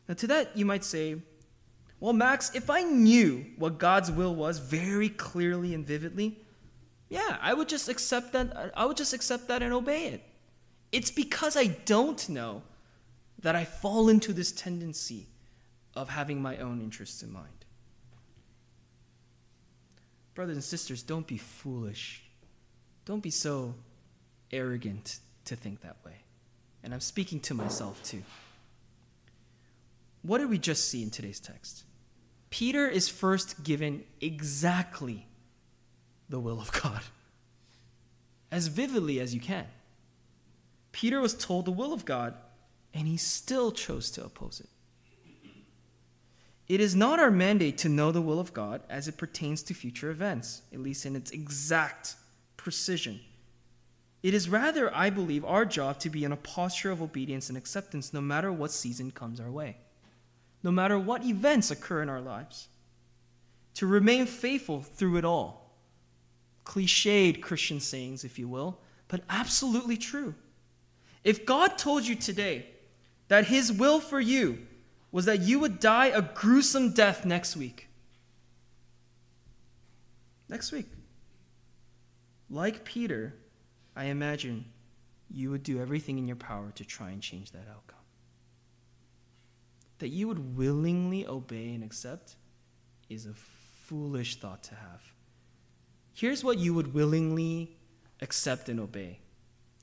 Now, 0.06 0.14
to 0.14 0.28
that, 0.28 0.56
you 0.56 0.64
might 0.64 0.84
say, 0.84 1.16
well, 1.98 2.12
Max, 2.12 2.54
if 2.54 2.70
I 2.70 2.84
knew 2.84 3.44
what 3.58 3.78
God's 3.78 4.12
will 4.12 4.36
was 4.36 4.60
very 4.60 5.08
clearly 5.08 5.74
and 5.74 5.84
vividly, 5.84 6.38
yeah, 7.08 7.38
I 7.42 7.54
would 7.54 7.68
just 7.68 7.88
accept 7.88 8.32
that. 8.34 8.70
I 8.76 8.86
would 8.86 8.96
just 8.96 9.12
accept 9.12 9.48
that 9.48 9.60
and 9.60 9.72
obey 9.72 10.06
it. 10.06 10.22
It's 10.92 11.10
because 11.10 11.56
I 11.56 11.66
don't 11.86 12.28
know 12.28 12.62
that 13.40 13.56
I 13.56 13.64
fall 13.64 14.08
into 14.08 14.32
this 14.32 14.52
tendency 14.52 15.26
of 15.96 16.10
having 16.10 16.40
my 16.40 16.56
own 16.58 16.80
interests 16.80 17.24
in 17.24 17.32
mind. 17.32 17.55
Brothers 20.36 20.56
and 20.56 20.64
sisters, 20.64 21.02
don't 21.02 21.26
be 21.26 21.38
foolish. 21.38 22.22
Don't 23.06 23.22
be 23.22 23.30
so 23.30 23.74
arrogant 24.52 25.18
to 25.46 25.56
think 25.56 25.80
that 25.80 25.96
way. 26.04 26.18
And 26.84 26.92
I'm 26.92 27.00
speaking 27.00 27.40
to 27.40 27.54
myself 27.54 28.02
too. 28.02 28.22
What 30.20 30.38
did 30.38 30.50
we 30.50 30.58
just 30.58 30.90
see 30.90 31.02
in 31.02 31.10
today's 31.10 31.40
text? 31.40 31.84
Peter 32.50 32.86
is 32.86 33.08
first 33.08 33.64
given 33.64 34.04
exactly 34.20 35.26
the 36.28 36.38
will 36.38 36.60
of 36.60 36.70
God 36.70 37.00
as 38.52 38.66
vividly 38.66 39.18
as 39.18 39.34
you 39.34 39.40
can. 39.40 39.66
Peter 40.92 41.18
was 41.18 41.32
told 41.32 41.64
the 41.64 41.70
will 41.70 41.94
of 41.94 42.04
God, 42.04 42.34
and 42.92 43.08
he 43.08 43.16
still 43.16 43.72
chose 43.72 44.10
to 44.10 44.24
oppose 44.24 44.60
it. 44.60 44.68
It 46.68 46.80
is 46.80 46.96
not 46.96 47.20
our 47.20 47.30
mandate 47.30 47.78
to 47.78 47.88
know 47.88 48.10
the 48.10 48.22
will 48.22 48.40
of 48.40 48.52
God 48.52 48.82
as 48.88 49.06
it 49.06 49.16
pertains 49.16 49.62
to 49.64 49.74
future 49.74 50.10
events, 50.10 50.62
at 50.72 50.80
least 50.80 51.06
in 51.06 51.14
its 51.14 51.30
exact 51.30 52.16
precision. 52.56 53.20
It 54.22 54.34
is 54.34 54.48
rather, 54.48 54.92
I 54.94 55.10
believe, 55.10 55.44
our 55.44 55.64
job 55.64 56.00
to 56.00 56.10
be 56.10 56.24
in 56.24 56.32
a 56.32 56.36
posture 56.36 56.90
of 56.90 57.00
obedience 57.00 57.48
and 57.48 57.56
acceptance 57.56 58.12
no 58.12 58.20
matter 58.20 58.50
what 58.50 58.72
season 58.72 59.12
comes 59.12 59.38
our 59.38 59.50
way, 59.50 59.76
no 60.64 60.72
matter 60.72 60.98
what 60.98 61.24
events 61.24 61.70
occur 61.70 62.02
in 62.02 62.08
our 62.08 62.20
lives, 62.20 62.66
to 63.74 63.86
remain 63.86 64.26
faithful 64.26 64.82
through 64.82 65.18
it 65.18 65.24
all. 65.24 65.70
Cliched 66.64 67.40
Christian 67.40 67.78
sayings, 67.78 68.24
if 68.24 68.38
you 68.38 68.48
will, 68.48 68.80
but 69.06 69.20
absolutely 69.30 69.96
true. 69.96 70.34
If 71.22 71.46
God 71.46 71.78
told 71.78 72.04
you 72.04 72.16
today 72.16 72.66
that 73.28 73.46
His 73.46 73.70
will 73.70 74.00
for 74.00 74.18
you 74.18 74.66
was 75.12 75.24
that 75.24 75.40
you 75.40 75.58
would 75.60 75.80
die 75.80 76.06
a 76.06 76.22
gruesome 76.22 76.92
death 76.92 77.24
next 77.24 77.56
week. 77.56 77.88
Next 80.48 80.72
week. 80.72 80.86
Like 82.48 82.84
Peter, 82.84 83.34
I 83.96 84.04
imagine 84.04 84.66
you 85.30 85.50
would 85.50 85.62
do 85.62 85.80
everything 85.80 86.18
in 86.18 86.26
your 86.26 86.36
power 86.36 86.70
to 86.74 86.84
try 86.84 87.10
and 87.10 87.20
change 87.20 87.50
that 87.52 87.66
outcome. 87.68 87.96
That 89.98 90.08
you 90.08 90.28
would 90.28 90.56
willingly 90.56 91.26
obey 91.26 91.74
and 91.74 91.82
accept 91.82 92.36
is 93.08 93.26
a 93.26 93.32
foolish 93.32 94.36
thought 94.36 94.62
to 94.64 94.74
have. 94.74 95.12
Here's 96.14 96.44
what 96.44 96.58
you 96.58 96.74
would 96.74 96.94
willingly 96.94 97.76
accept 98.20 98.68
and 98.68 98.78
obey. 98.78 99.20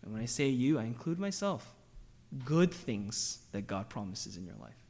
And 0.02 0.14
when 0.14 0.22
I 0.22 0.26
say 0.26 0.48
you, 0.48 0.80
I 0.80 0.84
include 0.84 1.20
myself. 1.20 1.74
Good 2.46 2.74
things 2.74 3.40
that 3.52 3.68
God 3.68 3.90
promises 3.90 4.38
in 4.38 4.46
your 4.46 4.56
life 4.62 4.83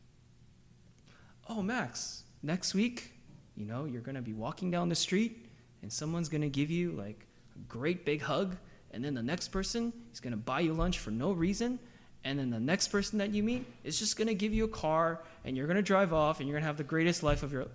oh, 1.50 1.62
Max, 1.62 2.24
next 2.42 2.74
week, 2.74 3.14
you 3.56 3.66
know, 3.66 3.86
you're 3.86 4.02
going 4.02 4.16
to 4.16 4.22
be 4.22 4.34
walking 4.34 4.72
down 4.72 4.90
the 4.90 4.96
street 4.96 5.46
and 5.82 5.92
someone's 5.92 6.30
going 6.30 6.42
to 6.42 6.50
give 6.50 6.72
you 6.72 6.92
like 6.92 7.26
a 7.56 7.60
great 7.70 8.06
big 8.06 8.22
hug. 8.22 8.56
And 8.92 9.04
then 9.04 9.14
the 9.14 9.24
next 9.24 9.50
person 9.50 9.92
is 10.12 10.20
going 10.20 10.32
to 10.32 10.38
buy 10.38 10.62
you 10.62 10.74
lunch 10.74 11.00
for 11.00 11.12
no 11.12 11.32
reason. 11.32 11.80
And 12.24 12.40
then 12.40 12.50
the 12.50 12.60
next 12.60 12.88
person 12.88 13.20
that 13.20 13.32
you 13.32 13.44
meet 13.44 13.66
is 13.84 14.00
just 14.00 14.18
going 14.18 14.28
to 14.28 14.36
give 14.36 14.54
you 14.54 14.64
a 14.64 14.70
car 14.70 15.22
and 15.44 15.58
you're 15.58 15.68
going 15.68 15.78
to 15.78 15.84
drive 15.84 16.14
off 16.14 16.40
and 16.40 16.48
you're 16.48 16.56
going 16.56 16.64
to 16.64 16.68
have 16.68 16.78
the 16.78 16.84
greatest 16.84 17.22
life 17.22 17.44
of 17.44 17.52
your 17.52 17.64
life. 17.64 17.72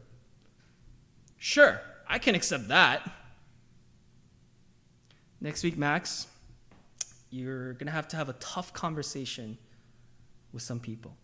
Sure, 1.37 1.81
I 2.09 2.19
can 2.19 2.35
accept 2.35 2.69
that. 2.69 3.09
Next 5.41 5.63
week, 5.63 5.77
Max, 5.77 6.27
you're 7.31 7.75
going 7.75 7.87
to 7.87 7.93
have 7.93 8.09
to 8.09 8.17
have 8.17 8.29
a 8.29 8.33
tough 8.35 8.73
conversation 8.73 9.59
with 10.53 10.63
some 10.63 10.81
people. 10.81 11.15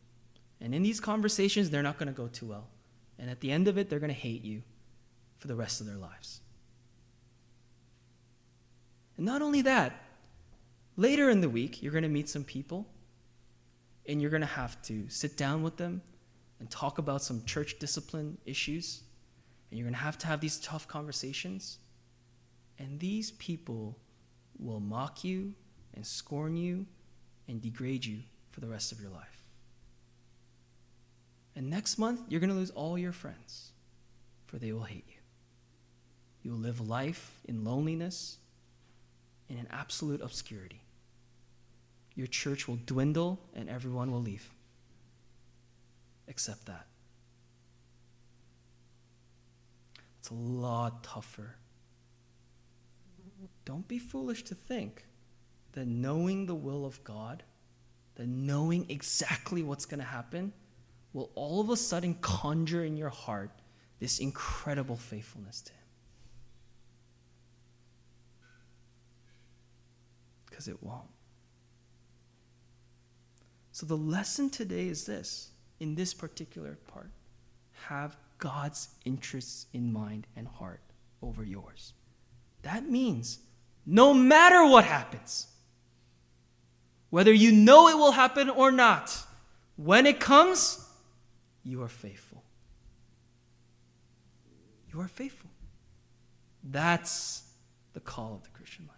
And 0.60 0.74
in 0.74 0.82
these 0.82 1.00
conversations, 1.00 1.70
they're 1.70 1.82
not 1.82 1.98
going 1.98 2.06
to 2.06 2.12
go 2.12 2.28
too 2.28 2.46
well. 2.46 2.68
And 3.18 3.30
at 3.30 3.40
the 3.40 3.50
end 3.50 3.68
of 3.68 3.78
it, 3.78 3.88
they're 3.88 3.98
going 3.98 4.12
to 4.12 4.18
hate 4.18 4.44
you 4.44 4.62
for 5.38 5.48
the 5.48 5.54
rest 5.54 5.80
of 5.80 5.86
their 5.86 5.96
lives. 5.96 6.40
And 9.16 9.26
not 9.26 9.42
only 9.42 9.62
that, 9.62 10.02
later 10.96 11.30
in 11.30 11.40
the 11.40 11.48
week, 11.48 11.82
you're 11.82 11.92
going 11.92 12.02
to 12.02 12.08
meet 12.08 12.28
some 12.28 12.44
people 12.44 12.86
and 14.06 14.20
you're 14.20 14.30
going 14.30 14.40
to 14.40 14.46
have 14.46 14.80
to 14.82 15.08
sit 15.08 15.36
down 15.36 15.62
with 15.62 15.76
them 15.76 16.02
and 16.60 16.70
talk 16.70 16.98
about 16.98 17.22
some 17.22 17.44
church 17.44 17.78
discipline 17.78 18.38
issues. 18.44 19.02
And 19.70 19.78
you're 19.78 19.86
going 19.86 19.94
to 19.94 20.00
have 20.00 20.18
to 20.18 20.26
have 20.26 20.40
these 20.40 20.58
tough 20.60 20.86
conversations. 20.86 21.78
And 22.78 23.00
these 23.00 23.32
people 23.32 23.98
will 24.58 24.80
mock 24.80 25.24
you 25.24 25.54
and 25.94 26.06
scorn 26.06 26.56
you 26.56 26.86
and 27.48 27.60
degrade 27.60 28.04
you 28.04 28.20
for 28.50 28.60
the 28.60 28.68
rest 28.68 28.92
of 28.92 29.00
your 29.00 29.10
life. 29.10 29.33
And 31.56 31.70
next 31.70 31.98
month, 31.98 32.20
you're 32.28 32.40
going 32.40 32.50
to 32.50 32.56
lose 32.56 32.70
all 32.70 32.98
your 32.98 33.12
friends, 33.12 33.72
for 34.46 34.58
they 34.58 34.72
will 34.72 34.82
hate 34.82 35.04
you. 35.08 35.14
You 36.42 36.50
will 36.52 36.58
live 36.58 36.86
life 36.86 37.40
in 37.44 37.64
loneliness, 37.64 38.38
in 39.48 39.56
an 39.56 39.68
absolute 39.70 40.20
obscurity. 40.20 40.82
Your 42.14 42.26
church 42.26 42.68
will 42.68 42.78
dwindle 42.86 43.40
and 43.54 43.68
everyone 43.68 44.10
will 44.10 44.20
leave. 44.22 44.50
Accept 46.28 46.66
that. 46.66 46.86
It's 50.18 50.30
a 50.30 50.34
lot 50.34 51.04
tougher. 51.04 51.56
Don't 53.64 53.86
be 53.86 53.98
foolish 53.98 54.42
to 54.44 54.54
think 54.54 55.06
that 55.72 55.86
knowing 55.86 56.46
the 56.46 56.54
will 56.54 56.86
of 56.86 57.02
God, 57.04 57.42
that 58.14 58.28
knowing 58.28 58.86
exactly 58.88 59.62
what's 59.62 59.86
going 59.86 60.00
to 60.00 60.06
happen, 60.06 60.52
will 61.14 61.30
all 61.34 61.60
of 61.60 61.70
a 61.70 61.76
sudden 61.76 62.14
conjure 62.20 62.84
in 62.84 62.96
your 62.96 63.08
heart 63.08 63.50
this 64.00 64.18
incredible 64.18 64.96
faithfulness 64.96 65.62
to 65.62 65.72
Him. 65.72 65.78
Because 70.50 70.68
it 70.68 70.82
won't. 70.82 71.08
So 73.72 73.86
the 73.86 73.96
lesson 73.96 74.50
today 74.50 74.88
is 74.88 75.06
this 75.06 75.50
in 75.80 75.94
this 75.94 76.12
particular 76.12 76.78
part 76.86 77.10
have 77.88 78.16
God's 78.38 78.88
interests 79.04 79.66
in 79.72 79.92
mind 79.92 80.26
and 80.36 80.46
heart 80.46 80.80
over 81.22 81.44
yours. 81.44 81.92
That 82.62 82.88
means 82.88 83.38
no 83.86 84.14
matter 84.14 84.64
what 84.66 84.84
happens, 84.84 85.48
whether 87.10 87.32
you 87.32 87.52
know 87.52 87.88
it 87.88 87.96
will 87.96 88.12
happen 88.12 88.48
or 88.48 88.72
not, 88.72 89.24
when 89.76 90.06
it 90.06 90.20
comes, 90.20 90.83
you 91.64 91.82
are 91.82 91.88
faithful. 91.88 92.44
You 94.92 95.00
are 95.00 95.08
faithful. 95.08 95.50
That's 96.62 97.44
the 97.94 98.00
call 98.00 98.34
of 98.34 98.42
the 98.44 98.50
Christian 98.50 98.86
life. 98.86 98.96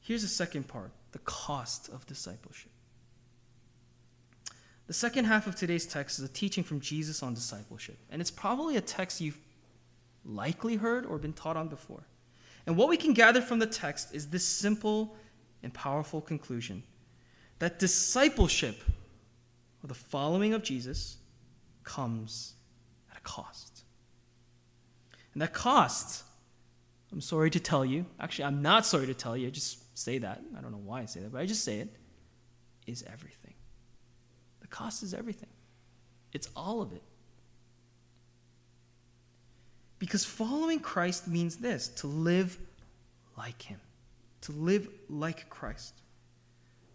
Here's 0.00 0.22
the 0.22 0.28
second 0.28 0.66
part 0.66 0.90
the 1.12 1.18
cost 1.20 1.88
of 1.88 2.06
discipleship. 2.06 2.70
The 4.86 4.92
second 4.92 5.26
half 5.26 5.46
of 5.46 5.54
today's 5.54 5.86
text 5.86 6.18
is 6.18 6.24
a 6.24 6.28
teaching 6.28 6.64
from 6.64 6.80
Jesus 6.80 7.22
on 7.22 7.34
discipleship, 7.34 7.98
and 8.10 8.20
it's 8.20 8.30
probably 8.30 8.76
a 8.76 8.80
text 8.80 9.20
you've 9.20 9.38
likely 10.24 10.76
heard 10.76 11.06
or 11.06 11.18
been 11.18 11.32
taught 11.32 11.56
on 11.56 11.68
before. 11.68 12.02
And 12.66 12.76
what 12.76 12.88
we 12.88 12.96
can 12.96 13.12
gather 13.12 13.40
from 13.40 13.58
the 13.60 13.66
text 13.66 14.14
is 14.14 14.28
this 14.28 14.44
simple 14.44 15.16
and 15.62 15.72
powerful 15.72 16.20
conclusion 16.20 16.82
that 17.60 17.78
discipleship, 17.78 18.82
or 19.84 19.88
the 19.88 19.94
following 19.94 20.52
of 20.52 20.62
Jesus, 20.62 21.18
comes 21.84 22.54
at 23.10 23.16
a 23.16 23.20
cost. 23.20 23.84
And 25.32 25.40
that 25.42 25.52
cost, 25.52 26.24
I'm 27.12 27.20
sorry 27.20 27.50
to 27.50 27.60
tell 27.60 27.84
you, 27.84 28.06
actually, 28.18 28.46
I'm 28.46 28.62
not 28.62 28.84
sorry 28.84 29.06
to 29.06 29.14
tell 29.14 29.36
you, 29.36 29.46
I 29.46 29.50
just 29.50 29.96
say 29.96 30.18
that. 30.18 30.42
I 30.56 30.60
don't 30.60 30.72
know 30.72 30.82
why 30.84 31.02
I 31.02 31.04
say 31.04 31.20
that, 31.20 31.32
but 31.32 31.40
I 31.40 31.46
just 31.46 31.62
say 31.62 31.78
it, 31.80 31.94
is 32.86 33.04
everything. 33.10 33.54
The 34.60 34.66
cost 34.66 35.02
is 35.02 35.14
everything, 35.14 35.50
it's 36.32 36.48
all 36.56 36.82
of 36.82 36.92
it. 36.92 37.02
Because 39.98 40.24
following 40.24 40.80
Christ 40.80 41.28
means 41.28 41.58
this 41.58 41.88
to 41.88 42.06
live 42.06 42.58
like 43.36 43.60
Him, 43.60 43.80
to 44.42 44.52
live 44.52 44.88
like 45.10 45.50
Christ, 45.50 46.00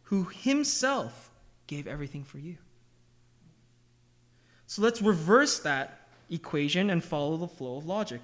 who 0.05 0.25
Himself 0.25 1.31
gave 1.67 1.87
everything 1.87 2.23
for 2.23 2.37
you. 2.37 2.57
So 4.67 4.81
let's 4.81 5.01
reverse 5.01 5.59
that 5.59 6.07
equation 6.29 6.89
and 6.89 7.03
follow 7.03 7.37
the 7.37 7.47
flow 7.47 7.77
of 7.77 7.85
logic. 7.85 8.21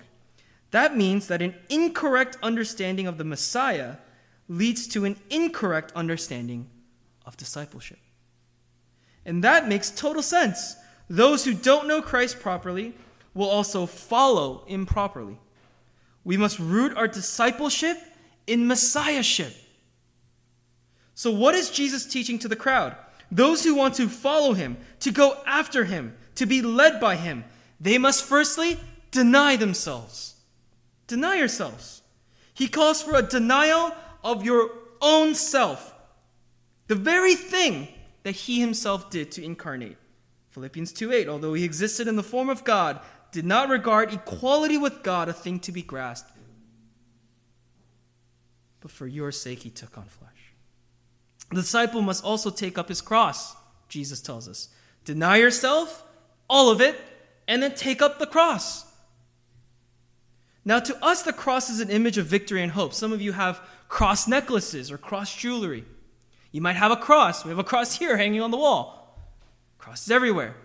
That 0.72 0.96
means 0.96 1.28
that 1.28 1.42
an 1.42 1.54
incorrect 1.70 2.38
understanding 2.42 3.08
of 3.08 3.18
the 3.18 3.24
Messiah 3.24 3.98
leads 4.48 4.88
to 4.88 5.06
an 5.06 5.18
incorrect 5.30 5.92
understanding 5.96 6.70
of 7.26 7.38
discipleship. 7.38 8.00
And 9.26 9.44
that 9.44 9.68
makes 9.68 9.92
total 9.92 10.24
sense. 10.24 10.76
Those 11.10 11.46
who 11.46 11.54
don't 11.54 11.88
know 11.88 12.02
Christ 12.02 12.40
properly 12.40 12.96
will 13.34 13.50
also 13.50 13.86
follow 13.86 14.64
improperly. 14.68 15.38
We 16.24 16.38
must 16.38 16.60
root 16.60 16.96
our 16.96 17.08
discipleship 17.08 17.98
in 18.48 18.68
messiahship. 18.68 19.54
So, 21.22 21.30
what 21.30 21.54
is 21.54 21.70
Jesus 21.70 22.04
teaching 22.08 22.40
to 22.40 22.48
the 22.48 22.56
crowd? 22.56 22.96
Those 23.32 23.64
who 23.64 23.76
want 23.76 23.94
to 23.98 24.10
follow 24.10 24.54
him, 24.54 24.78
to 25.02 25.12
go 25.12 25.38
after 25.46 25.86
him, 25.86 26.18
to 26.34 26.48
be 26.48 26.64
led 26.64 27.00
by 27.00 27.16
him, 27.16 27.44
they 27.80 28.00
must 28.00 28.26
firstly 28.26 28.80
deny 29.12 29.56
themselves. 29.56 30.34
Deny 31.06 31.36
yourselves. 31.36 32.02
He 32.56 32.68
calls 32.68 33.04
for 33.04 33.14
a 33.14 33.22
denial 33.22 33.96
of 34.24 34.44
your 34.44 34.72
own 35.00 35.36
self, 35.36 35.94
the 36.88 36.96
very 36.96 37.36
thing 37.36 37.90
that 38.24 38.32
he 38.32 38.60
himself 38.60 39.12
did 39.12 39.32
to 39.34 39.44
incarnate. 39.44 39.98
Philippians 40.50 40.92
2:8 40.92 41.28
Although 41.28 41.54
he 41.54 41.64
existed 41.64 42.08
in 42.08 42.16
the 42.16 42.24
form 42.24 42.50
of 42.50 42.64
God, 42.64 43.00
did 43.32 43.46
not 43.46 43.70
regard 43.70 44.12
equality 44.12 44.76
with 44.80 45.04
God 45.04 45.30
a 45.30 45.34
thing 45.34 45.60
to 45.60 45.72
be 45.72 45.84
grasped, 45.84 46.32
but 48.80 48.90
for 48.90 49.06
your 49.06 49.32
sake 49.32 49.60
he 49.60 49.70
took 49.70 50.00
on 50.00 50.06
flesh. 50.06 50.31
The 51.52 51.62
disciple 51.62 52.02
must 52.02 52.24
also 52.24 52.50
take 52.50 52.78
up 52.78 52.90
his 52.90 53.02
cross, 53.02 53.56
Jesus 53.90 54.22
tells 54.22 54.48
us. 54.48 54.70
Deny 55.06 55.38
yourself, 55.38 56.04
all 56.50 56.70
of 56.70 56.82
it, 56.82 57.00
and 57.48 57.62
then 57.62 57.76
take 57.76 58.02
up 58.02 58.20
the 58.20 58.26
cross. 58.26 58.86
Now, 60.64 60.80
to 60.80 61.04
us, 61.04 61.24
the 61.24 61.34
cross 61.34 61.70
is 61.70 61.80
an 61.80 61.90
image 61.90 62.18
of 62.18 62.26
victory 62.26 62.62
and 62.62 62.72
hope. 62.72 62.94
Some 62.94 63.12
of 63.12 63.22
you 63.22 63.34
have 63.34 63.62
cross 63.90 64.28
necklaces 64.28 64.92
or 64.92 64.98
cross 64.98 65.36
jewelry. 65.36 65.86
You 66.52 66.62
might 66.62 66.76
have 66.76 66.92
a 66.92 66.98
cross. 66.98 67.44
We 67.44 67.50
have 67.50 67.60
a 67.60 67.64
cross 67.64 67.98
here 67.98 68.18
hanging 68.18 68.42
on 68.42 68.52
the 68.52 68.58
wall. 68.58 69.18
Crosses 69.78 70.12
everywhere. 70.12 70.56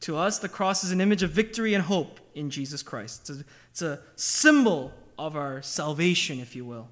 To 0.00 0.16
us, 0.16 0.38
the 0.38 0.48
cross 0.48 0.84
is 0.84 0.90
an 0.90 1.00
image 1.00 1.22
of 1.22 1.30
victory 1.30 1.72
and 1.74 1.84
hope 1.84 2.20
in 2.34 2.50
Jesus 2.50 2.82
Christ. 2.82 3.30
It's 3.30 3.40
a, 3.40 3.44
it's 3.70 3.82
a 3.82 4.00
symbol 4.16 4.92
of 5.18 5.36
our 5.36 5.62
salvation, 5.62 6.40
if 6.40 6.54
you 6.54 6.64
will. 6.64 6.88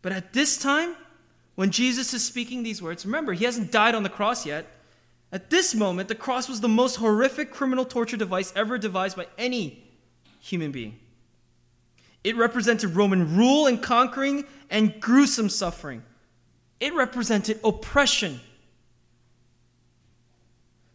But 0.00 0.12
at 0.12 0.32
this 0.32 0.58
time, 0.58 0.96
when 1.54 1.70
Jesus 1.70 2.14
is 2.14 2.24
speaking 2.24 2.62
these 2.62 2.82
words, 2.82 3.04
remember, 3.04 3.32
he 3.32 3.44
hasn't 3.44 3.70
died 3.70 3.94
on 3.94 4.02
the 4.02 4.08
cross 4.08 4.46
yet. 4.46 4.66
At 5.30 5.50
this 5.50 5.74
moment, 5.74 6.08
the 6.08 6.14
cross 6.14 6.48
was 6.48 6.60
the 6.60 6.68
most 6.68 6.96
horrific 6.96 7.50
criminal 7.50 7.84
torture 7.84 8.16
device 8.16 8.52
ever 8.56 8.78
devised 8.78 9.16
by 9.16 9.26
any 9.38 9.82
human 10.40 10.72
being. 10.72 10.98
It 12.24 12.36
represented 12.36 12.90
Roman 12.90 13.36
rule 13.36 13.66
and 13.66 13.82
conquering 13.82 14.44
and 14.70 15.00
gruesome 15.00 15.48
suffering. 15.48 16.02
It 16.80 16.94
represented 16.94 17.60
oppression. 17.64 18.40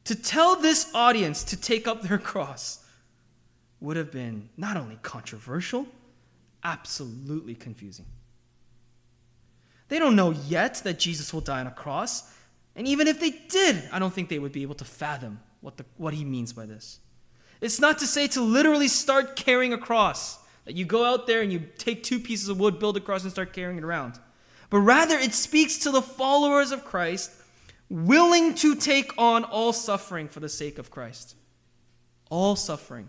To 0.06 0.16
tell 0.16 0.56
this 0.56 0.90
audience 0.94 1.44
to 1.46 1.60
take 1.60 1.88
up 1.88 2.02
their 2.02 2.18
cross 2.18 2.84
would 3.80 3.98
have 3.98 4.12
been 4.12 4.50
not 4.58 4.78
only 4.78 4.98
controversial, 5.02 5.86
absolutely 6.64 7.56
confusing. 7.56 8.06
They 9.90 10.00
don't 10.00 10.16
know 10.16 10.32
yet 10.32 10.76
that 10.84 11.00
Jesus 11.00 11.34
will 11.34 11.42
die 11.42 11.60
on 11.62 11.68
a 11.68 11.72
cross. 11.72 12.34
And 12.76 12.88
even 12.88 13.08
if 13.08 13.20
they 13.20 13.32
did, 13.32 13.84
I 13.92 14.00
don't 14.00 14.14
think 14.14 14.30
they 14.30 14.40
would 14.40 14.52
be 14.52 14.62
able 14.62 14.76
to 14.76 14.86
fathom 14.86 15.40
what, 15.62 15.78
the, 15.78 15.86
what 15.98 16.14
he 16.14 16.26
means 16.26 16.54
by 16.54 16.66
this. 16.66 17.00
It's 17.62 17.80
not 17.80 17.98
to 18.00 18.08
say 18.08 18.28
to 18.30 18.42
literally 18.42 18.88
start 18.88 19.36
carrying 19.36 19.74
a 19.74 19.78
cross, 19.78 20.40
that 20.66 20.76
you 20.76 20.86
go 20.86 21.06
out 21.06 21.28
there 21.28 21.42
and 21.42 21.52
you 21.52 21.68
take 21.78 22.04
two 22.04 22.20
pieces 22.20 22.50
of 22.50 22.60
wood, 22.60 22.78
build 22.78 22.98
a 22.98 23.00
cross, 23.00 23.24
and 23.24 23.32
start 23.32 23.54
carrying 23.54 23.78
it 23.78 23.84
around. 23.84 24.20
But 24.70 24.80
rather, 24.80 25.18
it 25.18 25.34
speaks 25.34 25.78
to 25.80 25.92
the 25.92 26.02
followers 26.02 26.72
of 26.72 26.84
Christ 26.84 27.32
willing 27.90 28.54
to 28.56 28.76
take 28.76 29.14
on 29.18 29.44
all 29.46 29.72
suffering 29.72 30.28
for 30.28 30.42
the 30.42 30.50
sake 30.50 30.78
of 30.78 30.92
Christ. 30.92 31.36
All 32.30 32.56
suffering. 32.56 33.08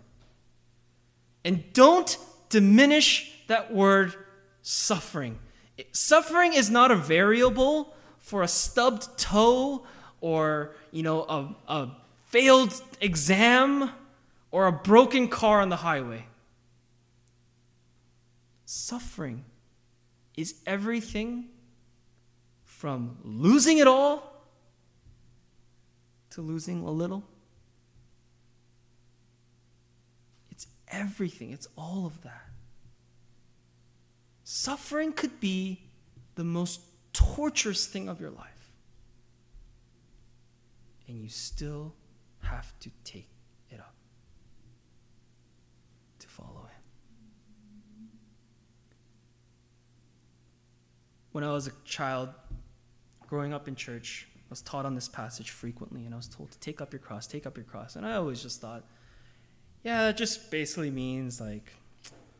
And 1.43 1.71
don't 1.73 2.17
diminish 2.47 3.33
that 3.47 3.73
word 3.73 4.13
suffering. 4.61 5.39
Suffering 5.91 6.53
is 6.53 6.69
not 6.69 6.91
a 6.91 6.95
variable 6.95 7.93
for 8.17 8.43
a 8.43 8.47
stubbed 8.47 9.17
toe 9.17 9.85
or, 10.21 10.75
you 10.91 11.03
know, 11.03 11.23
a, 11.23 11.55
a 11.67 11.89
failed 12.27 12.73
exam 13.01 13.91
or 14.51 14.67
a 14.67 14.71
broken 14.71 15.27
car 15.27 15.61
on 15.61 15.69
the 15.69 15.77
highway. 15.77 16.25
Suffering 18.65 19.45
is 20.35 20.55
everything 20.65 21.49
from 22.63 23.17
losing 23.23 23.77
it 23.77 23.87
all 23.87 24.45
to 26.29 26.41
losing 26.41 26.81
a 26.81 26.91
little. 26.91 27.23
It's 30.51 30.67
everything, 30.87 31.51
it's 31.51 31.67
all 31.75 32.05
of 32.05 32.21
that. 32.23 32.48
Suffering 34.51 35.13
could 35.13 35.39
be 35.39 35.79
the 36.33 36.43
most 36.43 36.81
torturous 37.13 37.85
thing 37.85 38.09
of 38.09 38.19
your 38.19 38.31
life. 38.31 38.71
And 41.07 41.21
you 41.21 41.29
still 41.29 41.93
have 42.39 42.73
to 42.79 42.89
take 43.03 43.29
it 43.69 43.79
up 43.79 43.93
to 46.17 46.27
follow 46.27 46.61
Him. 46.61 48.09
When 51.31 51.43
I 51.43 51.51
was 51.51 51.67
a 51.67 51.71
child, 51.85 52.29
growing 53.27 53.53
up 53.53 53.67
in 53.67 53.75
church, 53.75 54.27
I 54.35 54.49
was 54.49 54.63
taught 54.63 54.83
on 54.83 54.95
this 54.95 55.07
passage 55.07 55.51
frequently, 55.51 56.05
and 56.05 56.13
I 56.15 56.17
was 56.17 56.27
told 56.27 56.49
to 56.49 56.59
take 56.59 56.81
up 56.81 56.91
your 56.91 57.01
cross, 57.01 57.27
take 57.27 57.45
up 57.45 57.55
your 57.55 57.65
cross. 57.65 57.95
And 57.95 58.03
I 58.03 58.15
always 58.15 58.41
just 58.41 58.61
thought, 58.61 58.83
yeah, 59.83 60.05
that 60.05 60.17
just 60.17 60.49
basically 60.49 60.89
means 60.89 61.39
like, 61.39 61.71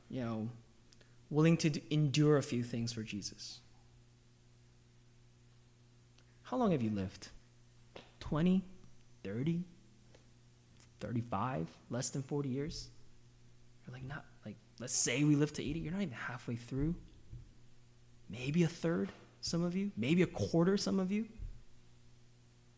you 0.10 0.22
know, 0.22 0.50
willing 1.30 1.58
to 1.58 1.82
endure 1.94 2.38
a 2.38 2.44
few 2.44 2.64
things 2.64 2.92
for 2.92 3.04
Jesus. 3.04 3.60
How 6.44 6.58
long 6.58 6.72
have 6.72 6.82
you 6.82 6.90
lived? 6.90 7.30
20, 8.22 8.64
30, 9.24 9.64
35, 11.00 11.68
less 11.90 12.10
than 12.10 12.24
40 12.24 12.50
years? 12.50 12.88
You're 13.86 13.94
like, 13.94 14.08
not 14.08 14.26
like, 14.46 14.56
let's 14.80 14.96
say 14.96 15.24
we 15.24 15.36
live 15.36 15.54
to 15.54 15.64
80, 15.64 15.80
you're 15.80 15.94
not 15.94 16.02
even 16.02 16.14
halfway 16.14 16.56
through. 16.56 16.96
Maybe 18.30 18.64
a 18.64 18.68
third, 18.68 19.12
some 19.42 19.64
of 19.64 19.76
you, 19.76 19.92
maybe 19.96 20.22
a 20.22 20.28
quarter, 20.28 20.78
some 20.78 21.00
of 21.00 21.12
you. 21.12 21.26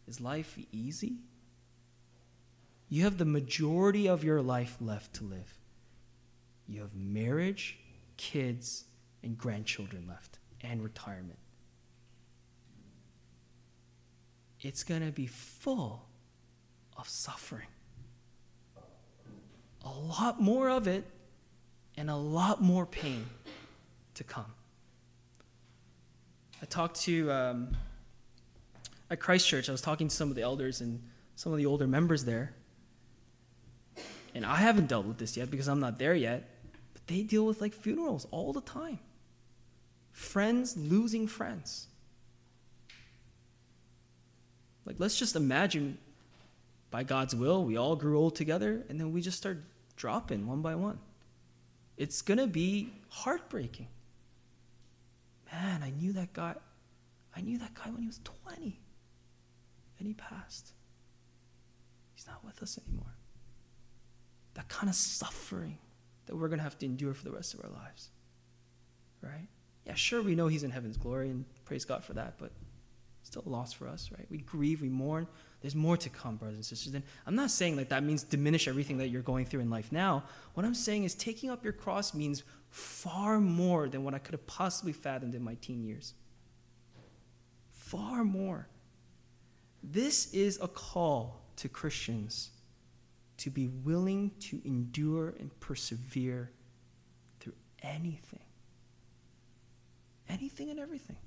Is 0.07 0.19
life 0.19 0.57
easy? 0.71 1.17
You 2.89 3.03
have 3.03 3.17
the 3.17 3.25
majority 3.25 4.07
of 4.07 4.23
your 4.23 4.41
life 4.41 4.75
left 4.81 5.13
to 5.15 5.23
live. 5.23 5.57
You 6.67 6.81
have 6.81 6.93
marriage, 6.93 7.79
kids, 8.21 8.85
and 9.23 9.35
grandchildren 9.35 10.05
left, 10.07 10.37
and 10.61 10.83
retirement. 10.83 11.39
It's 14.59 14.83
going 14.83 15.03
to 15.03 15.11
be 15.11 15.25
full 15.25 16.05
of 16.97 17.09
suffering. 17.09 17.65
A 19.83 19.89
lot 19.89 20.39
more 20.39 20.69
of 20.69 20.87
it, 20.87 21.03
and 21.97 22.11
a 22.11 22.15
lot 22.15 22.61
more 22.61 22.85
pain 22.85 23.25
to 24.13 24.23
come. 24.23 24.53
I 26.61 26.65
talked 26.65 27.01
to, 27.01 27.31
um, 27.31 27.75
at 29.09 29.19
Christchurch, 29.19 29.67
I 29.67 29.71
was 29.71 29.81
talking 29.81 30.07
to 30.09 30.15
some 30.15 30.29
of 30.29 30.35
the 30.35 30.43
elders 30.43 30.79
and 30.79 31.01
some 31.35 31.53
of 31.53 31.57
the 31.57 31.65
older 31.65 31.87
members 31.87 32.25
there. 32.25 32.53
And 34.35 34.45
I 34.45 34.57
haven't 34.57 34.89
dealt 34.89 35.07
with 35.07 35.17
this 35.17 35.35
yet 35.35 35.49
because 35.49 35.67
I'm 35.67 35.79
not 35.79 35.97
there 35.97 36.13
yet, 36.13 36.50
they 37.07 37.23
deal 37.23 37.45
with 37.45 37.61
like 37.61 37.73
funerals 37.73 38.27
all 38.31 38.53
the 38.53 38.61
time. 38.61 38.99
Friends 40.11 40.75
losing 40.77 41.27
friends. 41.27 41.87
Like, 44.85 44.95
let's 44.99 45.17
just 45.17 45.35
imagine 45.35 45.97
by 46.91 47.03
God's 47.03 47.33
will, 47.33 47.63
we 47.63 47.77
all 47.77 47.95
grew 47.95 48.19
old 48.19 48.35
together 48.35 48.83
and 48.89 48.99
then 48.99 49.13
we 49.13 49.21
just 49.21 49.37
start 49.37 49.63
dropping 49.95 50.45
one 50.45 50.61
by 50.61 50.75
one. 50.75 50.99
It's 51.97 52.21
going 52.21 52.37
to 52.37 52.47
be 52.47 52.89
heartbreaking. 53.09 53.87
Man, 55.51 55.83
I 55.83 55.91
knew 55.91 56.11
that 56.13 56.33
guy. 56.33 56.55
I 57.35 57.41
knew 57.41 57.57
that 57.59 57.73
guy 57.73 57.89
when 57.89 58.01
he 58.01 58.07
was 58.07 58.19
20 58.45 58.79
and 59.99 60.07
he 60.07 60.13
passed. 60.13 60.73
He's 62.13 62.27
not 62.27 62.43
with 62.43 62.61
us 62.61 62.77
anymore. 62.85 63.15
That 64.55 64.67
kind 64.67 64.89
of 64.89 64.95
suffering 64.95 65.77
that 66.31 66.37
we're 66.37 66.47
going 66.47 66.59
to 66.59 66.63
have 66.63 66.77
to 66.77 66.85
endure 66.85 67.13
for 67.13 67.25
the 67.25 67.31
rest 67.31 67.53
of 67.53 67.59
our 67.61 67.69
lives. 67.69 68.07
Right? 69.21 69.49
Yeah, 69.85 69.95
sure, 69.95 70.21
we 70.21 70.33
know 70.33 70.47
he's 70.47 70.63
in 70.63 70.71
heaven's 70.71 70.95
glory 70.95 71.29
and 71.29 71.43
praise 71.65 71.83
God 71.83 72.05
for 72.05 72.13
that, 72.13 72.35
but 72.37 72.53
still 73.23 73.43
a 73.45 73.49
loss 73.49 73.73
for 73.73 73.89
us, 73.89 74.09
right? 74.17 74.25
We 74.29 74.37
grieve, 74.37 74.81
we 74.81 74.87
mourn. 74.87 75.27
There's 75.59 75.75
more 75.75 75.97
to 75.97 76.09
come, 76.09 76.37
brothers 76.37 76.55
and 76.55 76.65
sisters. 76.65 76.93
And 76.93 77.03
I'm 77.27 77.35
not 77.35 77.51
saying 77.51 77.75
that 77.75 77.89
that 77.89 78.03
means 78.03 78.23
diminish 78.23 78.69
everything 78.69 78.97
that 78.99 79.09
you're 79.09 79.21
going 79.21 79.45
through 79.45 79.59
in 79.59 79.69
life 79.69 79.91
now. 79.91 80.23
What 80.53 80.65
I'm 80.65 80.73
saying 80.73 81.03
is 81.03 81.15
taking 81.15 81.49
up 81.49 81.65
your 81.65 81.73
cross 81.73 82.13
means 82.13 82.43
far 82.69 83.41
more 83.41 83.89
than 83.89 84.05
what 84.05 84.13
I 84.13 84.17
could 84.17 84.31
have 84.31 84.47
possibly 84.47 84.93
fathomed 84.93 85.35
in 85.35 85.43
my 85.43 85.55
teen 85.55 85.83
years. 85.83 86.13
Far 87.73 88.23
more. 88.23 88.69
This 89.83 90.33
is 90.33 90.57
a 90.61 90.69
call 90.69 91.41
to 91.57 91.67
Christians 91.67 92.51
to 93.41 93.49
be 93.49 93.67
willing 93.67 94.31
to 94.39 94.61
endure 94.63 95.33
and 95.39 95.59
persevere 95.59 96.51
through 97.39 97.55
anything. 97.81 98.45
Anything 100.29 100.69
and 100.69 100.79
everything. 100.79 101.17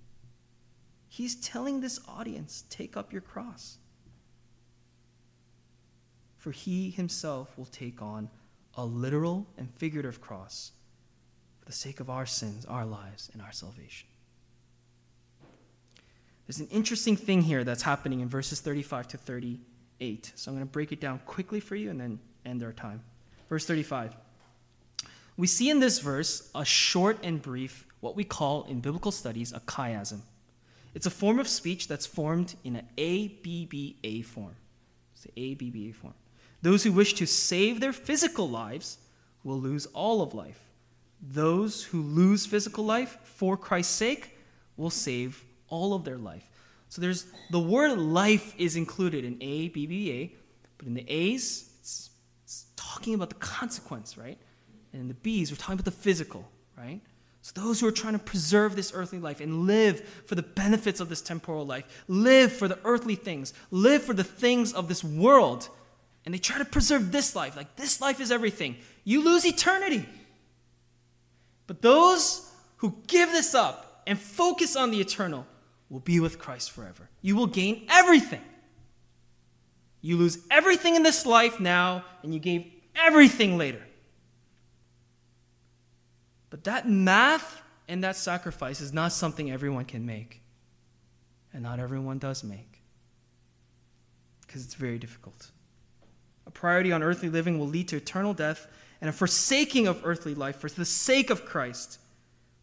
He's 1.08 1.34
telling 1.34 1.80
this 1.80 1.98
audience 2.06 2.64
take 2.70 2.96
up 2.96 3.12
your 3.12 3.20
cross. 3.20 3.78
For 6.38 6.52
he 6.52 6.90
himself 6.90 7.58
will 7.58 7.64
take 7.64 8.00
on 8.00 8.30
a 8.76 8.84
literal 8.84 9.48
and 9.58 9.68
figurative 9.74 10.20
cross 10.20 10.70
for 11.58 11.66
the 11.66 11.72
sake 11.72 11.98
of 11.98 12.08
our 12.08 12.26
sins, 12.26 12.64
our 12.64 12.86
lives, 12.86 13.28
and 13.32 13.42
our 13.42 13.52
salvation. 13.52 14.06
There's 16.46 16.60
an 16.60 16.68
interesting 16.68 17.16
thing 17.16 17.42
here 17.42 17.64
that's 17.64 17.82
happening 17.82 18.20
in 18.20 18.28
verses 18.28 18.60
35 18.60 19.08
to 19.08 19.16
38. 19.16 19.60
So 20.00 20.50
I'm 20.50 20.56
going 20.56 20.66
to 20.66 20.72
break 20.72 20.92
it 20.92 21.00
down 21.00 21.20
quickly 21.26 21.60
for 21.60 21.76
you 21.76 21.90
and 21.90 22.00
then 22.00 22.18
end 22.44 22.62
our 22.62 22.72
time. 22.72 23.02
Verse 23.48 23.66
35. 23.66 24.16
We 25.36 25.46
see 25.46 25.70
in 25.70 25.80
this 25.80 25.98
verse 25.98 26.50
a 26.54 26.64
short 26.64 27.18
and 27.22 27.40
brief, 27.40 27.86
what 28.00 28.16
we 28.16 28.24
call 28.24 28.64
in 28.64 28.80
biblical 28.80 29.10
studies 29.10 29.52
a 29.52 29.60
chiasm. 29.60 30.20
It's 30.94 31.06
a 31.06 31.10
form 31.10 31.40
of 31.40 31.48
speech 31.48 31.88
that's 31.88 32.06
formed 32.06 32.54
in 32.62 32.76
an 32.76 32.86
ABBA 32.96 34.22
form. 34.24 34.54
It's 35.14 35.24
the 35.24 35.52
ABBA 35.52 35.94
form. 35.94 36.14
Those 36.62 36.84
who 36.84 36.92
wish 36.92 37.14
to 37.14 37.26
save 37.26 37.80
their 37.80 37.92
physical 37.92 38.48
lives 38.48 38.98
will 39.42 39.60
lose 39.60 39.86
all 39.86 40.22
of 40.22 40.34
life. 40.34 40.60
Those 41.20 41.84
who 41.84 42.02
lose 42.02 42.46
physical 42.46 42.84
life 42.84 43.18
for 43.24 43.56
Christ's 43.56 43.94
sake 43.94 44.38
will 44.76 44.90
save 44.90 45.44
all 45.68 45.94
of 45.94 46.04
their 46.04 46.16
life. 46.16 46.48
So 46.94 47.00
there's 47.00 47.26
the 47.50 47.58
word 47.58 47.98
life 47.98 48.54
is 48.56 48.76
included 48.76 49.24
in 49.24 49.36
A, 49.40 49.66
B, 49.66 49.84
B, 49.84 50.12
A, 50.12 50.32
but 50.78 50.86
in 50.86 50.94
the 50.94 51.04
A's, 51.08 51.68
it's, 51.80 52.10
it's 52.44 52.66
talking 52.76 53.14
about 53.14 53.30
the 53.30 53.34
consequence, 53.34 54.16
right? 54.16 54.38
And 54.92 55.02
in 55.02 55.08
the 55.08 55.14
B's, 55.14 55.50
we're 55.50 55.56
talking 55.56 55.74
about 55.74 55.86
the 55.86 55.90
physical, 55.90 56.48
right? 56.78 57.00
So 57.42 57.60
those 57.60 57.80
who 57.80 57.88
are 57.88 57.90
trying 57.90 58.12
to 58.12 58.20
preserve 58.20 58.76
this 58.76 58.92
earthly 58.94 59.18
life 59.18 59.40
and 59.40 59.66
live 59.66 60.08
for 60.26 60.36
the 60.36 60.44
benefits 60.44 61.00
of 61.00 61.08
this 61.08 61.20
temporal 61.20 61.66
life, 61.66 62.04
live 62.06 62.52
for 62.52 62.68
the 62.68 62.78
earthly 62.84 63.16
things, 63.16 63.54
live 63.72 64.04
for 64.04 64.14
the 64.14 64.22
things 64.22 64.72
of 64.72 64.86
this 64.86 65.02
world, 65.02 65.68
and 66.24 66.32
they 66.32 66.38
try 66.38 66.58
to 66.58 66.64
preserve 66.64 67.10
this 67.10 67.34
life, 67.34 67.56
like 67.56 67.74
this 67.74 68.00
life 68.00 68.20
is 68.20 68.30
everything, 68.30 68.76
you 69.02 69.24
lose 69.24 69.44
eternity. 69.44 70.08
But 71.66 71.82
those 71.82 72.48
who 72.76 72.98
give 73.08 73.32
this 73.32 73.52
up 73.52 74.04
and 74.06 74.16
focus 74.16 74.76
on 74.76 74.92
the 74.92 75.00
eternal 75.00 75.44
will 75.88 76.00
be 76.00 76.20
with 76.20 76.38
Christ 76.38 76.70
forever. 76.70 77.08
You 77.22 77.36
will 77.36 77.46
gain 77.46 77.86
everything. 77.88 78.42
You 80.00 80.16
lose 80.16 80.38
everything 80.50 80.96
in 80.96 81.02
this 81.02 81.24
life 81.24 81.60
now, 81.60 82.04
and 82.22 82.34
you 82.34 82.40
gain 82.40 82.70
everything 82.94 83.56
later. 83.56 83.82
But 86.50 86.64
that 86.64 86.88
math 86.88 87.62
and 87.88 88.04
that 88.04 88.16
sacrifice 88.16 88.80
is 88.80 88.92
not 88.92 89.12
something 89.12 89.50
everyone 89.50 89.84
can 89.84 90.06
make. 90.06 90.40
And 91.52 91.62
not 91.62 91.78
everyone 91.78 92.18
does 92.18 92.44
make. 92.44 92.82
Because 94.46 94.64
it's 94.64 94.74
very 94.74 94.98
difficult. 94.98 95.50
A 96.46 96.50
priority 96.50 96.92
on 96.92 97.02
earthly 97.02 97.28
living 97.28 97.58
will 97.58 97.66
lead 97.66 97.88
to 97.88 97.96
eternal 97.96 98.34
death, 98.34 98.66
and 99.00 99.08
a 99.08 99.12
forsaking 99.12 99.86
of 99.86 100.00
earthly 100.04 100.34
life 100.34 100.56
for 100.56 100.68
the 100.68 100.84
sake 100.84 101.30
of 101.30 101.44
Christ 101.44 101.98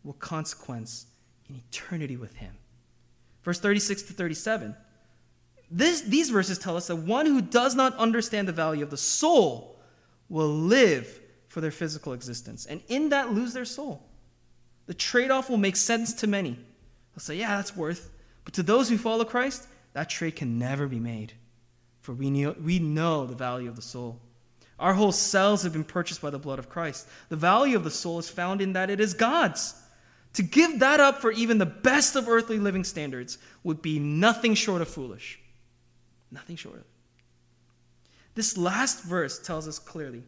will 0.04 0.14
consequence 0.14 1.08
in 1.50 1.56
eternity 1.56 2.18
with 2.18 2.36
Him. 2.36 2.54
Verse 3.44 3.60
36 3.60 4.04
to 4.04 4.14
37. 4.14 4.76
This, 5.70 6.02
these 6.02 6.30
verses 6.30 6.58
tell 6.58 6.76
us 6.76 6.88
that 6.88 6.98
one 6.98 7.26
who 7.26 7.42
does 7.42 7.76
not 7.76 7.96
understand 7.96 8.48
the 8.48 8.54
value 8.54 8.84
of 8.84 8.90
the 8.90 8.98
soul 8.98 9.80
will 10.28 10.50
live 10.50 11.20
for 11.48 11.62
their 11.62 11.72
physical 11.72 12.14
existence, 12.14 12.66
and 12.66 12.82
in 12.88 13.10
that 13.10 13.34
lose 13.34 13.54
their 13.54 13.66
soul. 13.66 14.04
The 14.86 14.94
trade 14.94 15.32
off 15.32 15.50
will 15.50 15.58
make 15.58 15.76
sense 15.76 16.14
to 16.16 16.28
many. 16.28 16.52
They'll 16.52 17.20
say, 17.20 17.36
Yeah, 17.36 17.58
that's 17.58 17.76
worth. 17.76 18.10
But 18.46 18.54
to 18.56 18.64
those 18.64 18.90
who 18.90 18.98
follow 18.98 19.26
Christ, 19.26 19.68
that 19.94 20.10
trade 20.10 20.36
can 20.36 20.58
never 20.58 20.88
be 20.88 21.00
made. 21.00 21.34
For 22.00 22.14
we 22.14 22.30
know, 22.30 22.56
we 22.62 22.80
know 22.80 23.26
the 23.26 23.36
value 23.36 23.70
of 23.70 23.76
the 23.76 23.82
soul. 23.82 24.20
Our 24.80 24.94
whole 24.94 25.12
selves 25.12 25.64
have 25.64 25.74
been 25.74 25.84
purchased 25.84 26.22
by 26.22 26.32
the 26.32 26.40
blood 26.40 26.58
of 26.58 26.70
Christ. 26.70 27.08
The 27.30 27.36
value 27.36 27.76
of 27.76 27.84
the 27.84 27.92
soul 27.92 28.18
is 28.18 28.30
found 28.30 28.62
in 28.62 28.74
that 28.74 28.90
it 28.90 29.00
is 29.00 29.14
God's. 29.14 29.76
To 30.34 30.44
give 30.44 30.80
that 30.80 31.00
up 31.00 31.20
for 31.20 31.32
even 31.32 31.58
the 31.58 31.66
best 31.66 32.16
of 32.16 32.30
earthly 32.30 32.58
living 32.58 32.84
standards 32.84 33.38
would 33.64 33.82
be 33.82 34.00
nothing 34.00 34.54
short 34.54 34.82
of 34.82 34.88
foolish. 34.88 35.40
Nothing 36.32 36.56
short 36.56 36.78
of. 36.78 36.86
This 38.36 38.58
last 38.58 39.04
verse 39.04 39.40
tells 39.40 39.68
us 39.68 39.78
clearly, 39.78 40.24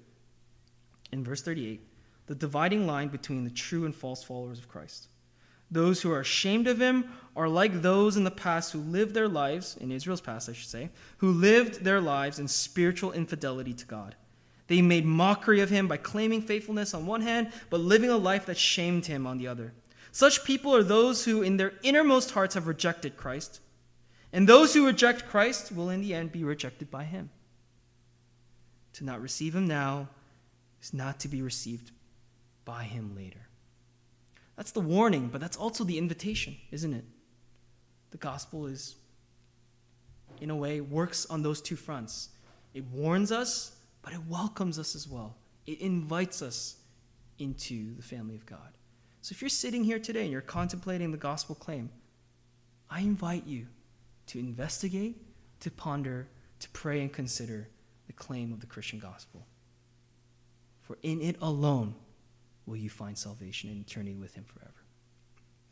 in 1.12 1.24
verse 1.24 1.41
38, 1.41 1.82
the 2.28 2.36
dividing 2.36 2.86
line 2.86 3.08
between 3.08 3.45
the 3.45 3.49
true 3.49 3.86
and 3.86 3.95
false 3.95 4.24
followers 4.24 4.60
of 4.60 4.68
Christ. 4.68 5.08
Those 5.72 6.01
who 6.01 6.12
are 6.12 6.20
ashamed 6.20 6.68
of 6.68 6.80
him 6.80 7.06
are 7.36 7.47
like 7.47 7.82
those 7.82 8.18
in 8.18 8.26
the 8.26 8.32
past 8.32 8.74
who 8.74 8.80
lived 8.80 9.14
their 9.14 9.28
lives, 9.28 9.78
in 9.78 9.91
Israel's 9.91 10.22
past, 10.22 10.49
I 10.49 10.54
should 10.54 10.70
say, 10.70 10.89
who 11.18 11.32
lived 11.32 11.84
their 11.84 12.01
lives 12.01 12.39
in 12.39 12.47
spiritual 12.47 13.12
infidelity 13.12 13.74
to 13.74 13.86
God. 13.86 14.16
They 14.68 14.82
made 14.82 15.06
mockery 15.06 15.62
of 15.62 15.70
him 15.70 15.88
by 15.88 15.97
claiming 15.97 16.41
faithfulness 16.41 16.93
on 16.93 17.06
one 17.06 17.22
hand, 17.22 17.51
but 17.70 17.80
living 17.80 18.10
a 18.10 18.18
life 18.18 18.45
that 18.45 18.58
shamed 18.58 19.06
him 19.06 19.26
on 19.26 19.38
the 19.38 19.47
other. 19.47 19.74
Such 20.14 20.43
people 20.43 20.76
are 20.76 20.84
those 20.84 21.26
who, 21.26 21.41
in 21.41 21.57
their 21.57 21.74
innermost 21.82 22.32
hearts, 22.32 22.53
have 22.53 22.68
rejected 22.68 23.18
Christ. 23.18 23.59
And 24.32 24.47
those 24.47 24.76
who 24.76 24.86
reject 24.86 25.28
Christ 25.28 25.72
will, 25.72 25.89
in 25.89 26.01
the 26.01 26.14
end, 26.14 26.32
be 26.32 26.43
rejected 26.43 26.91
by 26.91 27.03
him. 27.05 27.32
To 28.93 29.03
not 29.03 29.20
receive 29.20 29.55
him 29.55 29.68
now 29.68 30.09
is 30.84 30.93
not 30.93 31.20
to 31.22 31.28
be 31.28 31.41
received 31.41 31.89
by 32.64 32.84
him 32.84 33.16
later. 33.16 33.47
That's 34.55 34.72
the 34.72 34.82
warning, 34.82 35.30
but 35.30 35.41
that's 35.41 35.57
also 35.57 35.84
the 35.84 35.97
invitation, 35.97 36.57
isn't 36.70 36.93
it? 36.93 37.05
The 38.11 38.18
gospel 38.18 38.68
is, 38.68 38.97
in 40.39 40.51
a 40.51 40.55
way, 40.55 40.80
works 40.80 41.26
on 41.26 41.41
those 41.41 41.59
two 41.59 41.76
fronts. 41.76 42.30
It 42.76 42.86
warns 42.86 43.32
us, 43.32 43.78
but 44.03 44.14
it 44.14 44.28
welcomes 44.30 44.78
us 44.78 44.93
as 44.95 45.07
well. 45.07 45.38
It 45.66 45.82
invites 45.82 46.43
us 46.43 46.76
into 47.39 47.95
the 47.95 48.03
family 48.03 48.36
of 48.36 48.45
God. 48.45 48.78
So 49.24 49.32
if 49.32 49.42
you're 49.42 49.48
sitting 49.48 49.86
here 49.86 50.00
today 50.00 50.24
and 50.24 50.32
you're 50.34 50.42
contemplating 50.42 51.12
the 51.12 51.18
gospel 51.18 51.56
claim, 51.56 51.90
I 52.90 53.00
invite 53.00 53.48
you 53.48 53.68
to 54.28 54.38
investigate, 54.38 55.16
to 55.62 55.72
ponder, 55.72 56.28
to 56.60 56.70
pray 56.72 57.00
and 57.00 57.12
consider 57.12 57.70
the 58.08 58.12
claim 58.12 58.52
of 58.52 58.60
the 58.60 58.66
Christian 58.66 59.00
gospel. 59.00 59.48
For 60.82 60.98
in 61.04 61.22
it 61.22 61.38
alone 61.42 61.96
will 62.66 62.76
you 62.76 62.90
find 62.90 63.18
salvation 63.18 63.70
and 63.70 63.80
eternity 63.80 64.14
with 64.14 64.36
Him 64.36 64.44
forever. 64.44 64.84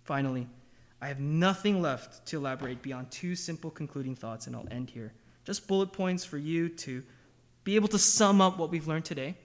Finally, 0.06 0.48
I 1.02 1.10
have 1.10 1.20
nothing 1.20 1.82
left 1.82 2.26
to 2.28 2.38
elaborate 2.38 2.82
beyond 2.82 3.12
two 3.12 3.36
simple 3.36 3.70
concluding 3.70 4.16
thoughts, 4.16 4.48
and 4.48 4.56
I'll 4.56 4.68
end 4.72 4.92
here. 4.92 5.12
Just 5.44 5.68
bullet 5.68 5.92
points 5.92 6.24
for 6.24 6.38
you 6.38 6.70
to 6.70 7.04
be 7.66 7.76
able 7.76 7.90
to 7.90 8.00
sum 8.00 8.40
up 8.40 8.58
what 8.58 8.70
we've 8.70 8.88
learned 8.88 9.04
today 9.04 9.36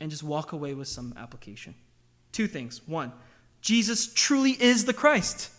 and 0.00 0.10
just 0.10 0.24
walk 0.24 0.50
away 0.50 0.74
with 0.74 0.88
some 0.88 1.14
application. 1.16 1.76
Two 2.32 2.48
things. 2.48 2.80
One, 2.86 3.12
Jesus 3.66 4.06
truly 4.06 4.52
is 4.52 4.84
the 4.84 4.94
Christ. 4.94 5.50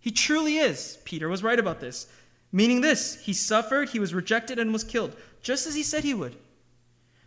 He 0.00 0.10
truly 0.10 0.56
is. 0.56 0.98
Peter 1.04 1.28
was 1.28 1.44
right 1.44 1.60
about 1.60 1.78
this. 1.78 2.08
Meaning 2.50 2.80
this, 2.80 3.14
he 3.22 3.32
suffered, 3.32 3.90
he 3.90 4.00
was 4.00 4.12
rejected, 4.12 4.58
and 4.58 4.72
was 4.72 4.82
killed, 4.82 5.14
just 5.40 5.64
as 5.64 5.76
he 5.76 5.84
said 5.84 6.02
he 6.02 6.14
would. 6.14 6.34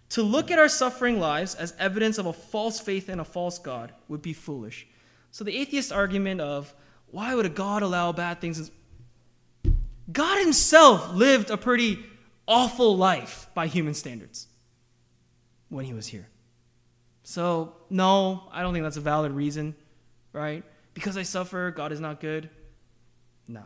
To 0.09 0.21
look 0.21 0.51
at 0.51 0.59
our 0.59 0.67
suffering 0.67 1.17
lives 1.17 1.55
as 1.55 1.73
evidence 1.80 2.17
of 2.17 2.25
a 2.25 2.34
false 2.34 2.78
faith 2.82 3.07
in 3.07 3.21
a 3.21 3.23
false 3.23 3.57
God 3.57 3.93
would 4.09 4.21
be 4.21 4.34
foolish. 4.34 4.86
So 5.32 5.45
the 5.45 5.55
atheist 5.55 5.93
argument 5.93 6.41
of 6.41 6.73
why 7.09 7.34
would 7.34 7.45
a 7.45 7.49
God 7.49 7.82
allow 7.82 8.11
bad 8.11 8.41
things? 8.41 8.59
is 8.59 8.69
God 10.11 10.41
himself 10.41 11.13
lived 11.13 11.49
a 11.49 11.55
pretty 11.55 11.99
awful 12.49 12.97
life 12.97 13.47
by 13.53 13.67
human 13.67 13.93
standards 13.93 14.47
when 15.69 15.86
he 15.86 15.93
was 15.93 16.07
here. 16.07 16.28
So, 17.23 17.78
no, 17.89 18.43
I 18.51 18.61
don't 18.61 18.73
think 18.73 18.84
that's 18.84 18.97
a 18.97 19.01
valid 19.01 19.32
reason 19.32 19.73
right? 20.38 20.63
Because 20.93 21.17
I 21.17 21.23
suffer, 21.23 21.71
God 21.71 21.91
is 21.91 21.99
not 21.99 22.19
good. 22.19 22.49
No. 23.47 23.63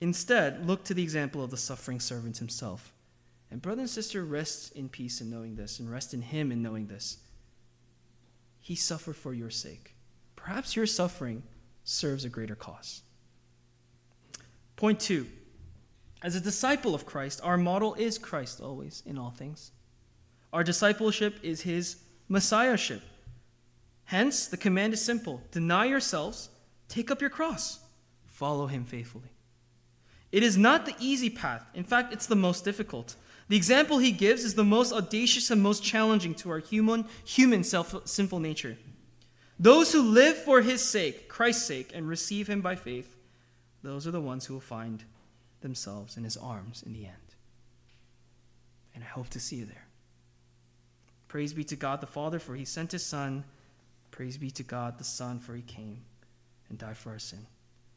Instead, 0.00 0.66
look 0.66 0.84
to 0.84 0.94
the 0.94 1.02
example 1.02 1.42
of 1.42 1.50
the 1.50 1.56
suffering 1.56 2.00
servant 2.00 2.38
himself. 2.38 2.92
And 3.50 3.62
brother 3.62 3.82
and 3.82 3.90
sister, 3.90 4.24
rest 4.24 4.74
in 4.76 4.88
peace 4.88 5.20
in 5.20 5.30
knowing 5.30 5.54
this, 5.54 5.78
and 5.78 5.90
rest 5.90 6.12
in 6.12 6.22
him 6.22 6.50
in 6.50 6.62
knowing 6.62 6.88
this. 6.88 7.18
He 8.60 8.74
suffered 8.74 9.16
for 9.16 9.32
your 9.32 9.50
sake. 9.50 9.94
Perhaps 10.34 10.76
your 10.76 10.86
suffering 10.86 11.44
serves 11.84 12.24
a 12.24 12.28
greater 12.28 12.56
cause. 12.56 13.02
Point 14.74 15.00
two 15.00 15.26
as 16.22 16.34
a 16.34 16.40
disciple 16.40 16.94
of 16.94 17.06
Christ, 17.06 17.40
our 17.44 17.56
model 17.56 17.94
is 17.94 18.18
Christ 18.18 18.60
always 18.60 19.02
in 19.06 19.18
all 19.18 19.30
things. 19.30 19.70
Our 20.52 20.64
discipleship 20.64 21.38
is 21.42 21.60
his 21.62 21.96
messiahship. 22.28 23.02
Hence, 24.06 24.46
the 24.46 24.56
command 24.56 24.92
is 24.92 25.04
simple 25.04 25.42
deny 25.50 25.84
yourselves, 25.84 26.48
take 26.88 27.10
up 27.10 27.20
your 27.20 27.30
cross, 27.30 27.80
follow 28.26 28.66
him 28.66 28.84
faithfully. 28.84 29.30
It 30.32 30.42
is 30.42 30.56
not 30.56 30.86
the 30.86 30.94
easy 30.98 31.30
path. 31.30 31.66
In 31.74 31.84
fact, 31.84 32.12
it's 32.12 32.26
the 32.26 32.36
most 32.36 32.64
difficult. 32.64 33.16
The 33.48 33.56
example 33.56 33.98
he 33.98 34.10
gives 34.10 34.44
is 34.44 34.54
the 34.54 34.64
most 34.64 34.92
audacious 34.92 35.50
and 35.50 35.62
most 35.62 35.84
challenging 35.84 36.34
to 36.36 36.50
our 36.50 36.58
human, 36.58 37.06
human 37.24 37.62
self, 37.62 37.94
sinful 38.06 38.40
nature. 38.40 38.76
Those 39.58 39.92
who 39.92 40.02
live 40.02 40.36
for 40.36 40.60
his 40.60 40.82
sake, 40.82 41.28
Christ's 41.28 41.64
sake, 41.64 41.92
and 41.94 42.08
receive 42.08 42.48
him 42.48 42.60
by 42.60 42.74
faith, 42.74 43.16
those 43.82 44.06
are 44.06 44.10
the 44.10 44.20
ones 44.20 44.46
who 44.46 44.54
will 44.54 44.60
find 44.60 45.04
themselves 45.60 46.16
in 46.16 46.24
his 46.24 46.36
arms 46.36 46.82
in 46.84 46.92
the 46.92 47.06
end. 47.06 47.14
And 48.94 49.04
I 49.04 49.06
hope 49.06 49.28
to 49.30 49.40
see 49.40 49.56
you 49.56 49.64
there. 49.64 49.86
Praise 51.28 51.52
be 51.52 51.64
to 51.64 51.76
God 51.76 52.00
the 52.00 52.06
Father, 52.06 52.38
for 52.38 52.56
he 52.56 52.64
sent 52.64 52.92
his 52.92 53.04
Son 53.04 53.44
Praise 54.16 54.38
be 54.38 54.50
to 54.52 54.62
God 54.62 54.96
the 54.96 55.04
Son, 55.04 55.38
for 55.38 55.54
he 55.54 55.60
came 55.60 56.00
and 56.70 56.78
died 56.78 56.96
for 56.96 57.10
our 57.10 57.18
sin. 57.18 57.46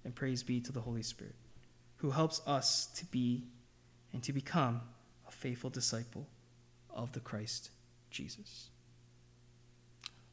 And 0.03 0.13
praise 0.13 0.43
be 0.43 0.59
to 0.59 0.74
the 0.74 0.82
Holy 0.82 1.01
Spirit, 1.01 1.36
who 1.95 2.11
helps 2.11 2.41
us 2.45 2.88
to 2.97 3.05
be 3.05 3.45
and 4.11 4.22
to 4.24 4.34
become 4.34 4.82
a 5.26 5.32
faithful 5.32 5.70
disciple 5.70 6.28
of 6.93 7.13
the 7.13 7.22
Christ 7.22 7.70
Jesus. 8.11 8.67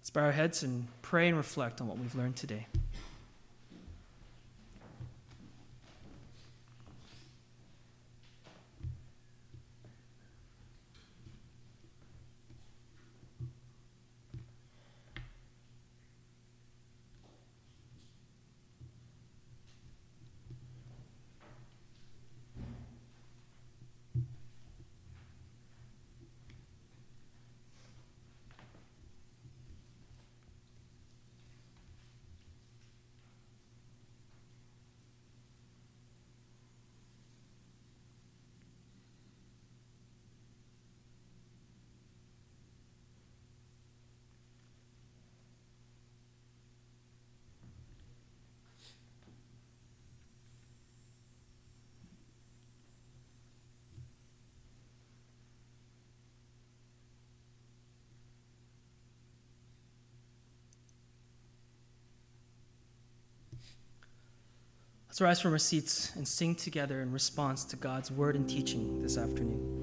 Let's 0.01 0.11
bow 0.11 0.22
our 0.22 0.32
heads 0.32 0.64
and 0.64 0.89
pray 1.03 1.28
and 1.28 1.37
reflect 1.37 1.80
on 1.80 1.87
what 1.87 1.99
we've 1.99 2.16
learned 2.16 2.34
today. 2.34 2.66
Let's 65.17 65.23
rise 65.23 65.41
from 65.41 65.53
our 65.53 65.59
seats 65.59 66.14
and 66.14 66.29
sing 66.29 66.55
together 66.55 67.01
in 67.01 67.11
response 67.11 67.64
to 67.64 67.77
God's 67.77 68.11
word 68.11 68.37
and 68.37 68.47
teaching 68.47 69.01
this 69.01 69.17
afternoon. 69.17 69.76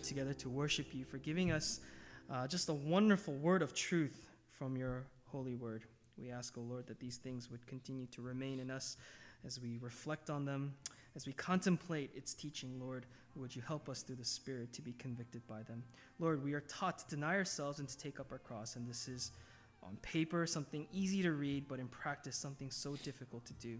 As 0.00 0.10
we 0.10 0.16
gather 0.16 0.32
together 0.32 0.34
to 0.34 0.48
worship 0.48 0.94
you 0.94 1.04
for 1.04 1.18
giving 1.18 1.52
us 1.52 1.80
uh, 2.30 2.46
just 2.46 2.68
a 2.68 2.72
wonderful 2.72 3.34
word 3.34 3.62
of 3.62 3.74
truth 3.74 4.28
from 4.50 4.76
your 4.76 5.04
holy 5.26 5.54
word. 5.54 5.84
We 6.18 6.30
ask, 6.30 6.56
O 6.56 6.60
Lord, 6.60 6.86
that 6.86 7.00
these 7.00 7.16
things 7.16 7.50
would 7.50 7.66
continue 7.66 8.06
to 8.06 8.22
remain 8.22 8.60
in 8.60 8.70
us 8.70 8.96
as 9.44 9.60
we 9.60 9.78
reflect 9.80 10.30
on 10.30 10.44
them, 10.44 10.74
as 11.16 11.26
we 11.26 11.32
contemplate 11.32 12.10
its 12.14 12.34
teaching, 12.34 12.78
Lord. 12.80 13.06
Would 13.36 13.54
you 13.54 13.62
help 13.66 13.88
us 13.88 14.02
through 14.02 14.16
the 14.16 14.24
Spirit 14.24 14.72
to 14.74 14.82
be 14.82 14.92
convicted 14.92 15.46
by 15.46 15.62
them? 15.62 15.82
Lord, 16.18 16.42
we 16.44 16.54
are 16.54 16.60
taught 16.60 16.98
to 16.98 17.14
deny 17.14 17.34
ourselves 17.36 17.78
and 17.78 17.88
to 17.88 17.98
take 17.98 18.20
up 18.20 18.32
our 18.32 18.38
cross, 18.38 18.76
and 18.76 18.88
this 18.88 19.08
is 19.08 19.32
on 19.82 19.96
paper 20.02 20.46
something 20.46 20.86
easy 20.92 21.22
to 21.22 21.32
read, 21.32 21.66
but 21.68 21.78
in 21.78 21.88
practice 21.88 22.36
something 22.36 22.70
so 22.70 22.96
difficult 22.96 23.44
to 23.46 23.54
do. 23.54 23.78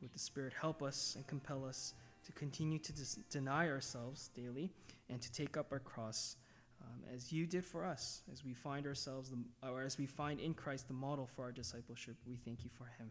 Would 0.00 0.12
the 0.12 0.18
Spirit 0.18 0.52
help 0.58 0.82
us 0.82 1.14
and 1.16 1.26
compel 1.26 1.64
us 1.64 1.94
to 2.26 2.32
continue 2.32 2.78
to 2.78 2.92
deny 3.30 3.68
ourselves 3.68 4.30
daily 4.34 4.70
and 5.10 5.20
to 5.20 5.32
take 5.32 5.56
up 5.56 5.72
our 5.72 5.78
cross 5.78 6.36
um, 6.82 7.02
as 7.14 7.32
you 7.32 7.46
did 7.46 7.64
for 7.64 7.84
us, 7.84 8.22
as 8.32 8.44
we 8.44 8.54
find 8.54 8.86
ourselves, 8.86 9.30
the, 9.30 9.68
or 9.68 9.82
as 9.82 9.98
we 9.98 10.06
find 10.06 10.40
in 10.40 10.54
Christ 10.54 10.88
the 10.88 10.94
model 10.94 11.26
for 11.26 11.42
our 11.42 11.52
discipleship. 11.52 12.16
We 12.26 12.36
thank 12.36 12.64
you 12.64 12.70
for 12.70 12.86
him. 12.98 13.10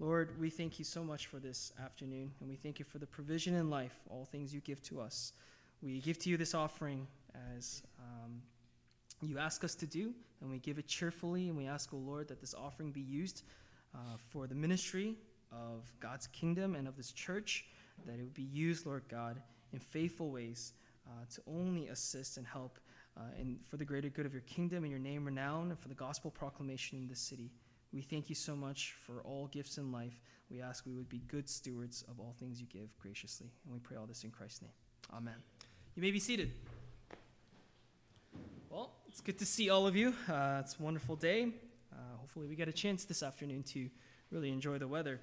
Lord, 0.00 0.40
we 0.40 0.50
thank 0.50 0.78
you 0.78 0.84
so 0.84 1.04
much 1.04 1.26
for 1.26 1.38
this 1.38 1.72
afternoon, 1.82 2.32
and 2.40 2.48
we 2.48 2.56
thank 2.56 2.78
you 2.78 2.84
for 2.84 2.98
the 2.98 3.06
provision 3.06 3.54
in 3.54 3.70
life, 3.70 3.94
all 4.10 4.24
things 4.24 4.52
you 4.52 4.60
give 4.60 4.82
to 4.84 5.00
us. 5.00 5.32
We 5.82 6.00
give 6.00 6.18
to 6.20 6.30
you 6.30 6.36
this 6.36 6.54
offering 6.54 7.06
as 7.56 7.82
um, 8.00 8.42
you 9.20 9.38
ask 9.38 9.62
us 9.62 9.74
to 9.76 9.86
do, 9.86 10.12
and 10.40 10.50
we 10.50 10.58
give 10.58 10.78
it 10.78 10.88
cheerfully, 10.88 11.48
and 11.48 11.56
we 11.56 11.66
ask, 11.66 11.92
O 11.94 11.96
Lord, 11.96 12.28
that 12.28 12.40
this 12.40 12.54
offering 12.54 12.90
be 12.90 13.02
used 13.02 13.42
uh, 13.94 14.16
for 14.30 14.46
the 14.46 14.54
ministry 14.54 15.14
of 15.52 15.92
God's 16.00 16.26
kingdom 16.28 16.74
and 16.74 16.88
of 16.88 16.96
this 16.96 17.12
church, 17.12 17.66
that 18.06 18.14
it 18.14 18.22
would 18.22 18.34
be 18.34 18.42
used, 18.42 18.86
Lord 18.86 19.04
God, 19.08 19.40
in 19.72 19.78
faithful 19.78 20.30
ways 20.30 20.72
uh, 21.06 21.24
to 21.34 21.42
only 21.46 21.88
assist 21.88 22.36
and 22.36 22.46
help 22.46 22.78
uh, 23.16 23.20
in, 23.38 23.58
for 23.68 23.76
the 23.76 23.84
greater 23.84 24.08
good 24.08 24.26
of 24.26 24.32
your 24.32 24.42
kingdom 24.42 24.84
and 24.84 24.90
your 24.90 25.00
name 25.00 25.24
renown 25.24 25.70
and 25.70 25.78
for 25.78 25.88
the 25.88 25.94
gospel 25.94 26.30
proclamation 26.30 26.98
in 26.98 27.06
this 27.06 27.20
city. 27.20 27.50
We 27.92 28.02
thank 28.02 28.28
you 28.28 28.34
so 28.34 28.56
much 28.56 28.94
for 29.06 29.20
all 29.22 29.46
gifts 29.46 29.78
in 29.78 29.92
life. 29.92 30.20
We 30.50 30.60
ask 30.60 30.84
we 30.84 30.94
would 30.94 31.08
be 31.08 31.22
good 31.28 31.48
stewards 31.48 32.04
of 32.08 32.18
all 32.18 32.34
things 32.38 32.60
you 32.60 32.66
give 32.66 32.96
graciously. 32.98 33.52
And 33.64 33.72
we 33.72 33.78
pray 33.78 33.96
all 33.96 34.06
this 34.06 34.24
in 34.24 34.30
Christ's 34.30 34.62
name. 34.62 34.72
Amen. 35.14 35.36
You 35.94 36.02
may 36.02 36.10
be 36.10 36.18
seated. 36.18 36.50
Well, 38.68 38.96
it's 39.08 39.20
good 39.20 39.38
to 39.38 39.46
see 39.46 39.70
all 39.70 39.86
of 39.86 39.94
you. 39.94 40.14
Uh, 40.28 40.58
it's 40.60 40.76
a 40.78 40.82
wonderful 40.82 41.14
day. 41.14 41.52
Uh, 41.92 41.96
hopefully, 42.18 42.48
we 42.48 42.56
get 42.56 42.66
a 42.66 42.72
chance 42.72 43.04
this 43.04 43.22
afternoon 43.22 43.62
to 43.62 43.88
really 44.32 44.50
enjoy 44.50 44.78
the 44.78 44.88
weather. 44.88 45.20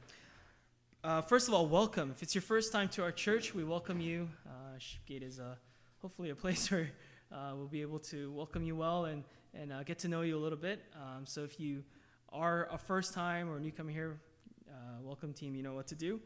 Uh, 1.03 1.21
first 1.21 1.49
of 1.49 1.53
all, 1.53 1.67
welcome. 1.67 2.11
If 2.11 2.23
it's 2.23 2.33
your 2.33 2.41
first 2.41 2.71
time 2.71 2.87
to 2.89 3.03
our 3.03 3.11
church, 3.11 3.53
we 3.53 3.65
welcome 3.65 3.99
you. 3.99 4.29
Uh, 4.47 4.77
Sheepgate 4.79 5.23
is 5.23 5.39
uh, 5.39 5.55
hopefully 6.02 6.32
a 6.32 6.36
place 6.45 6.72
where 6.72 6.91
uh, 7.32 7.52
we'll 7.56 7.68
be 7.68 7.82
able 7.82 7.99
to 7.99 8.32
welcome 8.32 8.64
you 8.64 8.76
well 8.76 9.06
and, 9.06 9.23
and 9.53 9.72
uh, 9.72 9.84
get 9.84 9.99
to 9.99 10.07
know 10.07 10.22
you 10.22 10.36
a 10.36 10.40
little 10.40 10.57
bit. 10.57 10.82
Um, 10.95 11.26
so 11.26 11.44
if 11.44 11.60
you 11.60 11.84
are 12.30 12.68
a 12.72 12.78
first 12.78 13.14
time 13.14 13.49
or 13.49 13.60
newcomer 13.60 13.91
here, 13.91 14.19
uh, 14.68 15.02
welcome 15.03 15.32
team, 15.32 15.56
you 15.56 15.61
know 15.61 15.73
what 15.73 15.88
to 15.88 15.95
do. 15.95 16.19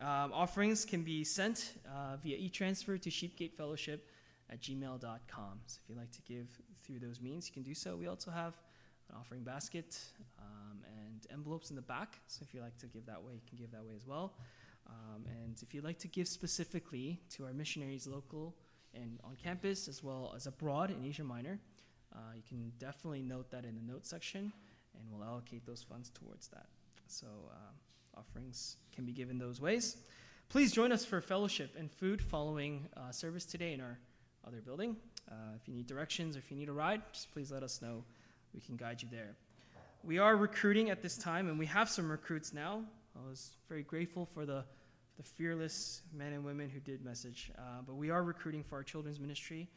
Um, 0.00 0.32
offerings 0.32 0.84
can 0.84 1.02
be 1.02 1.24
sent 1.24 1.74
uh, 1.86 2.16
via 2.22 2.36
e-transfer 2.36 2.98
to 2.98 3.10
sheepgatefellowship 3.10 4.00
at 4.50 4.60
gmail.com. 4.60 5.60
So 5.66 5.78
if 5.82 5.88
you'd 5.88 5.98
like 5.98 6.10
to 6.12 6.22
give 6.22 6.48
through 6.84 6.98
those 6.98 7.20
means, 7.20 7.46
you 7.46 7.54
can 7.54 7.62
do 7.62 7.74
so. 7.74 7.96
We 7.96 8.08
also 8.08 8.30
have 8.30 8.54
an 9.08 9.16
offering 9.18 9.44
basket 9.44 9.98
um, 10.38 10.78
and 10.98 11.26
envelopes 11.32 11.70
in 11.70 11.76
the 11.76 11.82
back. 11.82 12.18
So 12.26 12.44
if 12.46 12.52
you'd 12.52 12.62
like 12.62 12.76
to 12.78 12.86
give 12.86 13.06
that 13.06 13.22
way, 13.22 13.32
you 13.34 13.40
can 13.48 13.56
give 13.56 13.70
that 13.70 13.84
way 13.84 13.94
as 13.96 14.06
well. 14.06 14.34
Um, 14.88 15.24
and 15.26 15.56
if 15.62 15.72
you'd 15.72 15.84
like 15.84 15.98
to 16.00 16.08
give 16.08 16.28
specifically 16.28 17.20
to 17.30 17.44
our 17.44 17.52
missionaries 17.52 18.06
local 18.06 18.54
and 18.94 19.18
on 19.24 19.36
campus 19.42 19.88
as 19.88 20.02
well 20.02 20.32
as 20.36 20.46
abroad 20.46 20.90
in 20.90 21.04
Asia 21.04 21.24
Minor, 21.24 21.58
uh, 22.14 22.18
you 22.34 22.42
can 22.48 22.72
definitely 22.78 23.22
note 23.22 23.50
that 23.50 23.64
in 23.64 23.74
the 23.74 23.92
notes 23.92 24.08
section 24.08 24.52
and 24.94 25.04
we'll 25.10 25.26
allocate 25.26 25.64
those 25.66 25.82
funds 25.82 26.10
towards 26.10 26.48
that. 26.48 26.66
So 27.06 27.26
um, 27.26 27.74
offerings 28.16 28.76
can 28.94 29.04
be 29.04 29.12
given 29.12 29.38
those 29.38 29.60
ways. 29.60 29.96
Please 30.48 30.72
join 30.72 30.92
us 30.92 31.04
for 31.04 31.20
fellowship 31.20 31.74
and 31.78 31.90
food 31.90 32.20
following 32.20 32.86
uh, 32.96 33.10
service 33.10 33.44
today 33.44 33.72
in 33.72 33.80
our 33.80 33.98
other 34.46 34.60
building. 34.60 34.96
Uh, 35.30 35.34
if 35.56 35.66
you 35.68 35.74
need 35.74 35.86
directions 35.86 36.36
or 36.36 36.40
if 36.40 36.50
you 36.50 36.56
need 36.56 36.68
a 36.68 36.72
ride, 36.72 37.00
just 37.12 37.32
please 37.32 37.50
let 37.50 37.62
us 37.62 37.80
know. 37.80 38.04
We 38.54 38.60
can 38.60 38.76
guide 38.76 39.02
you 39.02 39.08
there. 39.10 39.36
We 40.04 40.18
are 40.18 40.36
recruiting 40.36 40.90
at 40.90 41.00
this 41.00 41.16
time, 41.16 41.48
and 41.48 41.58
we 41.58 41.66
have 41.66 41.88
some 41.88 42.10
recruits 42.10 42.52
now. 42.52 42.82
I 43.16 43.28
was 43.28 43.52
very 43.68 43.82
grateful 43.82 44.26
for 44.26 44.44
the, 44.44 44.64
the 45.16 45.22
fearless 45.22 46.02
men 46.14 46.32
and 46.32 46.44
women 46.44 46.68
who 46.68 46.80
did 46.80 47.04
message. 47.04 47.50
Uh, 47.58 47.82
but 47.86 47.94
we 47.94 48.10
are 48.10 48.22
recruiting 48.22 48.62
for 48.62 48.76
our 48.76 48.82
children's 48.82 49.20
ministry 49.20 49.68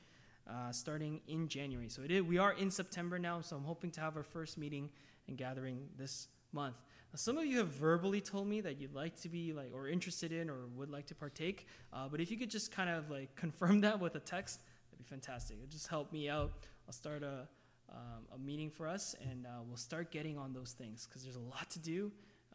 uh, 0.50 0.72
starting 0.72 1.22
in 1.28 1.48
January. 1.48 1.90
So 1.90 2.04
it 2.04 2.12
is, 2.12 2.24
we 2.24 2.38
are 2.38 2.54
in 2.54 2.72
September 2.72 3.18
now, 3.18 3.42
so 3.42 3.56
I'm 3.56 3.64
hoping 3.64 3.92
to 3.92 4.02
have 4.02 4.16
our 4.16 4.24
first 4.24 4.58
meeting 4.58 4.90
and 5.28 5.38
gathering 5.38 5.88
this 5.98 6.28
month. 6.52 6.76
Now, 7.12 7.18
some 7.18 7.38
of 7.38 7.46
you 7.46 7.58
have 7.60 7.70
verbally 7.70 8.22
told 8.22 8.48
me 8.48 8.62
that 8.62 8.80
you'd 8.80 8.94
like 8.94 9.20
to 9.22 9.30
be 9.30 9.54
like 9.54 9.72
or 9.74 9.88
interested 9.88 10.32
in 10.32 10.50
or 10.50 10.68
would 10.76 10.90
like 10.90 11.08
to 11.08 11.16
partake. 11.16 11.68
Uh, 11.92 12.08
but 12.10 12.22
if 12.22 12.30
you 12.30 12.38
could 12.38 12.50
just 12.50 12.72
kind 12.72 12.90
of 12.90 13.10
like 13.10 13.36
confirm 13.36 13.82
that 13.82 14.00
with 14.00 14.16
a 14.16 14.20
text, 14.20 14.62
that'd 14.92 15.04
be 15.04 15.10
fantastic. 15.10 15.58
It'd 15.58 15.72
just 15.72 15.88
help 15.88 16.12
me 16.12 16.30
out. 16.30 16.52
I'll 16.88 16.94
start 16.94 17.24
a 17.24 17.48
um, 17.90 18.26
a 18.34 18.38
meeting 18.38 18.72
for 18.72 18.88
us, 18.88 19.16
and 19.30 19.46
uh, 19.46 19.50
we'll 19.68 19.78
start 19.78 20.12
getting 20.12 20.38
on 20.38 20.54
those 20.54 20.72
things 20.72 21.08
because 21.08 21.24
there's 21.24 21.36
a 21.36 21.40
lot 21.40 21.70
to 21.72 21.80
do. 21.80 22.12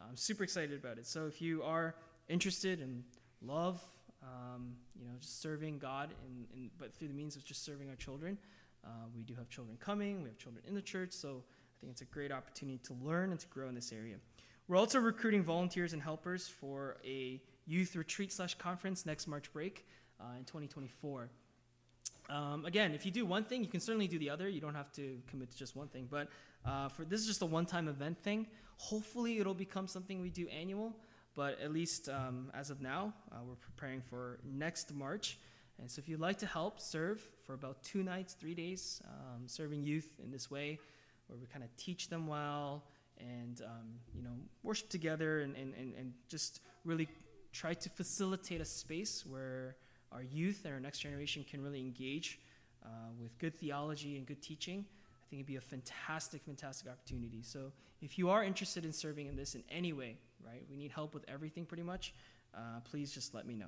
I'm 0.09 0.17
super 0.17 0.43
excited 0.43 0.77
about 0.77 0.97
it. 0.97 1.05
So 1.05 1.27
if 1.27 1.41
you 1.41 1.63
are 1.63 1.95
interested 2.31 2.79
in 2.79 3.03
love, 3.41 3.81
um, 4.23 4.73
you 4.97 5.05
know, 5.05 5.13
just 5.19 5.41
serving 5.41 5.79
God, 5.79 6.09
and, 6.25 6.69
but 6.77 6.93
through 6.93 7.09
the 7.09 7.13
means 7.13 7.35
of 7.35 7.43
just 7.43 7.63
serving 7.65 7.89
our 7.89 7.95
children, 7.95 8.37
uh, 8.83 8.89
we 9.15 9.23
do 9.23 9.33
have 9.35 9.49
children 9.49 9.77
coming. 9.79 10.23
We 10.23 10.29
have 10.29 10.37
children 10.37 10.63
in 10.67 10.73
the 10.73 10.81
church, 10.81 11.11
so 11.11 11.43
I 11.43 11.75
think 11.81 11.91
it's 11.91 12.01
a 12.01 12.05
great 12.05 12.31
opportunity 12.31 12.79
to 12.85 12.95
learn 13.01 13.31
and 13.31 13.39
to 13.39 13.47
grow 13.47 13.67
in 13.67 13.75
this 13.75 13.91
area. 13.91 14.15
We're 14.67 14.77
also 14.77 14.99
recruiting 14.99 15.43
volunteers 15.43 15.93
and 15.93 16.01
helpers 16.01 16.47
for 16.47 16.97
a 17.05 17.41
youth 17.65 17.95
retreat 17.95 18.31
slash 18.31 18.55
conference 18.55 19.05
next 19.05 19.27
March 19.27 19.51
break 19.51 19.85
uh, 20.19 20.37
in 20.37 20.45
2024. 20.45 21.29
Um, 22.29 22.65
again, 22.65 22.93
if 22.93 23.05
you 23.05 23.11
do 23.11 23.25
one 23.25 23.43
thing, 23.43 23.63
you 23.63 23.69
can 23.69 23.81
certainly 23.81 24.07
do 24.07 24.17
the 24.17 24.29
other. 24.29 24.47
You 24.47 24.61
don't 24.61 24.75
have 24.75 24.91
to 24.93 25.19
commit 25.27 25.51
to 25.51 25.57
just 25.57 25.75
one 25.75 25.87
thing. 25.87 26.07
But 26.09 26.29
uh, 26.65 26.87
for 26.89 27.03
this 27.03 27.19
is 27.19 27.27
just 27.27 27.41
a 27.41 27.45
one-time 27.45 27.87
event 27.87 28.19
thing. 28.19 28.47
Hopefully, 28.77 29.39
it'll 29.39 29.53
become 29.53 29.87
something 29.87 30.21
we 30.21 30.29
do 30.29 30.47
annual. 30.47 30.95
But 31.35 31.59
at 31.61 31.71
least 31.71 32.09
um, 32.09 32.51
as 32.53 32.69
of 32.69 32.81
now, 32.81 33.13
uh, 33.31 33.37
we're 33.47 33.55
preparing 33.55 34.01
for 34.01 34.39
next 34.43 34.93
March. 34.93 35.37
And 35.79 35.89
so, 35.89 35.99
if 35.99 36.09
you'd 36.09 36.19
like 36.19 36.37
to 36.39 36.45
help 36.45 36.79
serve 36.79 37.21
for 37.45 37.53
about 37.53 37.81
two 37.83 38.03
nights, 38.03 38.33
three 38.33 38.53
days, 38.53 39.01
um, 39.05 39.47
serving 39.47 39.83
youth 39.83 40.19
in 40.23 40.31
this 40.31 40.51
way, 40.51 40.79
where 41.27 41.39
we 41.39 41.47
kind 41.47 41.63
of 41.63 41.75
teach 41.77 42.09
them 42.09 42.27
well 42.27 42.83
and 43.17 43.61
um, 43.65 43.87
you 44.15 44.21
know 44.21 44.35
worship 44.63 44.89
together 44.89 45.41
and, 45.41 45.55
and, 45.55 45.73
and, 45.75 45.93
and 45.95 46.13
just 46.27 46.59
really 46.85 47.07
try 47.51 47.73
to 47.73 47.89
facilitate 47.89 48.61
a 48.61 48.65
space 48.65 49.25
where 49.25 49.75
our 50.11 50.23
youth 50.23 50.61
and 50.65 50.73
our 50.73 50.79
next 50.79 50.99
generation 50.99 51.45
can 51.49 51.61
really 51.61 51.79
engage 51.79 52.39
uh, 52.85 52.87
with 53.21 53.37
good 53.37 53.55
theology 53.55 54.17
and 54.17 54.25
good 54.25 54.41
teaching, 54.41 54.85
I 54.89 55.23
think 55.29 55.39
it'd 55.41 55.47
be 55.47 55.55
a 55.55 55.61
fantastic, 55.61 56.41
fantastic 56.43 56.89
opportunity. 56.89 57.41
So 57.43 57.71
if 58.01 58.17
you 58.17 58.29
are 58.29 58.43
interested 58.43 58.85
in 58.85 58.91
serving 58.91 59.27
in 59.27 59.35
this 59.35 59.55
in 59.55 59.63
any 59.69 59.93
way, 59.93 60.17
right, 60.45 60.63
we 60.69 60.77
need 60.77 60.91
help 60.91 61.13
with 61.13 61.23
everything 61.27 61.65
pretty 61.65 61.83
much, 61.83 62.13
uh, 62.55 62.79
please 62.83 63.11
just 63.11 63.33
let 63.33 63.45
me 63.45 63.55
know. 63.55 63.67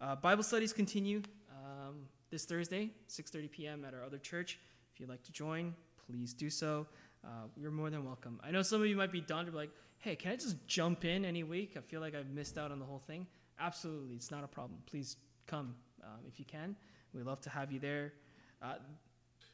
Uh, 0.00 0.16
Bible 0.16 0.42
studies 0.42 0.72
continue 0.72 1.22
um, 1.50 2.06
this 2.30 2.44
Thursday, 2.44 2.90
6.30 3.08 3.50
p.m. 3.50 3.84
at 3.84 3.94
our 3.94 4.02
other 4.04 4.18
church. 4.18 4.58
If 4.92 5.00
you'd 5.00 5.08
like 5.08 5.22
to 5.24 5.32
join, 5.32 5.74
please 6.06 6.32
do 6.32 6.50
so. 6.50 6.86
Uh, 7.24 7.46
you're 7.56 7.70
more 7.70 7.90
than 7.90 8.04
welcome. 8.04 8.40
I 8.44 8.50
know 8.50 8.62
some 8.62 8.80
of 8.80 8.86
you 8.86 8.96
might 8.96 9.12
be 9.12 9.20
daunted, 9.20 9.54
like, 9.54 9.70
hey, 9.98 10.16
can 10.16 10.32
I 10.32 10.36
just 10.36 10.66
jump 10.66 11.04
in 11.04 11.24
any 11.24 11.42
week? 11.42 11.74
I 11.76 11.80
feel 11.80 12.00
like 12.00 12.14
I've 12.14 12.28
missed 12.28 12.58
out 12.58 12.70
on 12.70 12.78
the 12.78 12.84
whole 12.84 12.98
thing. 12.98 13.26
Absolutely, 13.58 14.16
it's 14.16 14.30
not 14.30 14.44
a 14.44 14.48
problem. 14.48 14.80
Please 14.86 15.16
come 15.46 15.74
um, 16.02 16.20
if 16.28 16.38
you 16.38 16.44
can. 16.44 16.76
We'd 17.14 17.24
love 17.24 17.40
to 17.42 17.50
have 17.50 17.72
you 17.72 17.78
there. 17.78 18.12
Uh, 18.60 18.74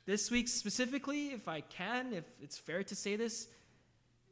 this 0.06 0.30
week 0.30 0.48
specifically, 0.48 1.28
if 1.28 1.46
I 1.46 1.60
can, 1.60 2.12
if 2.12 2.24
it's 2.42 2.58
fair 2.58 2.82
to 2.82 2.96
say 2.96 3.16
this, 3.16 3.46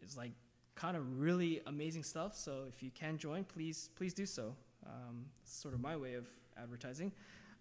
is 0.02 0.16
like 0.16 0.32
kind 0.78 0.96
of 0.96 1.18
really 1.20 1.60
amazing 1.66 2.05
stuff. 2.05 2.36
So 2.36 2.64
if 2.68 2.82
you 2.82 2.90
can 2.92 3.18
join, 3.18 3.44
please 3.44 3.90
please 3.96 4.14
do 4.14 4.26
so. 4.26 4.55
Um, 4.86 5.26
sort 5.44 5.74
of 5.74 5.80
my 5.80 5.96
way 5.96 6.14
of 6.14 6.26
advertising. 6.56 7.12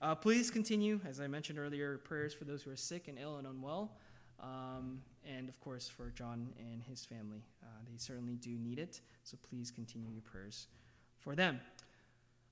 Uh, 0.01 0.13
please 0.13 0.51
continue, 0.51 0.99
as 1.07 1.19
I 1.19 1.25
mentioned 1.25 1.57
earlier, 1.57 1.97
prayers 1.97 2.31
for 2.33 2.45
those 2.45 2.61
who 2.61 2.69
are 2.69 2.75
sick 2.75 3.07
and 3.07 3.17
ill 3.17 3.37
and 3.37 3.47
unwell, 3.47 3.97
um, 4.39 5.01
and 5.25 5.49
of 5.49 5.59
course 5.59 5.89
for 5.89 6.11
John 6.11 6.53
and 6.59 6.83
his 6.83 7.03
family. 7.03 7.43
Uh, 7.63 7.67
they 7.89 7.97
certainly 7.97 8.35
do 8.35 8.51
need 8.51 8.77
it. 8.77 9.01
So 9.23 9.37
please 9.49 9.71
continue 9.71 10.11
your 10.11 10.21
prayers 10.21 10.67
for 11.19 11.35
them. 11.35 11.59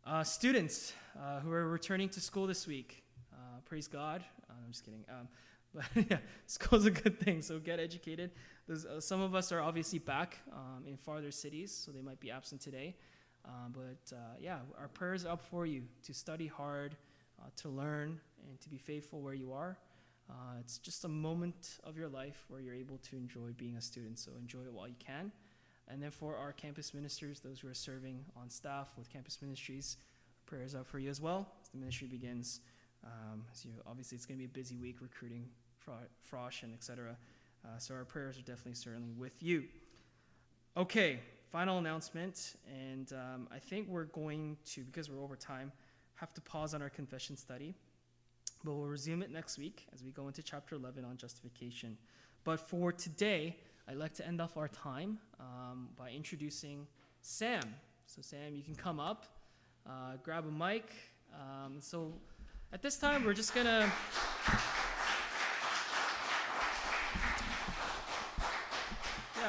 Uh, 0.04 0.24
students 0.24 0.94
uh, 1.20 1.40
who 1.42 1.52
are 1.52 1.68
returning 1.68 2.10
to 2.10 2.20
school 2.20 2.48
this 2.48 2.66
week, 2.66 3.04
uh, 3.32 3.60
praise 3.66 3.88
God. 3.88 4.24
Uh, 4.50 4.54
I'm 4.66 4.72
just 4.72 4.84
kidding. 4.84 5.06
Um, 5.10 5.28
but 5.76 5.86
yeah, 6.10 6.18
school's 6.48 6.86
a 6.86 6.92
good 6.92 7.20
thing, 7.20 7.42
so 7.42 7.60
get 7.60 7.80
educated. 7.80 8.32
Uh, 8.72 9.00
some 9.00 9.22
of 9.22 9.36
us 9.36 9.52
are 9.52 9.62
obviously 9.62 10.00
back 10.00 10.38
um, 10.52 10.86
in 10.88 10.98
farther 10.98 11.32
cities, 11.32 11.72
so 11.72 11.92
they 11.92 12.02
might 12.02 12.20
be 12.20 12.32
absent 12.32 12.62
today. 12.62 12.96
Uh, 13.46 13.70
but 13.72 14.16
yeah, 14.40 14.60
our 14.80 14.88
prayers 14.88 15.26
are 15.26 15.34
up 15.34 15.42
for 15.42 15.66
you 15.66 15.84
to 16.04 16.14
study 16.14 16.48
hard, 16.48 16.96
to 17.58 17.70
learn, 17.70 18.20
and 18.50 18.60
to 18.62 18.70
be 18.70 18.78
faithful 18.78 19.22
where 19.22 19.36
you 19.36 19.54
are. 19.54 19.78
it's 20.60 20.80
just 20.80 21.06
a 21.06 21.08
moment 21.08 21.78
of 21.84 21.96
your 21.96 22.08
life 22.08 22.46
where 22.48 22.60
you're 22.60 22.74
able 22.74 22.98
to 22.98 23.18
enjoy 23.18 23.52
being 23.58 23.76
a 23.76 23.82
student, 23.82 24.18
so 24.18 24.32
enjoy 24.40 24.62
it 24.62 24.74
while 24.74 24.88
you 24.88 24.96
can. 24.98 25.32
And 25.88 26.02
then 26.02 26.10
for 26.10 26.36
our 26.36 26.52
campus 26.52 26.94
ministers, 26.94 27.40
those 27.42 27.60
who 27.60 27.68
are 27.68 27.76
serving 27.76 28.26
on 28.36 28.50
staff 28.50 28.90
with 28.98 29.12
campus 29.12 29.38
ministries, 29.42 29.98
prayers 30.46 30.74
up 30.74 30.88
for 30.88 31.00
you 31.00 31.10
as 31.10 31.22
well 31.22 31.48
as 31.62 31.70
the 31.70 31.78
ministry 31.78 32.08
begins. 32.08 32.62
Um, 33.04 33.44
you, 33.64 33.72
obviously, 33.86 34.16
it's 34.16 34.26
going 34.26 34.38
to 34.38 34.40
be 34.40 34.46
a 34.46 34.48
busy 34.48 34.78
week 34.78 34.98
recruiting 35.02 35.48
Frosh 36.32 36.64
and 36.64 36.74
etc. 36.74 37.18
Uh, 37.64 37.78
so 37.78 37.96
our 37.96 38.06
prayers 38.06 38.38
are 38.38 38.42
definitely 38.42 38.74
certainly 38.74 39.14
with 39.14 39.42
you. 39.42 39.66
Okay, 40.78 41.20
final 41.52 41.78
announcement, 41.78 42.56
and 42.68 43.12
um, 43.14 43.48
I 43.52 43.60
think 43.60 43.88
we're 43.88 44.06
going 44.06 44.58
to 44.74 44.84
because 44.84 45.10
we're 45.10 45.24
over 45.24 45.36
time 45.36 45.72
have 46.16 46.34
to 46.34 46.42
pause 46.42 46.74
on 46.74 46.82
our 46.82 46.90
confession 46.90 47.36
study, 47.36 47.76
but 48.64 48.74
we'll 48.74 48.88
resume 48.88 49.22
it 49.22 49.32
next 49.32 49.58
week 49.58 49.86
as 49.94 50.02
we 50.04 50.12
go 50.12 50.28
into 50.28 50.42
chapter 50.42 50.76
11 50.76 51.04
on 51.04 51.18
justification. 51.18 51.98
But 52.44 52.60
for 52.60 52.92
today. 52.92 53.58
I'd 53.88 53.98
like 53.98 54.16
to 54.16 54.26
end 54.26 54.42
off 54.42 54.58
our 54.58 54.68
time 54.68 55.20
um, 55.40 55.90
by 55.96 56.10
introducing 56.10 56.88
Sam. 57.22 57.62
So, 58.06 58.22
Sam, 58.24 58.56
you 58.56 58.64
can 58.64 58.74
come 58.74 59.00
up, 59.00 59.28
uh, 59.86 60.18
grab 60.24 60.46
a 60.48 60.52
mic. 60.52 60.92
Um, 61.34 61.78
so, 61.80 62.14
at 62.74 62.82
this 62.82 62.98
time, 62.98 63.24
we're 63.24 63.34
just 63.34 63.54
going 63.54 63.68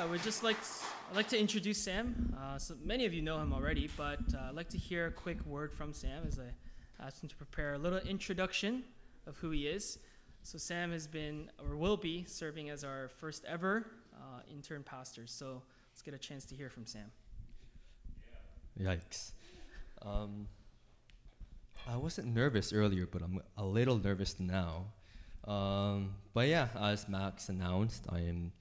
to. 0.06 0.12
Yeah, 0.12 0.12
we'd 0.12 0.22
just 0.22 0.42
like 0.42 0.60
to, 0.60 0.68
I'd 1.10 1.16
like 1.16 1.28
to 1.28 1.38
introduce 1.38 1.82
Sam. 1.82 2.34
Uh, 2.38 2.58
so 2.58 2.74
many 2.84 3.06
of 3.06 3.14
you 3.14 3.22
know 3.22 3.38
him 3.38 3.52
already, 3.52 3.90
but 3.96 4.20
uh, 4.34 4.48
I'd 4.48 4.54
like 4.54 4.68
to 4.70 4.78
hear 4.78 5.06
a 5.06 5.10
quick 5.10 5.44
word 5.46 5.72
from 5.72 5.92
Sam 5.92 6.24
as 6.26 6.38
I 6.38 7.04
asked 7.04 7.22
him 7.22 7.28
to 7.28 7.36
prepare 7.36 7.74
a 7.74 7.78
little 7.78 7.98
introduction 7.98 8.84
of 9.26 9.36
who 9.38 9.50
he 9.50 9.66
is. 9.66 9.98
So 10.42 10.58
Sam 10.58 10.92
has 10.92 11.06
been 11.06 11.50
or 11.58 11.76
will 11.76 11.96
be 11.96 12.24
serving 12.24 12.70
as 12.70 12.84
our 12.84 13.08
first 13.08 13.44
ever 13.46 13.86
uh, 14.14 14.40
intern 14.50 14.82
pastor. 14.82 15.26
So 15.26 15.62
let's 15.92 16.02
get 16.02 16.14
a 16.14 16.18
chance 16.18 16.44
to 16.46 16.54
hear 16.54 16.70
from 16.70 16.86
Sam. 16.86 17.10
Yikes. 18.80 19.32
Um, 20.02 20.48
I 21.88 21.96
wasn't 21.96 22.34
nervous 22.34 22.72
earlier, 22.72 23.06
but 23.06 23.22
I'm 23.22 23.40
a 23.56 23.64
little 23.64 23.98
nervous 23.98 24.38
now. 24.38 24.86
Um, 25.44 26.14
but 26.34 26.48
yeah, 26.48 26.68
as 26.78 27.08
Max 27.08 27.48
announced, 27.48 28.06
I 28.08 28.20
am 28.20 28.52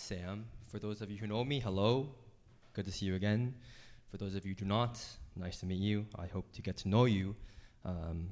Sam. 0.00 0.46
For 0.70 0.78
those 0.78 1.02
of 1.02 1.10
you 1.10 1.18
who 1.18 1.26
know 1.26 1.44
me, 1.44 1.60
hello. 1.60 2.08
Good 2.72 2.86
to 2.86 2.92
see 2.92 3.06
you 3.06 3.14
again. 3.14 3.54
For 4.06 4.16
those 4.16 4.34
of 4.34 4.44
you 4.46 4.52
who 4.52 4.60
do 4.60 4.64
not, 4.64 4.98
nice 5.36 5.58
to 5.60 5.66
meet 5.66 5.78
you. 5.78 6.06
I 6.18 6.26
hope 6.26 6.50
to 6.52 6.62
get 6.62 6.78
to 6.78 6.88
know 6.88 7.04
you 7.04 7.36
um, 7.84 8.30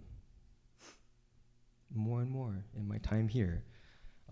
more 1.94 2.20
and 2.20 2.30
more 2.30 2.54
in 2.74 2.88
my 2.88 2.98
time 2.98 3.28
here. 3.28 3.62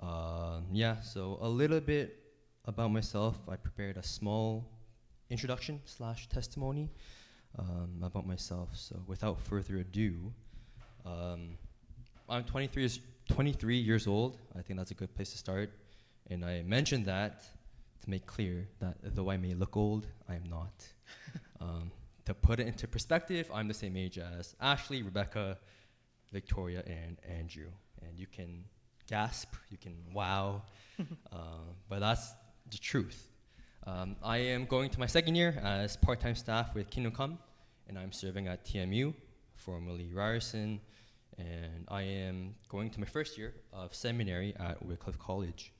Uh, 0.02 0.60
yeah, 0.72 1.00
so 1.02 1.38
a 1.42 1.48
little 1.48 1.80
bit 1.80 2.18
about 2.64 2.90
myself. 2.90 3.38
I 3.48 3.56
prepared 3.56 3.98
a 3.98 4.02
small 4.02 4.66
introduction 5.28 5.80
slash 5.84 6.28
testimony 6.28 6.90
um, 7.58 8.00
about 8.02 8.26
myself. 8.26 8.70
So 8.72 9.02
without 9.06 9.40
further 9.40 9.76
ado, 9.76 10.32
um, 11.04 11.58
I'm 12.28 12.44
23 12.44 12.82
years, 12.82 13.00
23 13.28 13.76
years 13.76 14.06
old. 14.06 14.38
I 14.58 14.62
think 14.62 14.78
that's 14.78 14.90
a 14.90 14.94
good 14.94 15.14
place 15.14 15.32
to 15.32 15.38
start. 15.38 15.70
And 16.30 16.44
I 16.44 16.62
mentioned 16.62 17.06
that 17.06 17.42
to 18.02 18.10
make 18.10 18.26
clear 18.26 18.68
that 18.80 18.96
though 19.02 19.30
I 19.30 19.36
may 19.36 19.54
look 19.54 19.76
old, 19.76 20.06
I 20.28 20.34
am 20.34 20.44
not. 20.48 20.86
um, 21.60 21.90
to 22.24 22.34
put 22.34 22.58
it 22.58 22.66
into 22.66 22.88
perspective, 22.88 23.50
I'm 23.54 23.68
the 23.68 23.74
same 23.74 23.96
age 23.96 24.18
as 24.18 24.56
Ashley, 24.60 25.02
Rebecca, 25.02 25.58
Victoria, 26.32 26.82
and 26.86 27.18
Andrew. 27.38 27.70
And 28.02 28.18
you 28.18 28.26
can 28.26 28.64
gasp, 29.06 29.54
you 29.70 29.78
can 29.78 29.94
wow, 30.12 30.62
uh, 31.32 31.36
but 31.88 32.00
that's 32.00 32.32
the 32.70 32.78
truth. 32.78 33.30
Um, 33.86 34.16
I 34.22 34.38
am 34.38 34.66
going 34.66 34.90
to 34.90 34.98
my 34.98 35.06
second 35.06 35.36
year 35.36 35.60
as 35.62 35.96
part 35.96 36.20
time 36.20 36.34
staff 36.34 36.74
with 36.74 36.90
Kingdom 36.90 37.12
Come, 37.12 37.38
and 37.88 37.96
I'm 37.96 38.10
serving 38.10 38.48
at 38.48 38.64
TMU, 38.64 39.14
formerly 39.54 40.10
Ryerson, 40.12 40.80
and 41.38 41.84
I 41.88 42.02
am 42.02 42.56
going 42.68 42.90
to 42.90 43.00
my 43.00 43.06
first 43.06 43.38
year 43.38 43.54
of 43.72 43.94
seminary 43.94 44.54
at 44.58 44.84
Wycliffe 44.84 45.18
College. 45.18 45.72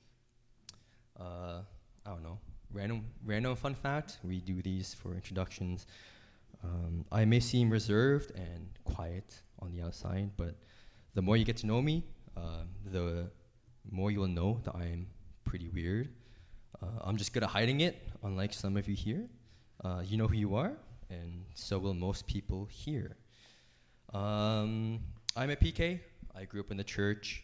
Uh, 1.19 1.61
I 2.05 2.09
don't 2.09 2.23
know, 2.23 2.39
random 2.71 3.05
random 3.25 3.55
fun 3.55 3.75
fact. 3.75 4.19
We 4.23 4.39
do 4.39 4.61
these 4.61 4.93
for 4.93 5.13
introductions. 5.13 5.87
Um, 6.63 7.05
I 7.11 7.25
may 7.25 7.39
seem 7.39 7.69
reserved 7.69 8.31
and 8.35 8.69
quiet 8.83 9.39
on 9.59 9.71
the 9.71 9.81
outside, 9.81 10.31
but 10.37 10.55
the 11.13 11.21
more 11.21 11.37
you 11.37 11.45
get 11.45 11.57
to 11.57 11.67
know 11.67 11.81
me, 11.81 12.03
uh, 12.35 12.63
the 12.85 13.29
more 13.89 14.11
you 14.11 14.19
will 14.19 14.27
know 14.27 14.59
that 14.63 14.75
I 14.75 14.85
am 14.85 15.07
pretty 15.43 15.69
weird. 15.69 16.09
Uh, 16.81 16.85
I'm 17.01 17.17
just 17.17 17.33
good 17.33 17.43
at 17.43 17.49
hiding 17.49 17.81
it, 17.81 17.95
unlike 18.23 18.53
some 18.53 18.77
of 18.77 18.87
you 18.87 18.95
here. 18.95 19.27
Uh, 19.83 20.01
you 20.05 20.17
know 20.17 20.27
who 20.27 20.35
you 20.35 20.55
are, 20.55 20.73
and 21.09 21.45
so 21.53 21.79
will 21.79 21.93
most 21.93 22.27
people 22.27 22.67
here. 22.69 23.15
Um, 24.13 24.99
I'm 25.35 25.49
a 25.49 25.55
PK. 25.55 25.99
I 26.35 26.45
grew 26.45 26.59
up 26.59 26.71
in 26.71 26.77
the 26.77 26.83
church, 26.83 27.43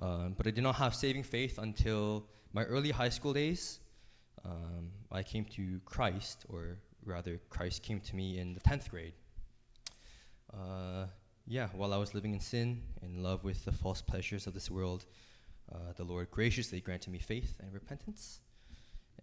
um, 0.00 0.34
but 0.36 0.46
I 0.46 0.50
did 0.50 0.62
not 0.62 0.74
have 0.76 0.94
saving 0.94 1.22
faith 1.22 1.58
until 1.58 2.26
my 2.54 2.62
early 2.64 2.92
high 2.92 3.10
school 3.10 3.34
days. 3.34 3.80
Um, 4.44 4.90
I 5.10 5.22
came 5.22 5.44
to 5.56 5.80
Christ, 5.84 6.46
or 6.48 6.78
rather, 7.04 7.40
Christ 7.50 7.82
came 7.82 8.00
to 8.00 8.16
me 8.16 8.38
in 8.38 8.54
the 8.54 8.60
10th 8.60 8.88
grade. 8.88 9.14
Uh, 10.52 11.06
yeah, 11.46 11.68
while 11.74 11.92
I 11.92 11.96
was 11.96 12.14
living 12.14 12.32
in 12.32 12.40
sin, 12.40 12.80
in 13.02 13.22
love 13.22 13.42
with 13.44 13.64
the 13.64 13.72
false 13.72 14.00
pleasures 14.00 14.46
of 14.46 14.54
this 14.54 14.70
world, 14.70 15.04
uh, 15.72 15.92
the 15.96 16.04
Lord 16.04 16.30
graciously 16.30 16.80
granted 16.80 17.10
me 17.10 17.18
faith 17.18 17.56
and 17.60 17.72
repentance. 17.72 18.40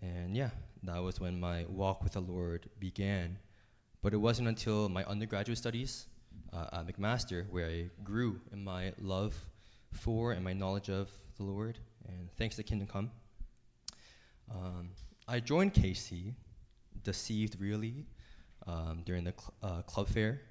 And 0.01 0.35
yeah, 0.35 0.49
that 0.83 1.01
was 1.01 1.19
when 1.19 1.39
my 1.39 1.65
walk 1.69 2.03
with 2.03 2.13
the 2.13 2.21
Lord 2.21 2.69
began. 2.79 3.37
But 4.01 4.13
it 4.13 4.17
wasn't 4.17 4.47
until 4.49 4.89
my 4.89 5.05
undergraduate 5.05 5.57
studies 5.57 6.07
uh, 6.51 6.65
at 6.73 6.87
McMaster 6.87 7.47
where 7.49 7.67
I 7.67 7.89
grew 8.03 8.41
in 8.51 8.63
my 8.63 8.93
love 8.99 9.35
for 9.93 10.31
and 10.31 10.43
my 10.43 10.53
knowledge 10.53 10.89
of 10.89 11.09
the 11.37 11.43
Lord. 11.43 11.77
And 12.07 12.29
thanks 12.37 12.55
to 12.55 12.63
Kingdom 12.63 12.87
Come. 12.87 13.11
Um, 14.49 14.89
I 15.27 15.39
joined 15.39 15.73
KC, 15.73 16.33
deceived 17.03 17.59
really, 17.59 18.05
um, 18.67 19.01
during 19.05 19.23
the 19.23 19.33
cl- 19.37 19.53
uh, 19.63 19.81
club 19.83 20.07
fair. 20.07 20.41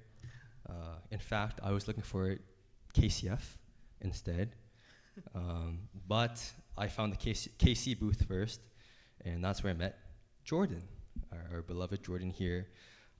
Uh, 0.69 0.97
in 1.11 1.19
fact, 1.19 1.59
I 1.63 1.71
was 1.71 1.87
looking 1.87 2.03
for 2.03 2.37
KCF 2.93 3.41
instead. 4.01 4.55
Um, 5.35 5.79
but 6.07 6.43
I 6.77 6.87
found 6.87 7.13
the 7.13 7.17
KC, 7.17 7.49
KC 7.57 7.99
booth 7.99 8.25
first, 8.27 8.61
and 9.25 9.43
that's 9.43 9.63
where 9.63 9.71
I 9.71 9.75
met 9.75 9.99
Jordan, 10.43 10.81
our, 11.31 11.55
our 11.55 11.61
beloved 11.61 12.03
Jordan 12.03 12.29
here. 12.29 12.67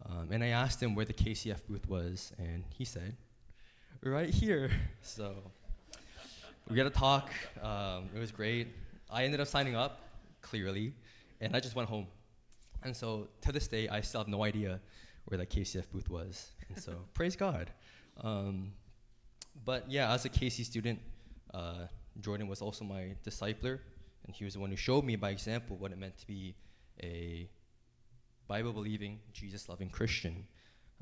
Um, 0.06 0.30
and 0.32 0.44
I 0.44 0.48
asked 0.48 0.82
him 0.82 0.96
where 0.96 1.06
the 1.06 1.14
KCF 1.14 1.68
booth 1.68 1.88
was, 1.88 2.32
and 2.38 2.64
he 2.70 2.86
said, 2.86 3.16
right 4.04 4.30
here. 4.30 4.72
So 5.04 5.36
we 6.70 6.76
got 6.76 6.84
to 6.84 6.90
talk. 6.92 7.32
Um, 7.62 8.10
it 8.16 8.20
was 8.20 8.32
great. 8.32 8.68
I 9.10 9.26
ended 9.26 9.42
up 9.42 9.48
signing 9.48 9.76
up, 9.76 10.00
clearly, 10.42 10.94
and 11.40 11.56
I 11.56 11.60
just 11.60 11.76
went 11.76 11.90
home. 11.90 12.08
And 12.84 12.96
so 12.96 13.28
to 13.42 13.52
this 13.52 13.68
day, 13.68 13.88
I 13.88 14.02
still 14.02 14.22
have 14.22 14.28
no 14.28 14.44
idea 14.44 14.80
where 15.26 15.38
that 15.38 15.50
KCF 15.50 15.90
booth 15.92 16.10
was. 16.10 16.52
And 16.68 16.82
so 16.82 16.94
praise 17.14 17.36
God. 17.36 17.70
Um, 18.22 18.74
but 19.66 19.90
yeah, 19.90 20.14
as 20.14 20.26
a 20.26 20.30
KC 20.30 20.66
student, 20.66 21.00
uh, 21.54 21.88
Jordan 22.20 22.48
was 22.48 22.62
also 22.62 22.84
my 22.84 23.16
discipler, 23.26 23.80
and 24.26 24.36
he 24.36 24.44
was 24.44 24.54
the 24.54 24.60
one 24.60 24.70
who 24.70 24.76
showed 24.76 25.04
me 25.04 25.16
by 25.16 25.30
example 25.30 25.78
what 25.78 25.92
it 25.92 25.98
meant 25.98 26.18
to 26.18 26.28
be 26.28 26.56
a 27.02 27.50
Bible 28.48 28.74
believing, 28.74 29.20
Jesus 29.34 29.70
loving 29.70 29.90
Christian. 29.90 30.46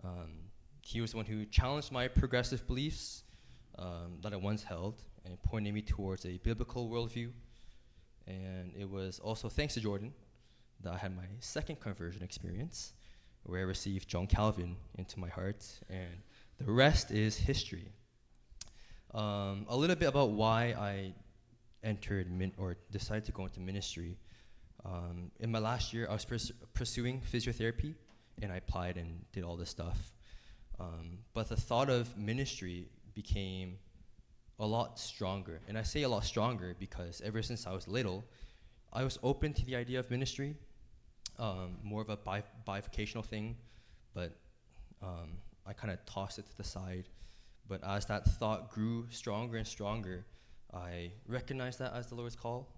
Um, 0.04 0.50
he 0.82 1.02
was 1.02 1.12
the 1.12 1.18
one 1.18 1.26
who 1.26 1.46
challenged 1.46 1.92
my 1.92 2.08
progressive 2.08 2.66
beliefs 2.68 3.24
um, 3.78 4.18
that 4.22 4.34
I 4.34 4.38
once 4.38 4.64
held 4.64 5.02
and 5.26 5.42
pointed 5.44 5.74
me 5.74 5.82
towards 5.82 6.26
a 6.26 6.38
biblical 6.38 6.90
worldview. 6.90 7.32
And 8.30 8.72
it 8.78 8.88
was 8.90 9.20
also 9.20 9.50
thanks 9.50 9.74
to 9.74 9.82
Jordan 9.82 10.14
that 10.82 10.94
I 10.94 10.98
had 10.98 11.16
my 11.16 11.26
second 11.40 11.80
conversion 11.80 12.22
experience, 12.24 12.94
where 13.44 13.62
I 13.62 13.64
received 13.64 14.08
John 14.08 14.28
Calvin 14.28 14.78
into 14.96 15.20
my 15.20 15.30
heart, 15.30 15.66
and 15.90 16.22
the 16.60 16.72
rest 16.72 17.10
is 17.10 17.36
history. 17.38 17.92
Um, 19.14 19.66
a 19.68 19.76
little 19.76 19.96
bit 19.96 20.10
about 20.10 20.30
why 20.30 20.76
I 20.78 21.14
entered 21.84 22.32
min- 22.32 22.54
or 22.58 22.78
decided 22.92 23.26
to 23.26 23.32
go 23.32 23.46
into 23.46 23.60
ministry. 23.60 24.20
Um, 24.86 25.32
in 25.40 25.52
my 25.52 25.60
last 25.60 25.94
year, 25.94 26.08
I 26.08 26.14
was 26.14 26.26
pers- 26.26 26.52
pursuing 26.74 27.22
physiotherapy, 27.22 27.96
and 28.42 28.52
I 28.52 28.58
applied 28.58 28.98
and 28.98 29.26
did 29.32 29.44
all 29.44 29.58
this 29.58 29.70
stuff. 29.72 30.14
Um, 30.80 31.20
but 31.34 31.50
the 31.50 31.56
thought 31.56 31.90
of 31.90 32.16
ministry 32.16 32.90
became 33.16 33.80
a 34.60 34.66
lot 34.66 35.00
stronger, 35.00 35.62
and 35.68 35.78
I 35.78 35.84
say 35.84 36.04
a 36.04 36.10
lot 36.10 36.26
stronger 36.26 36.76
because 36.80 37.22
ever 37.22 37.42
since 37.42 37.66
I 37.66 37.74
was 37.74 37.88
little, 37.88 38.26
I 38.92 39.04
was 39.04 39.18
open 39.24 39.54
to 39.54 39.66
the 39.66 39.76
idea 39.76 40.00
of 40.00 40.12
ministry, 40.12 40.56
um, 41.38 41.78
more 41.84 42.02
of 42.02 42.10
a 42.10 42.18
bi- 42.18 42.44
bivocational 42.68 43.26
thing, 43.26 43.56
but 44.14 44.36
um, 45.02 45.38
I 45.66 45.74
kind 45.74 45.92
of 45.94 46.04
tossed 46.06 46.40
it 46.40 46.48
to 46.48 46.58
the 46.58 46.64
side. 46.64 47.08
But 47.68 47.84
as 47.84 48.06
that 48.08 48.26
thought 48.26 48.72
grew 48.72 49.06
stronger 49.10 49.58
and 49.58 49.68
stronger, 49.68 50.26
I 50.74 51.12
recognized 51.28 51.80
that 51.80 51.94
as 51.94 52.08
the 52.08 52.16
Lord's 52.16 52.36
call. 52.36 52.76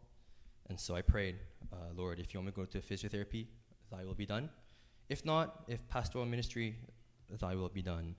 And 0.70 0.80
so 0.80 0.95
I 0.95 1.02
prayed, 1.02 1.38
uh, 1.74 1.78
Lord, 1.95 2.20
if 2.20 2.34
you 2.34 2.40
want 2.40 2.48
me 2.48 2.52
to 2.52 2.56
go 2.56 2.66
to 2.66 2.80
physiotherapy, 2.80 3.48
thy 3.90 4.06
will 4.06 4.14
be 4.14 4.26
done. 4.26 4.49
If 5.10 5.26
not, 5.26 5.64
if 5.68 5.88
pastoral 5.88 6.26
ministry, 6.26 6.76
thy 7.40 7.56
will 7.56 7.70
be 7.70 7.82
done. 7.82 8.16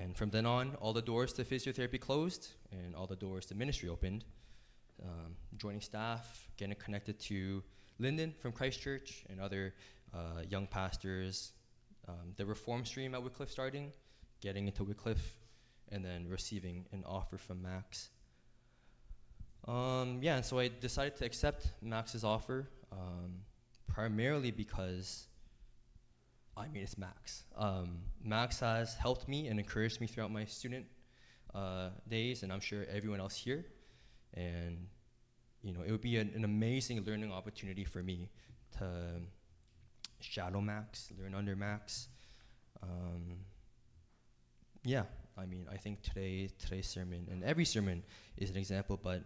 And 0.00 0.16
from 0.16 0.30
then 0.30 0.46
on, 0.46 0.76
all 0.80 0.94
the 0.94 1.02
doors 1.02 1.34
to 1.34 1.44
physiotherapy 1.44 2.00
closed 2.00 2.48
and 2.72 2.94
all 2.94 3.06
the 3.06 3.16
doors 3.16 3.44
to 3.46 3.54
ministry 3.54 3.90
opened. 3.90 4.24
Um, 5.02 5.36
joining 5.58 5.82
staff, 5.82 6.48
getting 6.56 6.74
connected 6.76 7.18
to 7.20 7.62
Lyndon 7.98 8.34
from 8.40 8.52
Christchurch 8.52 9.24
and 9.28 9.38
other 9.38 9.74
uh, 10.14 10.42
young 10.48 10.66
pastors. 10.66 11.52
Um, 12.08 12.32
the 12.36 12.46
reform 12.46 12.86
stream 12.86 13.14
at 13.14 13.22
Wycliffe 13.22 13.50
starting, 13.50 13.92
getting 14.40 14.66
into 14.66 14.84
Wycliffe, 14.84 15.36
and 15.92 16.02
then 16.02 16.26
receiving 16.28 16.86
an 16.92 17.04
offer 17.06 17.36
from 17.36 17.60
Max. 17.60 18.08
Um, 19.68 20.20
yeah, 20.22 20.36
and 20.36 20.44
so 20.44 20.58
I 20.58 20.68
decided 20.68 21.16
to 21.16 21.26
accept 21.26 21.72
Max's 21.82 22.24
offer 22.24 22.70
um, 22.90 23.42
primarily 23.86 24.50
because, 24.50 25.26
I 26.56 26.68
mean, 26.68 26.82
it's 26.82 26.98
Max. 26.98 27.44
Um, 27.56 27.98
Max 28.22 28.60
has 28.60 28.94
helped 28.94 29.28
me 29.28 29.48
and 29.48 29.58
encouraged 29.58 30.00
me 30.00 30.06
throughout 30.06 30.30
my 30.30 30.44
student 30.44 30.86
uh, 31.54 31.90
days, 32.08 32.42
and 32.42 32.52
I'm 32.52 32.60
sure 32.60 32.84
everyone 32.92 33.20
else 33.20 33.36
here. 33.36 33.64
And, 34.34 34.86
you 35.62 35.72
know, 35.72 35.80
it 35.86 35.90
would 35.90 36.00
be 36.00 36.18
an, 36.18 36.30
an 36.34 36.44
amazing 36.44 37.04
learning 37.04 37.32
opportunity 37.32 37.84
for 37.84 38.02
me 38.02 38.28
to 38.78 38.86
shadow 40.20 40.60
Max, 40.60 41.12
learn 41.18 41.34
under 41.34 41.56
Max. 41.56 42.08
Um, 42.82 43.38
yeah, 44.84 45.04
I 45.36 45.46
mean, 45.46 45.66
I 45.72 45.76
think 45.76 46.02
today 46.02 46.50
today's 46.58 46.88
sermon 46.88 47.26
and 47.30 47.42
every 47.44 47.64
sermon 47.64 48.02
is 48.36 48.50
an 48.50 48.56
example, 48.56 48.98
but 49.02 49.22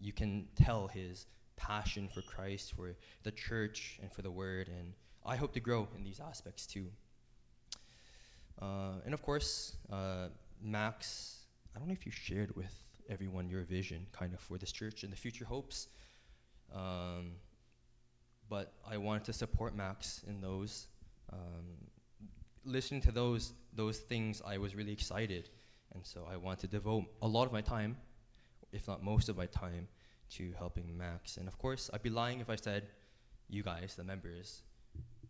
you 0.00 0.12
can 0.12 0.48
tell 0.56 0.88
his 0.88 1.26
passion 1.56 2.08
for 2.08 2.22
Christ, 2.22 2.74
for 2.74 2.94
the 3.22 3.30
church, 3.30 3.98
and 4.02 4.12
for 4.12 4.22
the 4.22 4.30
Word, 4.30 4.68
and 4.68 4.92
I 5.26 5.36
hope 5.36 5.52
to 5.54 5.60
grow 5.60 5.88
in 5.96 6.04
these 6.04 6.20
aspects 6.20 6.66
too. 6.66 6.86
Uh, 8.60 9.00
and 9.04 9.12
of 9.12 9.22
course, 9.22 9.76
uh, 9.92 10.28
Max, 10.62 11.40
I 11.74 11.78
don't 11.78 11.88
know 11.88 11.94
if 11.94 12.06
you 12.06 12.12
shared 12.12 12.54
with 12.56 12.72
everyone 13.08 13.48
your 13.48 13.62
vision, 13.62 14.06
kind 14.12 14.32
of, 14.32 14.40
for 14.40 14.56
this 14.58 14.72
church 14.72 15.02
and 15.02 15.12
the 15.12 15.16
future 15.16 15.44
hopes. 15.44 15.88
Um, 16.74 17.32
but 18.48 18.72
I 18.88 18.96
wanted 18.96 19.24
to 19.24 19.32
support 19.32 19.74
Max 19.76 20.22
in 20.26 20.40
those. 20.40 20.86
Um, 21.32 21.66
listening 22.64 23.00
to 23.02 23.12
those 23.12 23.52
those 23.74 23.98
things, 23.98 24.42
I 24.46 24.58
was 24.58 24.74
really 24.74 24.92
excited, 24.92 25.50
and 25.94 26.04
so 26.06 26.26
I 26.30 26.36
wanted 26.36 26.60
to 26.60 26.66
devote 26.68 27.04
a 27.22 27.28
lot 27.28 27.44
of 27.44 27.52
my 27.52 27.60
time, 27.60 27.96
if 28.72 28.88
not 28.88 29.02
most 29.02 29.28
of 29.28 29.36
my 29.36 29.46
time, 29.46 29.88
to 30.30 30.52
helping 30.56 30.96
Max. 30.96 31.36
And 31.36 31.48
of 31.48 31.58
course, 31.58 31.90
I'd 31.92 32.02
be 32.02 32.10
lying 32.10 32.40
if 32.40 32.48
I 32.48 32.56
said 32.56 32.84
you 33.48 33.62
guys, 33.62 33.94
the 33.96 34.04
members, 34.04 34.62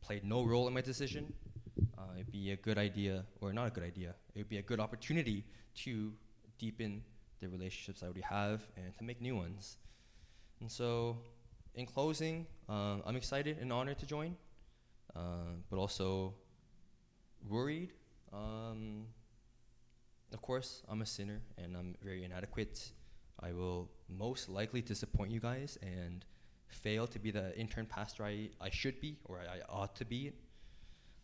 played 0.06 0.24
no 0.24 0.44
role 0.44 0.68
in 0.68 0.74
my 0.74 0.80
decision. 0.80 1.32
Uh, 1.98 2.02
it'd 2.14 2.30
be 2.30 2.52
a 2.52 2.56
good 2.56 2.78
idea, 2.78 3.24
or 3.40 3.52
not 3.52 3.66
a 3.66 3.70
good 3.70 3.82
idea. 3.82 4.14
It 4.34 4.38
would 4.38 4.48
be 4.48 4.58
a 4.58 4.62
good 4.62 4.78
opportunity 4.78 5.44
to 5.82 6.12
deepen 6.58 7.02
the 7.40 7.48
relationships 7.48 8.02
I 8.02 8.06
already 8.06 8.20
have 8.22 8.66
and 8.76 8.96
to 8.98 9.04
make 9.04 9.20
new 9.20 9.34
ones. 9.34 9.78
And 10.60 10.70
so, 10.70 11.16
in 11.74 11.86
closing, 11.86 12.46
um, 12.68 13.02
I'm 13.04 13.16
excited 13.16 13.58
and 13.60 13.72
honored 13.72 13.98
to 13.98 14.06
join, 14.06 14.36
uh, 15.16 15.58
but 15.68 15.76
also 15.76 16.34
worried. 17.48 17.92
Um, 18.32 19.06
of 20.32 20.40
course, 20.40 20.82
I'm 20.88 21.02
a 21.02 21.06
sinner 21.06 21.40
and 21.58 21.76
I'm 21.76 21.96
very 22.02 22.24
inadequate. 22.24 22.92
I 23.40 23.52
will 23.52 23.90
most 24.08 24.48
likely 24.48 24.82
disappoint 24.82 25.32
you 25.32 25.40
guys 25.40 25.78
and 25.82 26.24
fail 26.68 27.06
to 27.06 27.18
be 27.18 27.30
the 27.30 27.56
intern 27.59 27.86
pastor 27.86 28.24
I, 28.24 28.51
I 28.60 28.70
should 28.70 29.01
be 29.01 29.18
or 29.24 29.40
I, 29.40 29.56
I 29.56 29.60
ought 29.68 29.97
to 29.97 30.05
be. 30.05 30.32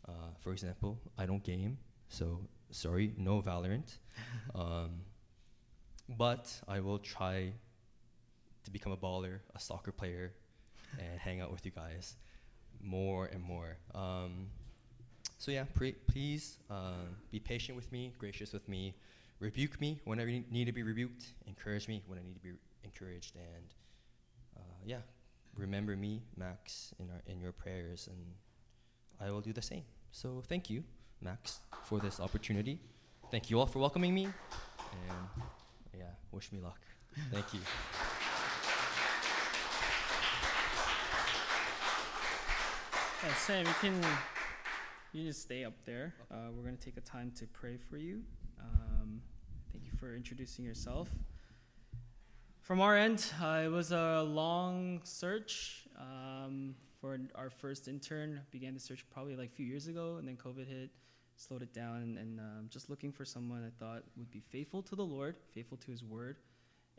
Uh, 0.09 0.13
for 0.41 0.53
example, 0.53 0.99
I 1.17 1.27
don't 1.27 1.45
game, 1.45 1.79
so 2.09 2.41
sorry, 2.71 3.13
no 3.17 3.41
Valorant. 3.41 3.99
um, 4.55 5.03
but 6.09 6.53
I 6.69 6.81
will 6.81 6.99
try 6.99 7.53
to 8.65 8.71
become 8.71 8.93
a 8.93 8.97
baller, 8.97 9.41
a 9.55 9.61
soccer 9.61 9.93
player, 9.93 10.33
and 10.99 11.19
hang 11.19 11.41
out 11.41 11.51
with 11.51 11.65
you 11.65 11.71
guys 11.71 12.17
more 12.83 13.27
and 13.27 13.43
more. 13.43 13.77
Um, 13.95 14.49
so 15.39 15.51
yeah, 15.51 15.65
pre- 15.75 15.93
please 15.93 16.59
um, 16.71 17.17
be 17.31 17.39
patient 17.39 17.77
with 17.77 17.91
me, 17.93 18.13
gracious 18.19 18.53
with 18.53 18.69
me, 18.69 18.95
rebuke 19.41 19.81
me 19.81 20.01
whenever 20.05 20.31
you 20.31 20.45
need 20.51 20.67
to 20.67 20.73
be 20.73 20.83
rebuked, 20.83 21.27
encourage 21.47 21.89
me 21.89 22.03
when 22.07 22.19
I 22.19 22.23
need 22.23 22.35
to 22.35 22.41
be 22.41 22.53
encouraged, 22.85 23.35
and 23.37 23.75
uh, 24.57 24.81
yeah, 24.85 24.99
remember 25.57 25.97
me, 25.97 26.23
Max, 26.37 26.95
in 26.99 27.11
our 27.11 27.23
in 27.27 27.41
your 27.41 27.53
prayers, 27.53 28.09
and 28.09 28.19
I 29.21 29.31
will 29.31 29.41
do 29.41 29.53
the 29.53 29.63
same. 29.63 29.85
So 30.11 30.43
thank 30.49 30.71
you, 30.71 30.85
Max, 31.21 31.61
for 31.85 31.99
this 31.99 32.21
opportunity. 32.21 32.81
Thank 33.31 33.51
you 33.51 33.59
all 33.59 33.67
for 33.67 33.79
welcoming 33.79 34.15
me, 34.15 34.25
and 34.25 35.45
yeah, 35.97 36.05
wish 36.31 36.53
me 36.53 36.61
luck. 36.61 36.81
Thank 37.31 37.55
you. 37.55 37.61
Yeah, 43.25 43.35
Sam, 43.35 43.67
you 43.67 43.75
can 43.81 44.01
you 45.13 45.25
just 45.25 45.43
stay 45.43 45.65
up 45.65 45.75
there. 45.85 46.15
Uh, 46.31 46.51
we're 46.57 46.65
gonna 46.65 46.77
take 46.77 46.97
a 46.97 47.03
time 47.03 47.33
to 47.37 47.47
pray 47.47 47.77
for 47.77 47.97
you. 47.97 48.23
Um, 48.61 49.21
thank 49.73 49.85
you 49.85 49.93
for 49.99 50.15
introducing 50.15 50.65
yourself. 50.65 51.09
From 52.63 52.81
our 52.81 52.97
end, 52.97 53.27
uh, 53.43 53.63
it 53.65 53.71
was 53.73 53.91
a 53.91 54.23
long 54.23 55.01
search 55.03 55.83
um, 55.99 56.77
for 57.01 57.19
our 57.35 57.51
first 57.51 57.89
intern. 57.89 58.41
Began 58.53 58.73
the 58.73 58.79
search 58.79 59.05
probably 59.11 59.35
like 59.35 59.49
a 59.49 59.53
few 59.53 59.67
years 59.67 59.89
ago, 59.89 60.19
and 60.21 60.29
then 60.29 60.37
COVID 60.37 60.69
hit, 60.69 60.91
slowed 61.35 61.63
it 61.63 61.75
down, 61.75 62.17
and 62.21 62.39
um, 62.39 62.69
just 62.71 62.89
looking 62.89 63.11
for 63.11 63.25
someone 63.25 63.65
I 63.65 63.85
thought 63.85 64.05
would 64.17 64.31
be 64.31 64.39
faithful 64.39 64.81
to 64.83 64.95
the 64.95 65.05
Lord, 65.05 65.35
faithful 65.53 65.77
to 65.79 65.91
His 65.91 66.05
Word, 66.05 66.37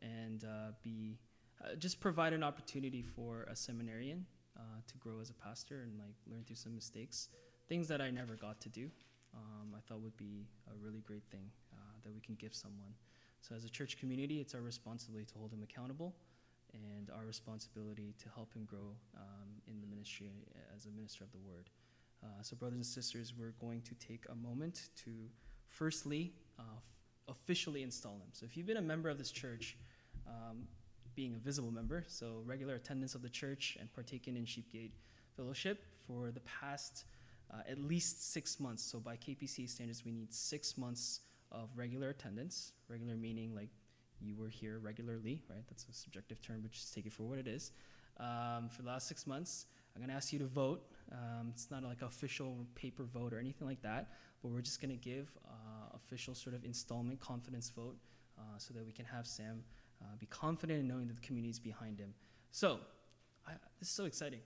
and 0.02 0.44
uh, 0.44 0.72
be 0.84 1.18
uh, 1.64 1.76
just 1.76 2.02
provide 2.02 2.34
an 2.34 2.44
opportunity 2.44 3.02
for 3.02 3.44
a 3.44 3.56
seminarian 3.56 4.26
uh, 4.58 4.82
to 4.86 4.98
grow 4.98 5.22
as 5.22 5.30
a 5.30 5.34
pastor 5.34 5.84
and 5.84 5.98
like 5.98 6.16
learn 6.30 6.44
through 6.44 6.58
some 6.58 6.76
mistakes, 6.76 7.30
things 7.70 7.88
that 7.88 8.02
I 8.02 8.12
never 8.12 8.36
got 8.36 8.60
to 8.62 8.70
do. 8.70 8.90
Um, 9.34 9.74
I 9.78 9.80
thought 9.88 10.02
would 10.02 10.18
be 10.18 10.46
a 10.68 10.76
really 10.86 11.00
great 11.00 11.24
thing 11.32 11.50
uh, 11.72 11.78
that 12.04 12.14
we 12.14 12.20
can 12.20 12.36
give 12.36 12.54
someone. 12.54 12.96
So 13.44 13.54
as 13.56 13.66
a 13.66 13.70
church 13.70 14.00
community, 14.00 14.40
it's 14.40 14.56
our 14.56 14.62
responsibility 14.62 15.26
to 15.34 15.38
hold 15.38 15.52
him 15.52 15.64
accountable, 15.64 16.16
and 16.74 17.10
our 17.10 17.26
responsibility 17.26 18.16
to 18.18 18.30
help 18.34 18.54
him 18.54 18.64
grow 18.64 18.96
um, 19.18 19.50
in 19.68 19.82
the 19.82 19.88
ministry 19.88 20.32
as 20.74 20.86
a 20.86 20.90
minister 20.92 21.26
of 21.26 21.32
the 21.34 21.40
word. 21.40 21.70
Uh, 22.24 22.42
so 22.42 22.56
brothers 22.56 22.78
and 22.78 22.86
sisters, 22.86 23.34
we're 23.38 23.54
going 23.60 23.82
to 23.82 23.96
take 23.96 24.24
a 24.32 24.36
moment 24.36 24.88
to 24.96 25.12
firstly 25.68 26.32
uh, 26.58 26.64
officially 27.28 27.84
install 27.84 28.14
him. 28.14 28.30
So 28.32 28.46
if 28.46 28.56
you've 28.56 28.66
been 28.66 28.78
a 28.78 28.82
member 28.82 29.10
of 29.10 29.18
this 29.18 29.30
church, 29.30 29.78
um, 30.26 30.64
being 31.14 31.36
a 31.36 31.38
visible 31.38 31.72
member, 31.72 32.06
so 32.08 32.44
regular 32.46 32.76
attendance 32.76 33.14
of 33.14 33.22
the 33.22 33.30
church 33.30 33.78
and 33.78 33.92
partaking 33.94 34.38
in 34.38 34.46
Sheepgate 34.46 34.92
Fellowship 35.36 35.84
for 36.08 36.32
the 36.32 36.40
past 36.42 37.04
uh, 37.54 37.58
at 37.70 37.78
least 37.78 38.32
six 38.32 38.58
months. 38.62 38.82
So 38.84 39.00
by 39.00 39.18
KPC 39.18 39.70
standards, 39.70 40.06
we 40.06 40.14
need 40.14 40.34
six 40.34 40.78
months 40.78 41.20
of 41.54 41.70
regular 41.76 42.10
attendance. 42.10 42.74
Regular 42.90 43.16
meaning 43.16 43.56
like 43.56 43.70
you 44.20 44.36
were 44.36 44.50
here 44.50 44.80
regularly, 44.80 45.42
right? 45.50 45.64
That's 45.70 45.86
a 45.90 45.94
subjective 45.94 46.42
term, 46.42 46.62
but 46.62 46.72
just 46.72 46.94
take 46.94 47.06
it 47.06 47.14
for 47.14 47.24
what 47.24 47.38
it 47.38 47.48
is. 47.48 47.72
Um, 48.20 48.70
for 48.70 48.82
the 48.82 48.90
last 48.90 49.08
six 49.08 49.26
months, 49.26 49.66
I'm 49.96 50.02
going 50.02 50.10
to 50.10 50.16
ask 50.16 50.34
you 50.34 50.40
to 50.40 50.46
vote. 50.46 50.84
Um, 51.12 51.50
it's 51.54 51.70
not 51.70 51.84
like 51.84 52.02
official 52.02 52.66
paper 52.76 53.04
vote 53.04 53.34
or 53.34 53.40
anything 53.40 53.68
like 53.68 53.82
that, 53.82 54.12
but 54.42 54.52
we're 54.52 54.62
just 54.62 54.82
going 54.82 54.92
to 54.92 54.98
give 54.98 55.30
uh, 55.46 55.96
official 55.96 56.36
sort 56.36 56.56
of 56.56 56.64
installment 56.64 57.20
confidence 57.20 57.70
vote 57.70 57.98
uh, 58.38 58.58
so 58.58 58.74
that 58.74 58.86
we 58.86 58.92
can 58.92 59.06
have 59.06 59.28
Sam 59.28 59.64
uh, 60.02 60.06
be 60.20 60.26
confident 60.28 60.80
in 60.80 60.88
knowing 60.88 61.08
that 61.08 61.16
the 61.16 61.22
community 61.22 61.52
is 61.52 61.60
behind 61.60 62.00
him. 62.00 62.14
So, 62.52 62.80
I, 63.48 63.52
this 63.80 63.90
is 63.90 63.96
so 63.96 64.06
exciting. 64.06 64.40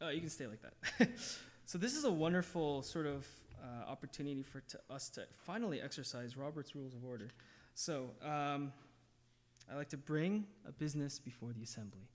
Oh, 0.00 0.08
you 0.08 0.20
can 0.20 0.30
stay 0.30 0.46
like 0.46 0.60
that. 0.62 1.10
so 1.64 1.78
this 1.78 1.94
is 1.94 2.04
a 2.04 2.10
wonderful 2.10 2.82
sort 2.82 3.06
of 3.06 3.26
uh, 3.62 3.90
opportunity 3.90 4.42
for 4.42 4.62
us 4.90 5.08
to 5.10 5.26
finally 5.44 5.80
exercise 5.80 6.36
Robert's 6.36 6.74
Rules 6.74 6.94
of 6.94 7.04
Order. 7.04 7.28
So 7.74 8.10
um, 8.22 8.72
I 9.70 9.76
like 9.76 9.88
to 9.90 9.96
bring 9.96 10.44
a 10.66 10.72
business 10.72 11.18
before 11.18 11.52
the 11.52 11.62
assembly. 11.62 12.08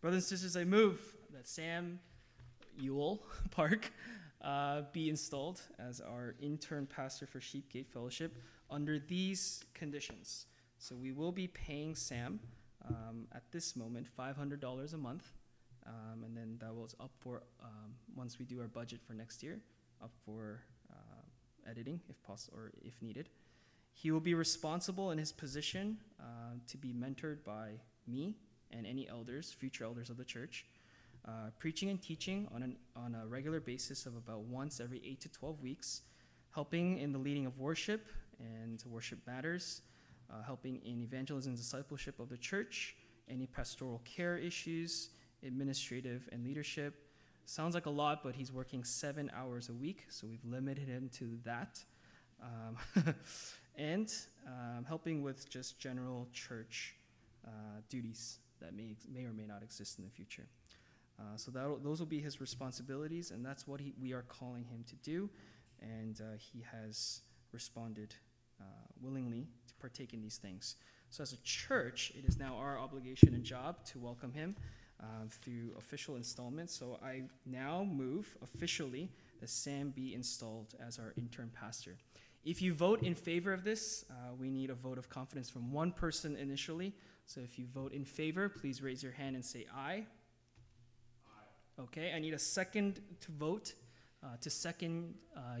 Brothers 0.00 0.24
and 0.24 0.38
sisters, 0.38 0.56
I 0.56 0.64
move 0.64 1.00
that 1.32 1.46
Sam 1.46 2.00
Ewell 2.78 3.22
Park 3.50 3.92
uh, 4.42 4.82
be 4.92 5.08
installed 5.08 5.60
as 5.78 6.00
our 6.00 6.34
intern 6.40 6.86
pastor 6.86 7.26
for 7.26 7.38
Sheepgate 7.38 7.86
Fellowship 7.86 8.36
under 8.70 8.98
these 8.98 9.64
conditions. 9.74 10.46
So 10.78 10.96
we 10.96 11.12
will 11.12 11.30
be 11.30 11.46
paying 11.46 11.94
Sam 11.94 12.40
um, 12.88 13.28
at 13.32 13.42
this 13.52 13.76
moment 13.76 14.08
$500 14.18 14.94
a 14.94 14.96
month, 14.96 15.32
um, 15.86 16.24
and 16.24 16.36
then 16.36 16.56
that 16.60 16.74
was 16.74 16.96
up 16.98 17.12
for 17.20 17.42
um, 17.62 17.92
once 18.16 18.38
we 18.38 18.44
do 18.44 18.60
our 18.60 18.66
budget 18.66 19.00
for 19.06 19.14
next 19.14 19.42
year, 19.42 19.60
up 20.02 20.12
for 20.24 20.62
uh, 20.90 21.70
editing 21.70 22.00
if 22.08 22.22
possible 22.22 22.58
or 22.58 22.72
if 22.82 23.00
needed. 23.02 23.28
He 23.94 24.10
will 24.10 24.20
be 24.20 24.34
responsible 24.34 25.10
in 25.10 25.18
his 25.18 25.32
position 25.32 25.98
uh, 26.20 26.24
to 26.66 26.76
be 26.76 26.92
mentored 26.92 27.44
by 27.44 27.72
me 28.06 28.36
and 28.70 28.86
any 28.86 29.08
elders, 29.08 29.52
future 29.52 29.84
elders 29.84 30.10
of 30.10 30.16
the 30.16 30.24
church, 30.24 30.64
uh, 31.26 31.50
preaching 31.58 31.90
and 31.90 32.00
teaching 32.02 32.48
on, 32.54 32.62
an, 32.62 32.76
on 32.96 33.14
a 33.14 33.26
regular 33.26 33.60
basis 33.60 34.06
of 34.06 34.16
about 34.16 34.40
once 34.40 34.80
every 34.80 35.00
8 35.04 35.20
to 35.20 35.28
12 35.28 35.62
weeks, 35.62 36.02
helping 36.54 36.98
in 36.98 37.12
the 37.12 37.18
leading 37.18 37.46
of 37.46 37.58
worship 37.58 38.08
and 38.40 38.82
worship 38.86 39.18
matters, 39.26 39.82
uh, 40.30 40.42
helping 40.42 40.80
in 40.84 41.00
evangelism 41.00 41.50
and 41.50 41.58
discipleship 41.58 42.18
of 42.18 42.28
the 42.28 42.36
church, 42.36 42.96
any 43.28 43.46
pastoral 43.46 44.02
care 44.04 44.36
issues, 44.36 45.10
administrative 45.46 46.28
and 46.32 46.44
leadership. 46.44 47.01
Sounds 47.44 47.74
like 47.74 47.86
a 47.86 47.90
lot, 47.90 48.22
but 48.22 48.34
he's 48.34 48.52
working 48.52 48.84
seven 48.84 49.30
hours 49.36 49.68
a 49.68 49.72
week, 49.72 50.06
so 50.08 50.26
we've 50.26 50.44
limited 50.44 50.88
him 50.88 51.10
to 51.14 51.38
that. 51.44 51.80
Um, 52.42 53.04
and 53.76 54.08
um, 54.46 54.84
helping 54.84 55.22
with 55.22 55.48
just 55.50 55.78
general 55.78 56.28
church 56.32 56.94
uh, 57.46 57.80
duties 57.88 58.38
that 58.60 58.74
may, 58.74 58.96
may 59.12 59.24
or 59.24 59.32
may 59.32 59.44
not 59.44 59.62
exist 59.62 59.98
in 59.98 60.04
the 60.04 60.10
future. 60.10 60.46
Uh, 61.18 61.36
so 61.36 61.50
those 61.50 61.98
will 61.98 62.06
be 62.06 62.20
his 62.20 62.40
responsibilities, 62.40 63.30
and 63.30 63.44
that's 63.44 63.66
what 63.66 63.80
he, 63.80 63.92
we 64.00 64.12
are 64.12 64.22
calling 64.22 64.64
him 64.64 64.84
to 64.88 64.96
do. 64.96 65.28
And 65.80 66.20
uh, 66.20 66.36
he 66.38 66.64
has 66.70 67.20
responded 67.52 68.14
uh, 68.60 68.64
willingly 69.00 69.48
to 69.66 69.74
partake 69.74 70.14
in 70.14 70.22
these 70.22 70.36
things. 70.36 70.76
So, 71.10 71.22
as 71.22 71.32
a 71.32 71.42
church, 71.42 72.12
it 72.16 72.24
is 72.26 72.38
now 72.38 72.56
our 72.56 72.78
obligation 72.78 73.34
and 73.34 73.44
job 73.44 73.84
to 73.86 73.98
welcome 73.98 74.32
him 74.32 74.56
uh, 75.02 75.06
through 75.28 75.74
official 75.78 76.16
installments. 76.16 76.74
So, 76.74 76.98
I 77.04 77.22
now 77.44 77.84
move 77.84 78.36
officially 78.42 79.08
that 79.40 79.50
Sam 79.50 79.90
be 79.90 80.14
installed 80.14 80.74
as 80.86 80.98
our 80.98 81.12
interim 81.16 81.50
pastor. 81.58 81.96
If 82.44 82.62
you 82.62 82.74
vote 82.74 83.02
in 83.02 83.14
favor 83.14 83.52
of 83.52 83.64
this, 83.64 84.04
uh, 84.10 84.34
we 84.38 84.50
need 84.50 84.70
a 84.70 84.74
vote 84.74 84.98
of 84.98 85.08
confidence 85.08 85.50
from 85.50 85.72
one 85.72 85.92
person 85.92 86.36
initially. 86.36 86.92
So, 87.26 87.40
if 87.40 87.58
you 87.58 87.66
vote 87.66 87.92
in 87.92 88.04
favor, 88.04 88.48
please 88.48 88.82
raise 88.82 89.02
your 89.02 89.12
hand 89.12 89.36
and 89.36 89.44
say 89.44 89.66
aye. 89.74 90.06
Okay, 91.80 92.12
I 92.14 92.18
need 92.18 92.34
a 92.34 92.38
second 92.38 93.00
to 93.20 93.32
vote, 93.32 93.72
uh, 94.22 94.36
to 94.40 94.50
second 94.50 95.14
uh, 95.36 95.60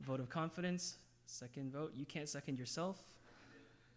vote 0.00 0.20
of 0.20 0.28
confidence. 0.28 0.96
Second 1.26 1.72
vote. 1.72 1.92
You 1.94 2.04
can't 2.04 2.28
second 2.28 2.58
yourself. 2.58 3.02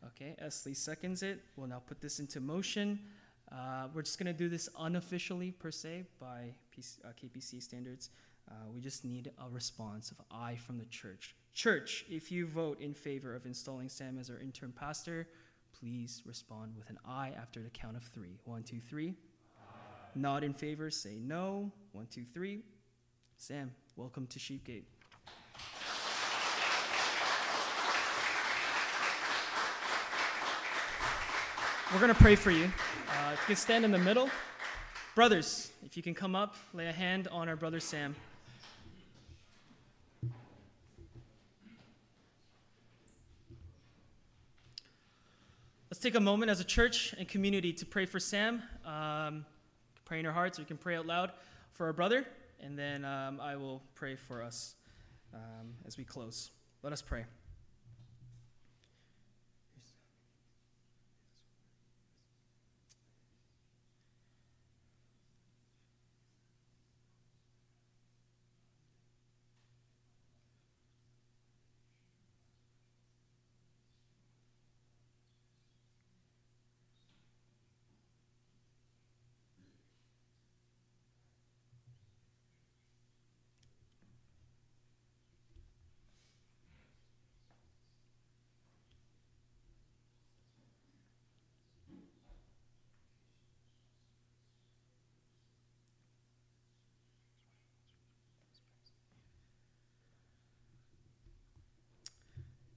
Okay, 0.05 0.35
Esley 0.43 0.75
seconds 0.75 1.23
it. 1.23 1.39
We'll 1.55 1.67
now 1.67 1.81
put 1.85 2.01
this 2.01 2.19
into 2.19 2.39
motion. 2.39 2.99
Uh, 3.51 3.87
we're 3.93 4.01
just 4.01 4.19
going 4.19 4.27
to 4.27 4.37
do 4.37 4.49
this 4.49 4.69
unofficially, 4.77 5.51
per 5.51 5.71
se, 5.71 6.03
by 6.19 6.53
PC, 6.75 6.97
uh, 7.05 7.09
KPC 7.09 7.61
standards. 7.61 8.09
Uh, 8.49 8.53
we 8.73 8.81
just 8.81 9.05
need 9.05 9.31
a 9.45 9.49
response 9.49 10.11
of 10.11 10.17
aye 10.31 10.55
from 10.55 10.77
the 10.77 10.85
church. 10.85 11.35
Church, 11.53 12.05
if 12.09 12.31
you 12.31 12.45
vote 12.45 12.79
in 12.79 12.93
favor 12.93 13.35
of 13.35 13.45
installing 13.45 13.89
Sam 13.89 14.17
as 14.17 14.29
our 14.29 14.39
interim 14.39 14.71
pastor, 14.71 15.27
please 15.79 16.21
respond 16.25 16.73
with 16.77 16.89
an 16.89 16.97
aye 17.05 17.33
after 17.39 17.61
the 17.61 17.69
count 17.69 17.95
of 17.95 18.03
three. 18.03 18.37
One, 18.45 18.63
two, 18.63 18.79
three. 18.79 19.15
Not 20.15 20.43
in 20.43 20.53
favor, 20.53 20.89
say 20.89 21.17
no. 21.19 21.71
One, 21.91 22.07
two, 22.07 22.25
three. 22.33 22.61
Sam, 23.37 23.71
welcome 23.95 24.27
to 24.27 24.39
Sheepgate. 24.39 24.83
We're 31.93 32.01
going 32.01 32.13
to 32.13 32.21
pray 32.21 32.35
for 32.35 32.51
you. 32.51 32.65
Uh, 32.65 33.31
if 33.31 33.39
you 33.39 33.45
can 33.47 33.55
stand 33.55 33.85
in 33.85 33.91
the 33.91 33.97
middle. 33.97 34.29
Brothers, 35.15 35.71
if 35.85 35.95
you 35.95 36.03
can 36.03 36.13
come 36.13 36.35
up, 36.35 36.57
lay 36.73 36.87
a 36.87 36.91
hand 36.91 37.29
on 37.29 37.47
our 37.47 37.55
brother 37.55 37.79
Sam. 37.79 38.13
Let's 45.89 46.01
take 46.01 46.15
a 46.15 46.19
moment 46.19 46.51
as 46.51 46.59
a 46.59 46.65
church 46.65 47.15
and 47.17 47.25
community 47.25 47.71
to 47.71 47.85
pray 47.85 48.05
for 48.05 48.19
Sam. 48.19 48.61
Um, 48.85 49.45
pray 50.03 50.19
in 50.19 50.25
your 50.25 50.33
hearts, 50.33 50.59
or 50.59 50.63
you 50.63 50.67
can 50.67 50.75
pray 50.75 50.97
out 50.97 51.05
loud 51.05 51.31
for 51.71 51.85
our 51.85 51.93
brother, 51.93 52.25
and 52.59 52.77
then 52.77 53.05
um, 53.05 53.39
I 53.39 53.55
will 53.55 53.81
pray 53.95 54.17
for 54.17 54.43
us 54.43 54.75
um, 55.33 55.75
as 55.85 55.97
we 55.97 56.03
close. 56.03 56.51
Let 56.83 56.91
us 56.91 57.01
pray. 57.01 57.23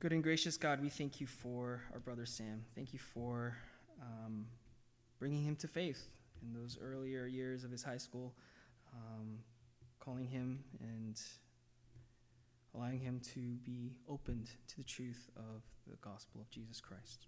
Good 0.01 0.15
and 0.15 0.23
gracious 0.23 0.57
God, 0.57 0.81
we 0.81 0.89
thank 0.89 1.21
you 1.21 1.27
for 1.27 1.83
our 1.93 1.99
brother 1.99 2.25
Sam. 2.25 2.65
Thank 2.75 2.95
you 2.95 2.99
for 2.99 3.55
um, 4.01 4.47
bringing 5.19 5.45
him 5.45 5.57
to 5.57 5.69
faith 5.69 6.09
in 6.41 6.59
those 6.59 6.79
earlier 6.83 7.27
years 7.27 7.65
of 7.65 7.71
his 7.71 7.83
high 7.83 7.99
school, 7.99 8.33
um, 8.95 9.41
calling 9.99 10.25
him 10.25 10.65
and 10.81 11.21
allowing 12.75 12.99
him 12.99 13.21
to 13.35 13.41
be 13.63 13.93
opened 14.09 14.49
to 14.69 14.79
the 14.79 14.85
truth 14.85 15.29
of 15.37 15.61
the 15.87 15.97
gospel 15.97 16.41
of 16.41 16.49
Jesus 16.49 16.81
Christ. 16.81 17.27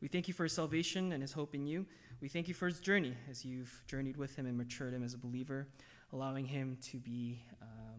We 0.00 0.06
thank 0.06 0.28
you 0.28 0.34
for 0.34 0.44
his 0.44 0.52
salvation 0.52 1.10
and 1.10 1.22
his 1.22 1.32
hope 1.32 1.56
in 1.56 1.66
you. 1.66 1.86
We 2.20 2.28
thank 2.28 2.46
you 2.46 2.54
for 2.54 2.68
his 2.68 2.78
journey 2.78 3.16
as 3.28 3.44
you've 3.44 3.82
journeyed 3.88 4.16
with 4.16 4.36
him 4.36 4.46
and 4.46 4.56
matured 4.56 4.94
him 4.94 5.02
as 5.02 5.14
a 5.14 5.18
believer, 5.18 5.66
allowing 6.12 6.46
him 6.46 6.78
to 6.82 6.98
be. 6.98 7.42
Uh, 7.60 7.91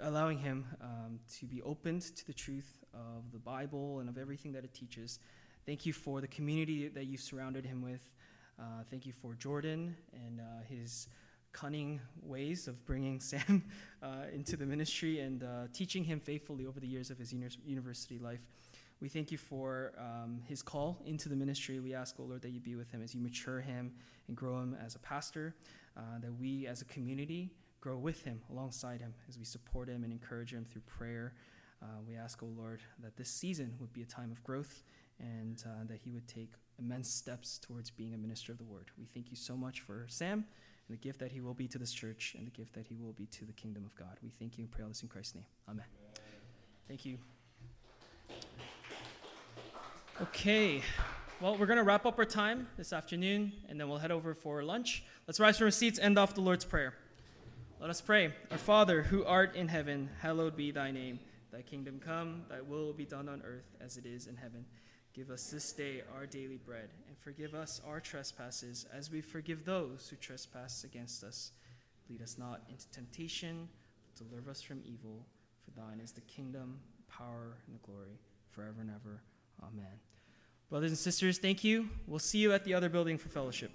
allowing 0.00 0.38
him 0.38 0.66
um, 0.80 1.20
to 1.38 1.46
be 1.46 1.62
opened 1.62 2.02
to 2.02 2.26
the 2.26 2.32
truth 2.32 2.84
of 2.92 3.32
the 3.32 3.38
Bible 3.38 4.00
and 4.00 4.08
of 4.08 4.18
everything 4.18 4.52
that 4.52 4.64
it 4.64 4.74
teaches. 4.74 5.18
Thank 5.66 5.86
you 5.86 5.92
for 5.92 6.20
the 6.20 6.28
community 6.28 6.88
that 6.88 7.04
you've 7.04 7.20
surrounded 7.20 7.64
him 7.64 7.82
with. 7.82 8.12
Uh, 8.58 8.84
thank 8.90 9.06
you 9.06 9.12
for 9.12 9.34
Jordan 9.34 9.96
and 10.12 10.40
uh, 10.40 10.44
his 10.68 11.08
cunning 11.52 12.00
ways 12.22 12.68
of 12.68 12.84
bringing 12.84 13.20
Sam 13.20 13.64
uh, 14.02 14.26
into 14.32 14.56
the 14.56 14.66
ministry 14.66 15.20
and 15.20 15.42
uh, 15.42 15.46
teaching 15.72 16.04
him 16.04 16.20
faithfully 16.20 16.66
over 16.66 16.80
the 16.80 16.86
years 16.86 17.10
of 17.10 17.18
his 17.18 17.32
uni- 17.32 17.48
university 17.64 18.18
life. 18.18 18.40
We 19.00 19.08
thank 19.08 19.32
you 19.32 19.38
for 19.38 19.92
um, 19.98 20.40
his 20.46 20.62
call 20.62 21.02
into 21.04 21.28
the 21.28 21.36
ministry. 21.36 21.80
We 21.80 21.94
ask, 21.94 22.16
oh 22.18 22.24
Lord, 22.24 22.42
that 22.42 22.50
you 22.50 22.60
be 22.60 22.76
with 22.76 22.90
him 22.90 23.02
as 23.02 23.14
you 23.14 23.20
mature 23.20 23.60
him 23.60 23.92
and 24.28 24.36
grow 24.36 24.58
him 24.60 24.76
as 24.84 24.94
a 24.94 24.98
pastor, 24.98 25.54
uh, 25.96 26.18
that 26.20 26.32
we 26.32 26.66
as 26.66 26.80
a 26.80 26.84
community 26.84 27.50
grow 27.84 27.98
with 27.98 28.24
him, 28.24 28.40
alongside 28.50 29.02
him, 29.02 29.12
as 29.28 29.38
we 29.38 29.44
support 29.44 29.90
him 29.90 30.04
and 30.04 30.12
encourage 30.12 30.54
him 30.54 30.64
through 30.64 30.80
prayer. 30.86 31.34
Uh, 31.82 31.86
we 32.08 32.16
ask, 32.16 32.42
oh 32.42 32.50
Lord, 32.56 32.80
that 33.02 33.14
this 33.18 33.28
season 33.28 33.74
would 33.78 33.92
be 33.92 34.00
a 34.00 34.06
time 34.06 34.32
of 34.32 34.42
growth 34.42 34.82
and 35.20 35.62
uh, 35.66 35.84
that 35.86 35.98
he 35.98 36.10
would 36.10 36.26
take 36.26 36.52
immense 36.78 37.10
steps 37.10 37.58
towards 37.58 37.90
being 37.90 38.14
a 38.14 38.16
minister 38.16 38.52
of 38.52 38.58
the 38.58 38.64
word. 38.64 38.86
We 38.98 39.04
thank 39.04 39.30
you 39.30 39.36
so 39.36 39.54
much 39.54 39.80
for 39.80 40.06
Sam 40.08 40.46
and 40.88 40.98
the 40.98 41.00
gift 41.00 41.20
that 41.20 41.30
he 41.30 41.42
will 41.42 41.52
be 41.52 41.68
to 41.68 41.78
this 41.78 41.92
church 41.92 42.34
and 42.38 42.46
the 42.46 42.50
gift 42.50 42.72
that 42.72 42.86
he 42.86 42.96
will 42.96 43.12
be 43.12 43.26
to 43.26 43.44
the 43.44 43.52
kingdom 43.52 43.84
of 43.84 43.94
God. 43.96 44.16
We 44.22 44.30
thank 44.30 44.56
you 44.56 44.64
and 44.64 44.72
pray 44.72 44.82
all 44.82 44.88
this 44.88 45.02
in 45.02 45.08
Christ's 45.08 45.34
name. 45.34 45.44
Amen. 45.68 45.84
Thank 46.88 47.04
you. 47.04 47.18
Okay. 50.22 50.80
Well, 51.38 51.58
we're 51.58 51.66
going 51.66 51.76
to 51.76 51.84
wrap 51.84 52.06
up 52.06 52.18
our 52.18 52.24
time 52.24 52.66
this 52.78 52.94
afternoon 52.94 53.52
and 53.68 53.78
then 53.78 53.90
we'll 53.90 53.98
head 53.98 54.10
over 54.10 54.32
for 54.32 54.62
lunch. 54.62 55.04
Let's 55.26 55.38
rise 55.38 55.58
from 55.58 55.66
our 55.66 55.70
seats, 55.70 55.98
end 55.98 56.18
off 56.18 56.34
the 56.34 56.40
Lord's 56.40 56.64
Prayer. 56.64 56.94
Let 57.84 57.90
us 57.90 58.00
pray. 58.00 58.32
Our 58.50 58.56
Father, 58.56 59.02
who 59.02 59.26
art 59.26 59.56
in 59.56 59.68
heaven, 59.68 60.08
hallowed 60.22 60.56
be 60.56 60.70
thy 60.70 60.90
name. 60.90 61.20
Thy 61.52 61.60
kingdom 61.60 62.00
come, 62.02 62.46
thy 62.48 62.62
will 62.62 62.94
be 62.94 63.04
done 63.04 63.28
on 63.28 63.42
earth 63.44 63.76
as 63.78 63.98
it 63.98 64.06
is 64.06 64.26
in 64.26 64.36
heaven. 64.36 64.64
Give 65.12 65.28
us 65.28 65.50
this 65.50 65.70
day 65.70 66.00
our 66.16 66.24
daily 66.24 66.56
bread, 66.56 66.88
and 67.06 67.18
forgive 67.18 67.52
us 67.52 67.82
our 67.86 68.00
trespasses 68.00 68.86
as 68.90 69.10
we 69.10 69.20
forgive 69.20 69.66
those 69.66 70.08
who 70.08 70.16
trespass 70.16 70.84
against 70.84 71.22
us. 71.22 71.52
Lead 72.08 72.22
us 72.22 72.38
not 72.38 72.62
into 72.70 72.88
temptation, 72.88 73.68
but 74.06 74.30
deliver 74.30 74.50
us 74.50 74.62
from 74.62 74.80
evil. 74.86 75.26
For 75.62 75.78
thine 75.78 76.00
is 76.02 76.12
the 76.12 76.22
kingdom, 76.22 76.80
power, 77.06 77.58
and 77.66 77.74
the 77.74 77.86
glory, 77.86 78.18
forever 78.52 78.80
and 78.80 78.88
ever. 78.88 79.20
Amen. 79.62 80.00
Brothers 80.70 80.92
and 80.92 80.98
sisters, 80.98 81.36
thank 81.36 81.62
you. 81.62 81.90
We'll 82.06 82.18
see 82.18 82.38
you 82.38 82.54
at 82.54 82.64
the 82.64 82.72
other 82.72 82.88
building 82.88 83.18
for 83.18 83.28
fellowship. 83.28 83.72